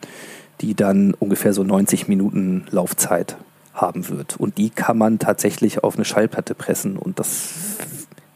[0.60, 3.36] die dann ungefähr so 90 Minuten Laufzeit
[3.74, 4.36] haben wird.
[4.36, 6.96] Und die kann man tatsächlich auf eine Schallplatte pressen.
[6.96, 7.52] Und das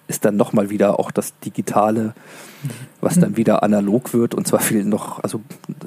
[0.06, 2.14] ist dann nochmal wieder auch das Digitale,
[3.00, 4.34] was dann wieder analog wird.
[4.34, 5.40] Und zwar viel noch, also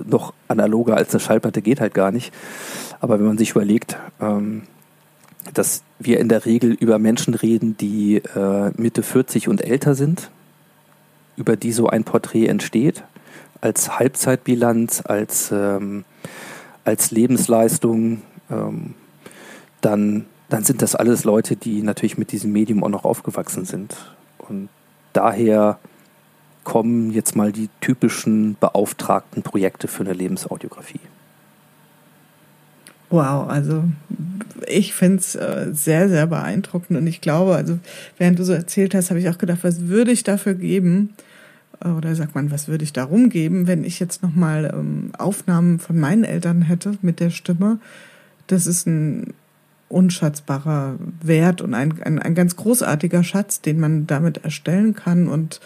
[0.05, 2.34] noch analoger als eine Schallplatte geht halt gar nicht.
[2.99, 4.64] Aber wenn man sich überlegt, ähm,
[5.53, 10.31] dass wir in der Regel über Menschen reden, die äh, Mitte 40 und älter sind,
[11.35, 13.03] über die so ein Porträt entsteht,
[13.64, 16.03] als Halbzeitbilanz, als, ähm,
[16.84, 18.22] als Lebensleistung,
[18.52, 18.94] ähm,
[19.80, 23.95] dann, dann sind das alles Leute, die natürlich mit diesem Medium auch noch aufgewachsen sind.
[24.38, 24.68] Und
[25.14, 25.80] daher
[26.65, 30.99] kommen jetzt mal die typischen beauftragten Projekte für eine Lebensaudiografie.
[33.10, 33.85] Wow, also
[34.68, 37.80] ich finde es äh, sehr, sehr beeindruckend und ich glaube, also
[38.18, 41.14] während du so erzählt hast, habe ich auch gedacht, was würde ich dafür geben?
[41.79, 45.99] Oder sagt man, was würde ich darum geben, wenn ich jetzt nochmal ähm, Aufnahmen von
[45.99, 47.79] meinen Eltern hätte mit der Stimme?
[48.47, 49.33] Das ist ein
[49.89, 55.59] unschätzbarer Wert und ein, ein, ein ganz großartiger Schatz, den man damit erstellen kann und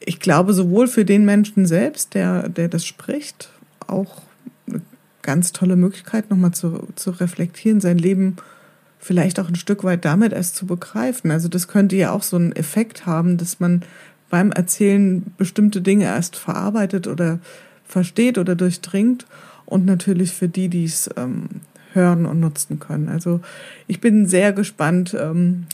[0.00, 3.50] ich glaube, sowohl für den Menschen selbst, der, der das spricht,
[3.86, 4.22] auch
[4.66, 4.80] eine
[5.22, 8.36] ganz tolle Möglichkeit, nochmal zu, zu reflektieren, sein Leben
[8.98, 11.30] vielleicht auch ein Stück weit damit erst zu begreifen.
[11.30, 13.82] Also das könnte ja auch so einen Effekt haben, dass man
[14.30, 17.38] beim Erzählen bestimmte Dinge erst verarbeitet oder
[17.86, 19.26] versteht oder durchdringt
[19.64, 21.48] und natürlich für die, die es ähm,
[21.92, 23.08] hören und nutzen können.
[23.08, 23.40] Also
[23.86, 25.66] ich bin sehr gespannt, ähm,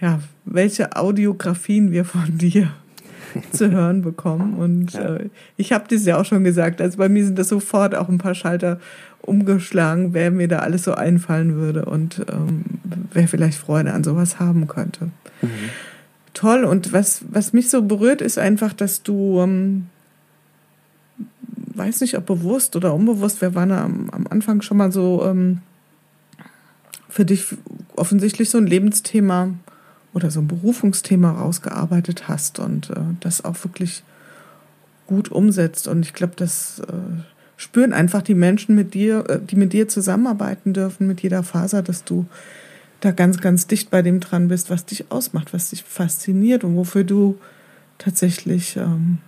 [0.00, 2.72] ja, welche Audiografien wir von dir
[3.52, 4.54] zu hören bekommen.
[4.54, 5.16] Und ja.
[5.16, 6.80] äh, ich habe das ja auch schon gesagt.
[6.80, 8.80] Also bei mir sind das sofort auch ein paar Schalter
[9.20, 12.64] umgeschlagen, wer mir da alles so einfallen würde und ähm,
[13.12, 15.10] wer vielleicht Freude an sowas haben könnte.
[15.42, 15.48] Mhm.
[16.38, 16.62] Toll.
[16.62, 19.88] Und was, was mich so berührt, ist einfach, dass du, ähm,
[21.74, 25.62] weiß nicht, ob bewusst oder unbewusst, wir waren am, am Anfang schon mal so ähm,
[27.08, 27.46] für dich
[27.96, 29.52] offensichtlich so ein Lebensthema
[30.14, 34.04] oder so ein Berufungsthema rausgearbeitet hast und äh, das auch wirklich
[35.08, 35.88] gut umsetzt.
[35.88, 37.20] Und ich glaube, das äh,
[37.56, 41.82] spüren einfach die Menschen mit dir, äh, die mit dir zusammenarbeiten dürfen, mit jeder Faser,
[41.82, 42.26] dass du
[43.00, 46.76] da ganz, ganz dicht bei dem dran bist, was dich ausmacht, was dich fasziniert und
[46.76, 47.38] wofür du
[47.98, 49.18] tatsächlich ähm,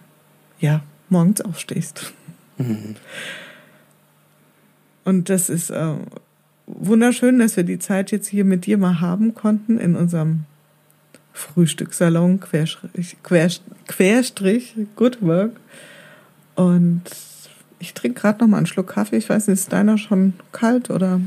[0.59, 2.12] ja morgens aufstehst.
[2.59, 2.97] Mhm.
[5.05, 5.94] Und das ist äh,
[6.66, 10.44] wunderschön, dass wir die Zeit jetzt hier mit dir mal haben konnten in unserem
[11.32, 15.52] Frühstückssalon, Querstrich, Querstrich, Good Work.
[16.55, 17.02] Und
[17.78, 19.16] ich trinke gerade noch mal einen Schluck Kaffee.
[19.16, 21.20] Ich weiß nicht, ist deiner schon kalt oder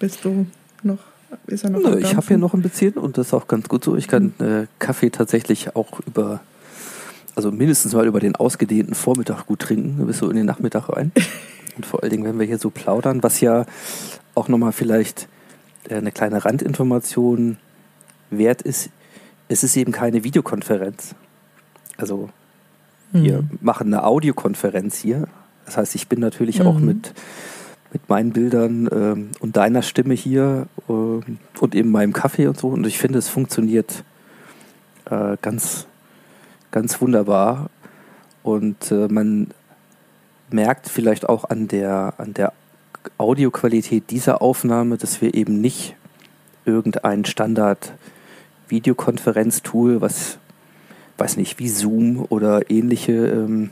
[0.00, 0.46] bist du
[0.82, 0.98] noch?
[1.46, 3.68] Ist er noch Nö, ich habe hier noch ein bisschen und das ist auch ganz
[3.68, 3.96] gut so.
[3.96, 6.40] Ich kann äh, Kaffee tatsächlich auch über,
[7.34, 11.12] also mindestens mal über den ausgedehnten Vormittag gut trinken, bis so in den Nachmittag rein.
[11.76, 13.66] und vor allen Dingen, wenn wir hier so plaudern, was ja
[14.34, 15.28] auch nochmal vielleicht
[15.88, 17.58] äh, eine kleine Randinformation
[18.30, 18.90] wert ist
[19.48, 21.14] es ist eben keine Videokonferenz.
[21.96, 22.30] Also
[23.12, 23.58] wir mhm.
[23.60, 25.28] machen eine Audiokonferenz hier.
[25.64, 26.66] Das heißt, ich bin natürlich mhm.
[26.66, 27.14] auch mit,
[27.94, 32.68] mit meinen Bildern ähm, und deiner Stimme hier ähm, und eben meinem Kaffee und so.
[32.68, 34.04] Und ich finde, es funktioniert
[35.10, 35.86] äh, ganz,
[36.72, 37.70] ganz wunderbar.
[38.42, 39.48] Und äh, man
[40.50, 42.52] merkt vielleicht auch an der, an der
[43.16, 45.94] Audioqualität dieser Aufnahme, dass wir eben nicht
[46.64, 47.92] irgendein Standard
[48.68, 50.38] Videokonferenztool, was,
[51.18, 53.70] weiß nicht, wie Zoom oder ähnliche ähm,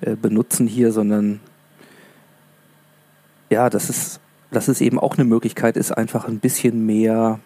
[0.00, 1.40] äh, benutzen hier, sondern
[3.50, 4.20] ja, das ist,
[4.50, 7.40] dass es eben auch eine Möglichkeit ist, einfach ein bisschen mehr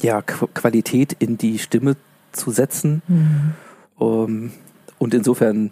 [0.00, 1.96] ja, Qu Qualität in die Stimme
[2.32, 3.02] zu setzen.
[3.08, 3.54] Mhm.
[3.96, 4.52] Um, ähm,
[4.98, 5.70] und insofern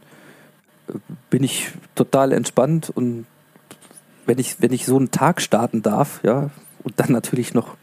[0.89, 0.93] äh,
[1.31, 3.27] bin ich total entspannt und
[4.27, 6.51] wenn ich, wenn ich so einen Tag starten darf, ja,
[6.85, 7.77] und dann natürlich noch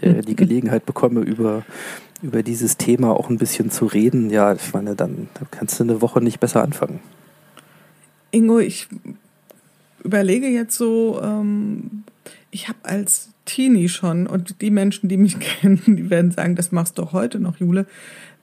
[0.00, 1.64] äh, die Gelegenheit bekomme, über,
[2.22, 5.84] über dieses Thema auch ein bisschen zu reden, ja, ich meine, dann, dann kannst du
[5.84, 7.00] eine Woche nicht besser anfangen.
[8.32, 8.88] Ingo, ich
[10.04, 12.04] überlege jetzt so, ähm,
[12.50, 16.70] ich habe als Teenie schon, und die Menschen, die mich kennen, die werden sagen, das
[16.70, 17.86] machst du heute noch, Jule,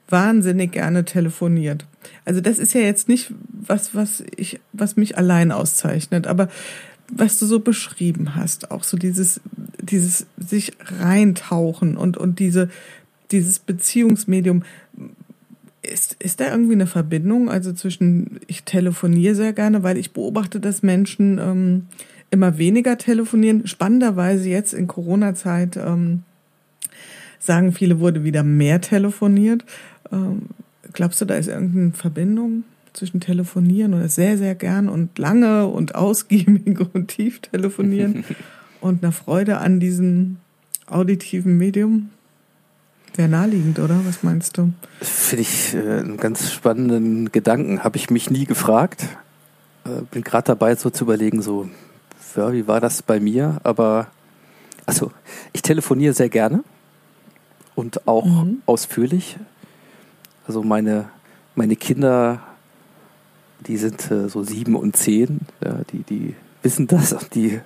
[0.08, 1.86] wahnsinnig gerne telefoniert.
[2.24, 6.48] Also das ist ja jetzt nicht was, was ich, was mich allein auszeichnet, aber
[7.10, 9.40] was du so beschrieben hast, auch so dieses,
[9.80, 12.68] dieses sich reintauchen und, und diese,
[13.30, 14.64] dieses Beziehungsmedium.
[15.92, 20.58] Ist, ist da irgendwie eine Verbindung, also zwischen, ich telefoniere sehr gerne, weil ich beobachte,
[20.60, 21.86] dass Menschen ähm,
[22.30, 23.66] immer weniger telefonieren.
[23.66, 26.22] Spannenderweise jetzt in Corona-Zeit ähm,
[27.38, 29.64] sagen viele, wurde wieder mehr telefoniert.
[30.10, 30.46] Ähm,
[30.92, 32.64] glaubst du, da ist irgendeine Verbindung?
[32.92, 38.24] zwischen telefonieren oder sehr, sehr gern und lange und ausgiebig und tief telefonieren
[38.80, 40.36] und einer Freude an diesem
[40.86, 42.10] auditiven Medium.
[43.14, 44.00] Wäre naheliegend, oder?
[44.04, 44.72] Was meinst du?
[45.00, 47.84] Finde ich äh, einen ganz spannenden Gedanken.
[47.84, 49.04] Habe ich mich nie gefragt.
[49.84, 51.68] Äh, bin gerade dabei, so zu überlegen, so,
[52.36, 53.60] ja, wie war das bei mir?
[53.64, 54.08] Aber,
[54.86, 55.12] also,
[55.52, 56.64] ich telefoniere sehr gerne
[57.74, 58.62] und auch mhm.
[58.66, 59.36] ausführlich.
[60.46, 61.08] Also meine,
[61.54, 62.40] meine Kinder
[63.66, 67.60] die sind äh, so sieben und zehn, ja, die, die wissen das und die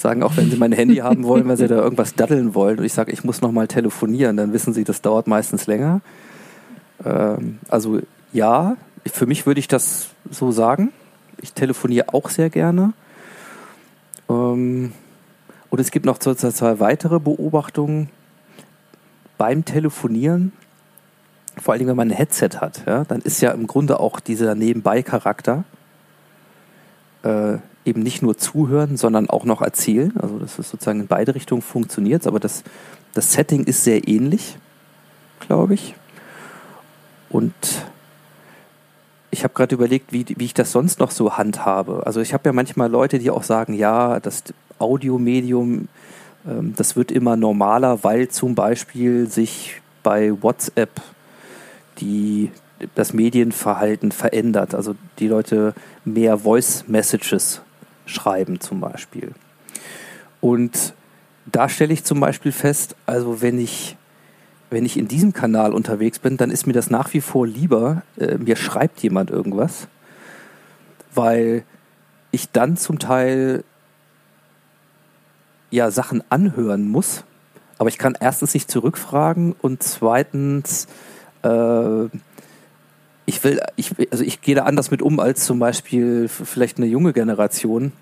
[0.00, 2.84] sagen auch, wenn sie mein Handy haben wollen, wenn sie da irgendwas daddeln wollen und
[2.84, 6.00] ich sage, ich muss nochmal telefonieren, dann wissen sie, das dauert meistens länger.
[7.04, 8.00] Ähm, also
[8.32, 10.92] ja, für mich würde ich das so sagen.
[11.40, 12.92] Ich telefoniere auch sehr gerne.
[14.28, 14.92] Ähm,
[15.70, 18.10] und es gibt noch zwei weitere Beobachtungen
[19.38, 20.52] beim Telefonieren
[21.60, 24.20] vor allen Dingen, wenn man ein Headset hat, ja, dann ist ja im Grunde auch
[24.20, 25.64] dieser Nebenbei-Charakter
[27.22, 27.58] äh,
[27.90, 30.12] eben nicht nur zuhören, sondern auch noch erzählen.
[30.18, 32.62] Also dass es sozusagen in beide Richtungen funktioniert, aber das,
[33.12, 34.56] das Setting ist sehr ähnlich,
[35.40, 35.94] glaube ich.
[37.28, 37.52] Und
[39.30, 42.02] ich habe gerade überlegt, wie, wie ich das sonst noch so handhabe.
[42.06, 44.42] Also ich habe ja manchmal Leute, die auch sagen, ja, das
[44.78, 45.88] Audiomedium,
[46.48, 51.00] ähm, das wird immer normaler, weil zum Beispiel sich bei WhatsApp
[51.98, 52.50] die,
[52.94, 54.74] das Medienverhalten verändert.
[54.74, 57.62] Also die Leute mehr Voice Messages
[58.10, 59.32] schreiben zum Beispiel.
[60.40, 60.94] Und
[61.46, 63.96] da stelle ich zum Beispiel fest, also wenn ich
[64.70, 68.02] wenn ich in diesem Kanal unterwegs bin, dann ist mir das nach wie vor lieber,
[68.16, 69.88] äh, mir schreibt jemand irgendwas,
[71.12, 71.64] weil
[72.30, 73.64] ich dann zum Teil
[75.70, 77.24] ja Sachen anhören muss,
[77.78, 80.86] aber ich kann erstens nicht zurückfragen und zweitens
[81.42, 81.48] äh,
[83.30, 86.86] ich will, ich, also ich gehe da anders mit um als zum Beispiel vielleicht eine
[86.86, 87.92] junge Generation,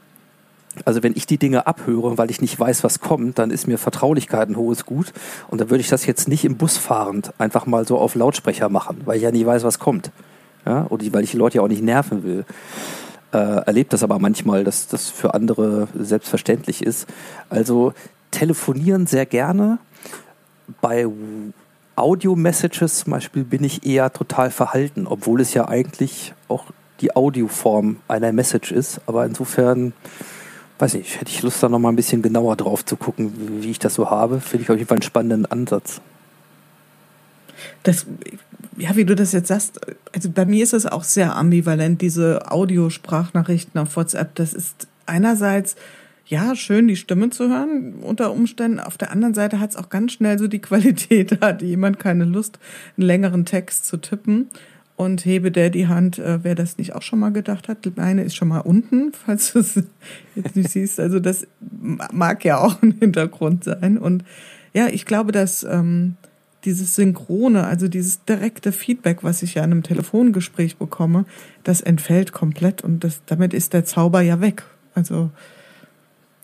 [0.86, 3.76] also wenn ich die Dinge abhöre, weil ich nicht weiß, was kommt, dann ist mir
[3.76, 5.12] Vertraulichkeit ein hohes Gut.
[5.48, 8.70] Und dann würde ich das jetzt nicht im Bus fahrend einfach mal so auf Lautsprecher
[8.70, 10.12] machen, weil ich ja nie weiß, was kommt.
[10.64, 10.82] Ja?
[10.82, 12.46] Und weil ich die Leute ja auch nicht nerven will.
[13.32, 17.06] Äh, erlebt das aber manchmal, dass das für andere selbstverständlich ist.
[17.50, 17.92] Also
[18.30, 19.78] telefonieren sehr gerne.
[20.80, 21.06] Bei
[21.98, 26.66] Audio-Messages zum Beispiel bin ich eher total verhalten, obwohl es ja eigentlich auch
[27.00, 29.00] die Audioform einer Message ist.
[29.06, 29.92] Aber insofern
[30.78, 33.70] weiß nicht, hätte ich Lust, da noch mal ein bisschen genauer drauf zu gucken, wie
[33.70, 34.40] ich das so habe.
[34.40, 36.00] Finde ich auf jeden Fall einen spannenden Ansatz.
[37.82, 38.06] Das,
[38.76, 39.80] ja, wie du das jetzt sagst,
[40.14, 44.34] also bei mir ist es auch sehr ambivalent, diese Audiosprachnachrichten auf WhatsApp.
[44.36, 45.74] Das ist einerseits,
[46.28, 48.80] ja, schön, die Stimme zu hören unter Umständen.
[48.80, 51.98] Auf der anderen Seite hat es auch ganz schnell so die Qualität, da hat jemand
[51.98, 52.58] keine Lust,
[52.96, 54.48] einen längeren Text zu tippen
[54.96, 57.88] und hebe der die Hand, äh, wer das nicht auch schon mal gedacht hat.
[57.96, 59.82] Meine ist schon mal unten, falls du es
[60.34, 61.00] jetzt nicht siehst.
[61.00, 61.46] Also das
[62.12, 63.96] mag ja auch ein Hintergrund sein.
[63.96, 64.24] Und
[64.74, 66.16] ja, ich glaube, dass ähm,
[66.64, 71.24] dieses Synchrone, also dieses direkte Feedback, was ich ja in einem Telefongespräch bekomme,
[71.64, 74.64] das entfällt komplett und das, damit ist der Zauber ja weg.
[74.94, 75.30] Also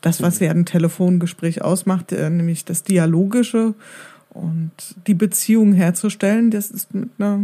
[0.05, 3.75] das, was ja ein Telefongespräch ausmacht, äh, nämlich das Dialogische
[4.31, 4.73] und
[5.07, 7.41] die Beziehung herzustellen, das ist mit einer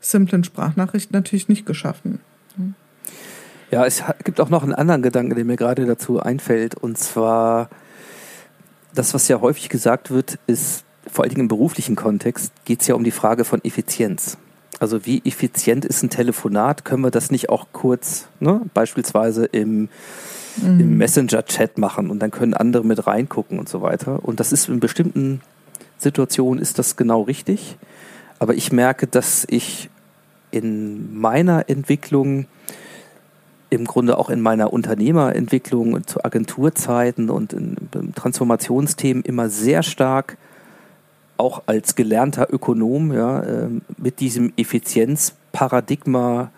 [0.00, 2.20] simplen Sprachnachricht natürlich nicht geschaffen.
[3.70, 6.74] Ja, es gibt auch noch einen anderen Gedanken, der mir gerade dazu einfällt.
[6.74, 7.70] Und zwar,
[8.94, 12.88] das, was ja häufig gesagt wird, ist, vor allen Dingen im beruflichen Kontext, geht es
[12.88, 14.38] ja um die Frage von Effizienz.
[14.80, 16.84] Also wie effizient ist ein Telefonat?
[16.84, 19.88] Können wir das nicht auch kurz, ne, beispielsweise im,
[20.56, 20.80] mhm.
[20.80, 24.24] im Messenger-Chat machen und dann können andere mit reingucken und so weiter.
[24.24, 25.40] Und das ist in bestimmten
[25.98, 27.76] Situationen ist das genau richtig.
[28.38, 29.90] Aber ich merke, dass ich
[30.50, 32.46] in meiner Entwicklung,
[33.68, 40.36] im Grunde auch in meiner Unternehmerentwicklung zu Agenturzeiten und in, in Transformationsthemen immer sehr stark
[41.36, 46.50] auch als gelernter Ökonom ja, ähm, mit diesem Effizienzparadigma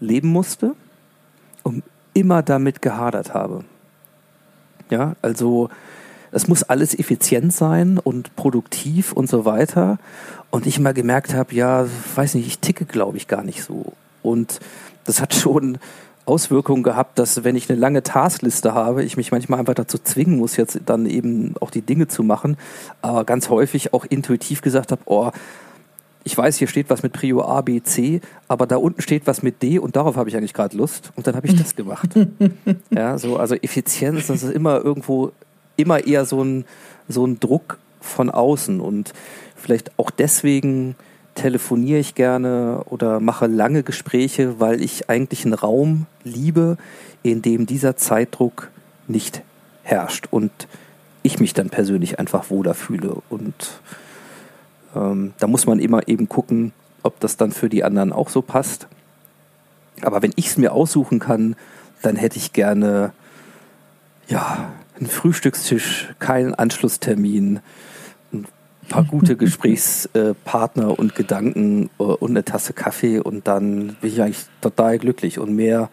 [0.00, 0.74] leben musste
[1.62, 1.82] und
[2.14, 3.64] immer damit gehadert habe.
[4.90, 5.68] Ja, also
[6.32, 9.98] es muss alles effizient sein und produktiv und so weiter.
[10.50, 13.92] Und ich mal gemerkt habe, ja, weiß nicht, ich ticke, glaube ich, gar nicht so.
[14.22, 14.60] Und
[15.04, 15.78] das hat schon
[16.24, 20.38] Auswirkungen gehabt, dass wenn ich eine lange Taskliste habe, ich mich manchmal einfach dazu zwingen
[20.38, 22.56] muss, jetzt dann eben auch die Dinge zu machen,
[23.02, 25.32] aber ganz häufig auch intuitiv gesagt habe, oh,
[26.24, 29.42] ich weiß, hier steht was mit Prio A, B, C, aber da unten steht was
[29.42, 32.10] mit D und darauf habe ich eigentlich gerade Lust und dann habe ich das gemacht.
[32.90, 35.32] ja, so, also Effizienz, das ist immer irgendwo
[35.76, 36.64] immer eher so ein,
[37.08, 39.12] so ein Druck von außen und
[39.56, 40.96] vielleicht auch deswegen
[41.34, 46.76] telefoniere ich gerne oder mache lange Gespräche, weil ich eigentlich einen Raum liebe,
[47.22, 48.70] in dem dieser Zeitdruck
[49.08, 49.42] nicht
[49.82, 50.50] herrscht und
[51.22, 53.16] ich mich dann persönlich einfach wohler fühle.
[53.30, 53.80] Und
[54.94, 58.42] ähm, da muss man immer eben gucken, ob das dann für die anderen auch so
[58.42, 58.86] passt.
[60.02, 61.56] Aber wenn ich es mir aussuchen kann,
[62.02, 63.12] dann hätte ich gerne
[64.28, 67.60] ja ein Frühstückstisch, keinen Anschlusstermin,
[68.32, 68.46] ein
[68.88, 74.46] paar gute Gesprächspartner und Gedanken äh, und eine Tasse Kaffee und dann bin ich eigentlich
[74.60, 75.90] total glücklich und mehr,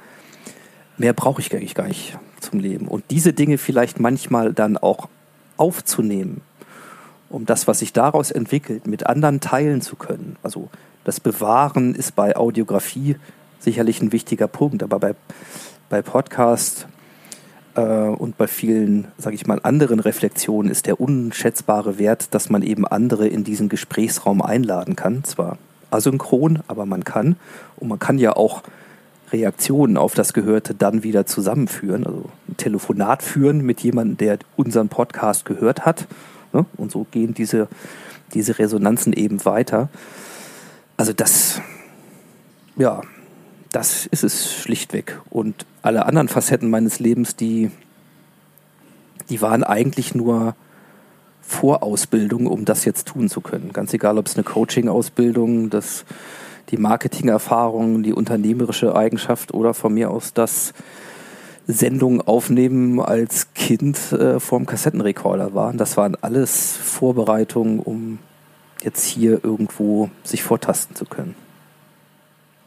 [0.98, 2.88] mehr brauche ich eigentlich gar nicht zum Leben.
[2.88, 5.10] Und diese Dinge vielleicht manchmal dann auch
[5.58, 6.42] aufzunehmen,
[7.30, 10.36] um das, was sich daraus entwickelt, mit anderen teilen zu können.
[10.44, 10.70] Also
[11.04, 13.16] das Bewahren ist bei Audiografie
[13.60, 15.16] sicherlich ein wichtiger Punkt, aber bei,
[15.90, 16.88] bei Podcast
[17.76, 22.62] äh, und bei vielen, sage ich mal, anderen Reflexionen ist der unschätzbare Wert, dass man
[22.62, 25.24] eben andere in diesen Gesprächsraum einladen kann.
[25.24, 25.58] Zwar
[25.92, 27.36] asynchron, aber man kann.
[27.78, 28.64] Und man kann ja auch
[29.32, 34.90] Reaktionen auf das Gehörte dann wieder zusammenführen, also ein Telefonat führen mit jemandem, der unseren
[34.90, 36.08] Podcast gehört hat.
[36.54, 36.66] Ne?
[36.78, 37.68] Und so gehen diese,
[38.34, 39.90] diese Resonanzen eben weiter.
[40.98, 41.62] Also das,
[42.78, 43.02] ja,
[43.72, 45.20] das ist es schlichtweg.
[45.30, 47.72] Und alle anderen Facetten meines Lebens, die,
[49.30, 50.56] die waren eigentlich nur
[51.42, 53.74] Vorausbildung, um das jetzt tun zu können.
[53.74, 56.06] Ganz egal, ob es eine Coaching-Ausbildung, das,
[56.70, 60.74] die Marketing-Erfahrung, die unternehmerische Eigenschaft oder von mir aus das
[61.72, 65.78] Sendungen aufnehmen als Kind äh, vorm Kassettenrekorder waren.
[65.78, 68.18] Das waren alles Vorbereitungen, um
[68.82, 71.36] jetzt hier irgendwo sich vortasten zu können.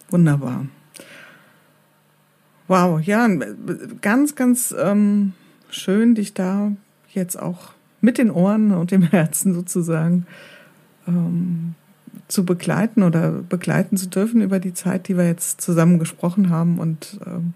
[0.09, 0.67] Wunderbar.
[2.69, 3.29] Wow, ja,
[4.01, 5.33] ganz, ganz ähm,
[5.69, 6.71] schön, dich da
[7.09, 10.27] jetzt auch mit den Ohren und dem Herzen sozusagen
[11.09, 11.75] ähm,
[12.29, 16.79] zu begleiten oder begleiten zu dürfen über die Zeit, die wir jetzt zusammen gesprochen haben.
[16.79, 17.53] Und ähm,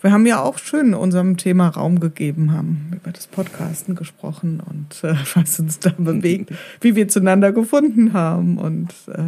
[0.00, 5.02] wir haben ja auch schön unserem Thema Raum gegeben, haben über das Podcasten gesprochen und
[5.04, 9.22] äh, was uns da bewegt, wie wir zueinander gefunden haben und äh,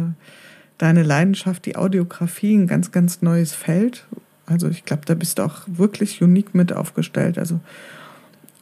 [0.77, 4.05] deine Leidenschaft, die Audiografie, ein ganz, ganz neues Feld,
[4.51, 7.37] also ich glaube, da bist du auch wirklich unique mit aufgestellt.
[7.37, 7.59] Also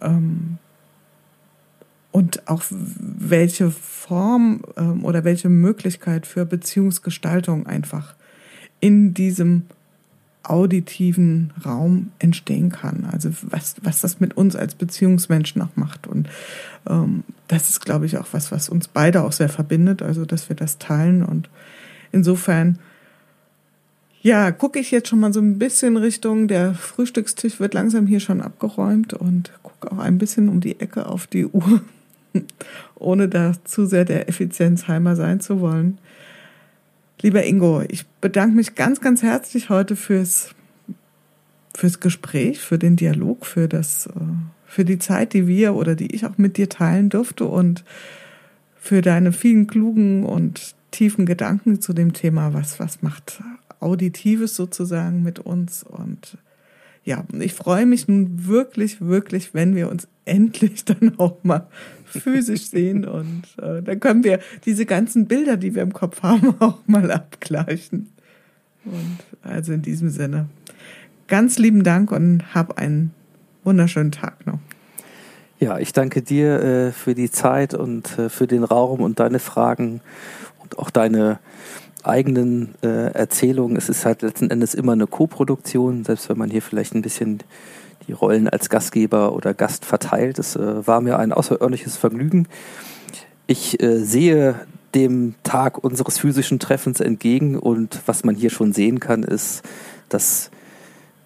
[0.02, 0.57] ähm,
[2.11, 8.15] und auch welche Form ähm, oder welche Möglichkeit für Beziehungsgestaltung einfach
[8.80, 9.64] in diesem
[10.44, 13.07] auditiven Raum entstehen kann.
[13.11, 16.07] Also was, was das mit uns als Beziehungsmenschen auch macht.
[16.07, 16.30] Und
[16.88, 20.49] ähm, das ist, glaube ich, auch was, was uns beide auch sehr verbindet, also dass
[20.49, 21.24] wir das teilen.
[21.24, 21.49] Und
[22.11, 22.80] insofern
[24.22, 28.20] ja, gucke ich jetzt schon mal so ein bisschen Richtung, der Frühstückstisch wird langsam hier
[28.20, 31.82] schon abgeräumt und gucke auch ein bisschen um die Ecke auf die Uhr,
[32.95, 35.99] ohne da zu sehr der Effizienzheimer sein zu wollen.
[37.22, 40.56] Lieber Ingo, ich bedanke mich ganz, ganz herzlich heute fürs,
[41.76, 44.12] fürs Gespräch, für den Dialog, für das, äh,
[44.66, 47.84] für die Zeit, die wir oder die ich auch mit dir teilen durfte und
[48.76, 53.41] für deine vielen klugen und tiefen Gedanken zu dem Thema, was, was macht
[53.82, 55.84] Auditives sozusagen mit uns.
[55.84, 56.38] Und
[57.10, 61.65] ja, ich freue mich nun wirklich, wirklich, wenn wir uns endlich dann auch mal
[62.06, 66.53] physisch sehen und äh, dann können wir diese ganzen Bilder, die wir im Kopf haben,
[66.60, 68.10] auch mal abgleichen.
[68.86, 70.49] Und also in diesem Sinne,
[71.27, 73.11] ganz lieben Dank und hab einen
[73.64, 74.60] wunderschönen Tag noch.
[75.60, 79.40] Ja, ich danke dir äh, für die Zeit und äh, für den Raum und deine
[79.40, 80.02] Fragen
[80.60, 81.40] und auch deine
[82.04, 83.78] eigenen äh, Erzählungen.
[83.78, 87.40] Es ist halt letzten Endes immer eine Co-Produktion, selbst wenn man hier vielleicht ein bisschen
[88.08, 90.40] die Rollen als Gastgeber oder Gast verteilt.
[90.40, 92.48] Es äh, war mir ein außerordentliches Vergnügen.
[93.48, 94.56] Ich äh, sehe
[94.96, 99.62] dem Tag unseres physischen Treffens entgegen und was man hier schon sehen kann, ist,
[100.10, 100.50] dass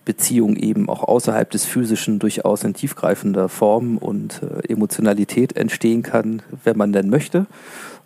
[0.05, 6.41] Beziehung eben auch außerhalb des Physischen durchaus in tiefgreifender Form und äh, Emotionalität entstehen kann,
[6.63, 7.45] wenn man denn möchte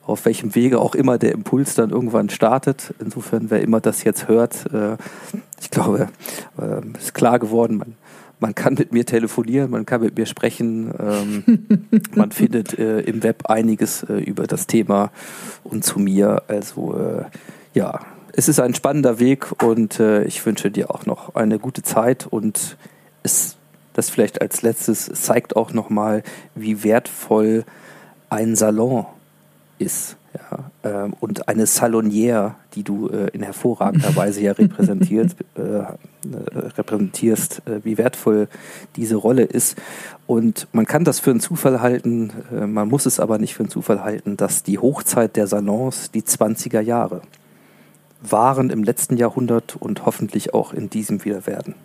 [0.08, 2.94] auf welchem Wege auch immer der Impuls dann irgendwann startet.
[3.00, 4.96] Insofern, wer immer das jetzt hört, äh,
[5.60, 6.08] ich glaube,
[6.58, 7.96] äh, ist klar geworden, man,
[8.40, 11.66] man kann mit mir telefonieren, man kann mit mir sprechen, ähm,
[12.16, 15.12] man findet äh, im Web einiges äh, über das Thema
[15.64, 16.44] und zu mir.
[16.48, 17.26] Also äh,
[17.74, 18.00] ja,
[18.32, 22.26] es ist ein spannender Weg und äh, ich wünsche dir auch noch eine gute Zeit
[22.26, 22.78] und
[23.24, 23.58] es,
[23.92, 26.24] das vielleicht als letztes zeigt auch nochmal,
[26.56, 27.66] wie wertvoll
[28.30, 29.06] ein Salon
[29.80, 30.18] ist.
[30.34, 35.88] Ja, ähm, und eine Salonière, die du äh, in hervorragender Weise ja repräsentiert, äh, äh,
[36.78, 38.48] repräsentierst, äh, wie wertvoll
[38.96, 39.78] diese Rolle ist.
[40.28, 43.64] Und man kann das für einen Zufall halten, äh, man muss es aber nicht für
[43.64, 47.22] einen Zufall halten, dass die Hochzeit der Salons die 20er Jahre
[48.22, 51.76] waren im letzten Jahrhundert und hoffentlich auch in diesem wieder werden.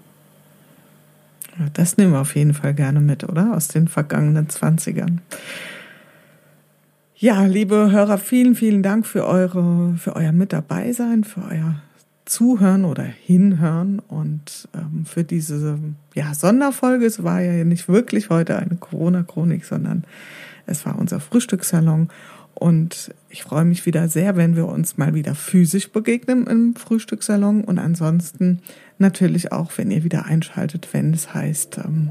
[1.74, 3.54] Das nehmen wir auf jeden Fall gerne mit, oder?
[3.54, 5.18] Aus den vergangenen 20ern.
[7.22, 11.80] Ja, liebe Hörer, vielen, vielen Dank für eure, für euer Mit dabei sein, für euer
[12.24, 15.78] Zuhören oder Hinhören und ähm, für diese
[16.14, 17.06] ja, Sonderfolge.
[17.06, 20.02] Es war ja nicht wirklich heute eine Corona-Chronik, sondern
[20.66, 22.08] es war unser Frühstückssalon.
[22.54, 27.62] Und ich freue mich wieder sehr, wenn wir uns mal wieder physisch begegnen im Frühstückssalon.
[27.62, 28.62] Und ansonsten
[28.98, 32.10] natürlich auch, wenn ihr wieder einschaltet, wenn es heißt ähm,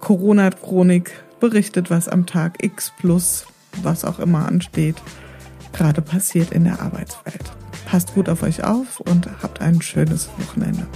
[0.00, 3.44] Corona-Chronik berichtet, was am Tag X plus
[3.82, 4.96] was auch immer ansteht,
[5.72, 7.52] gerade passiert in der Arbeitswelt.
[7.86, 10.86] Passt gut auf euch auf und habt ein schönes Wochenende.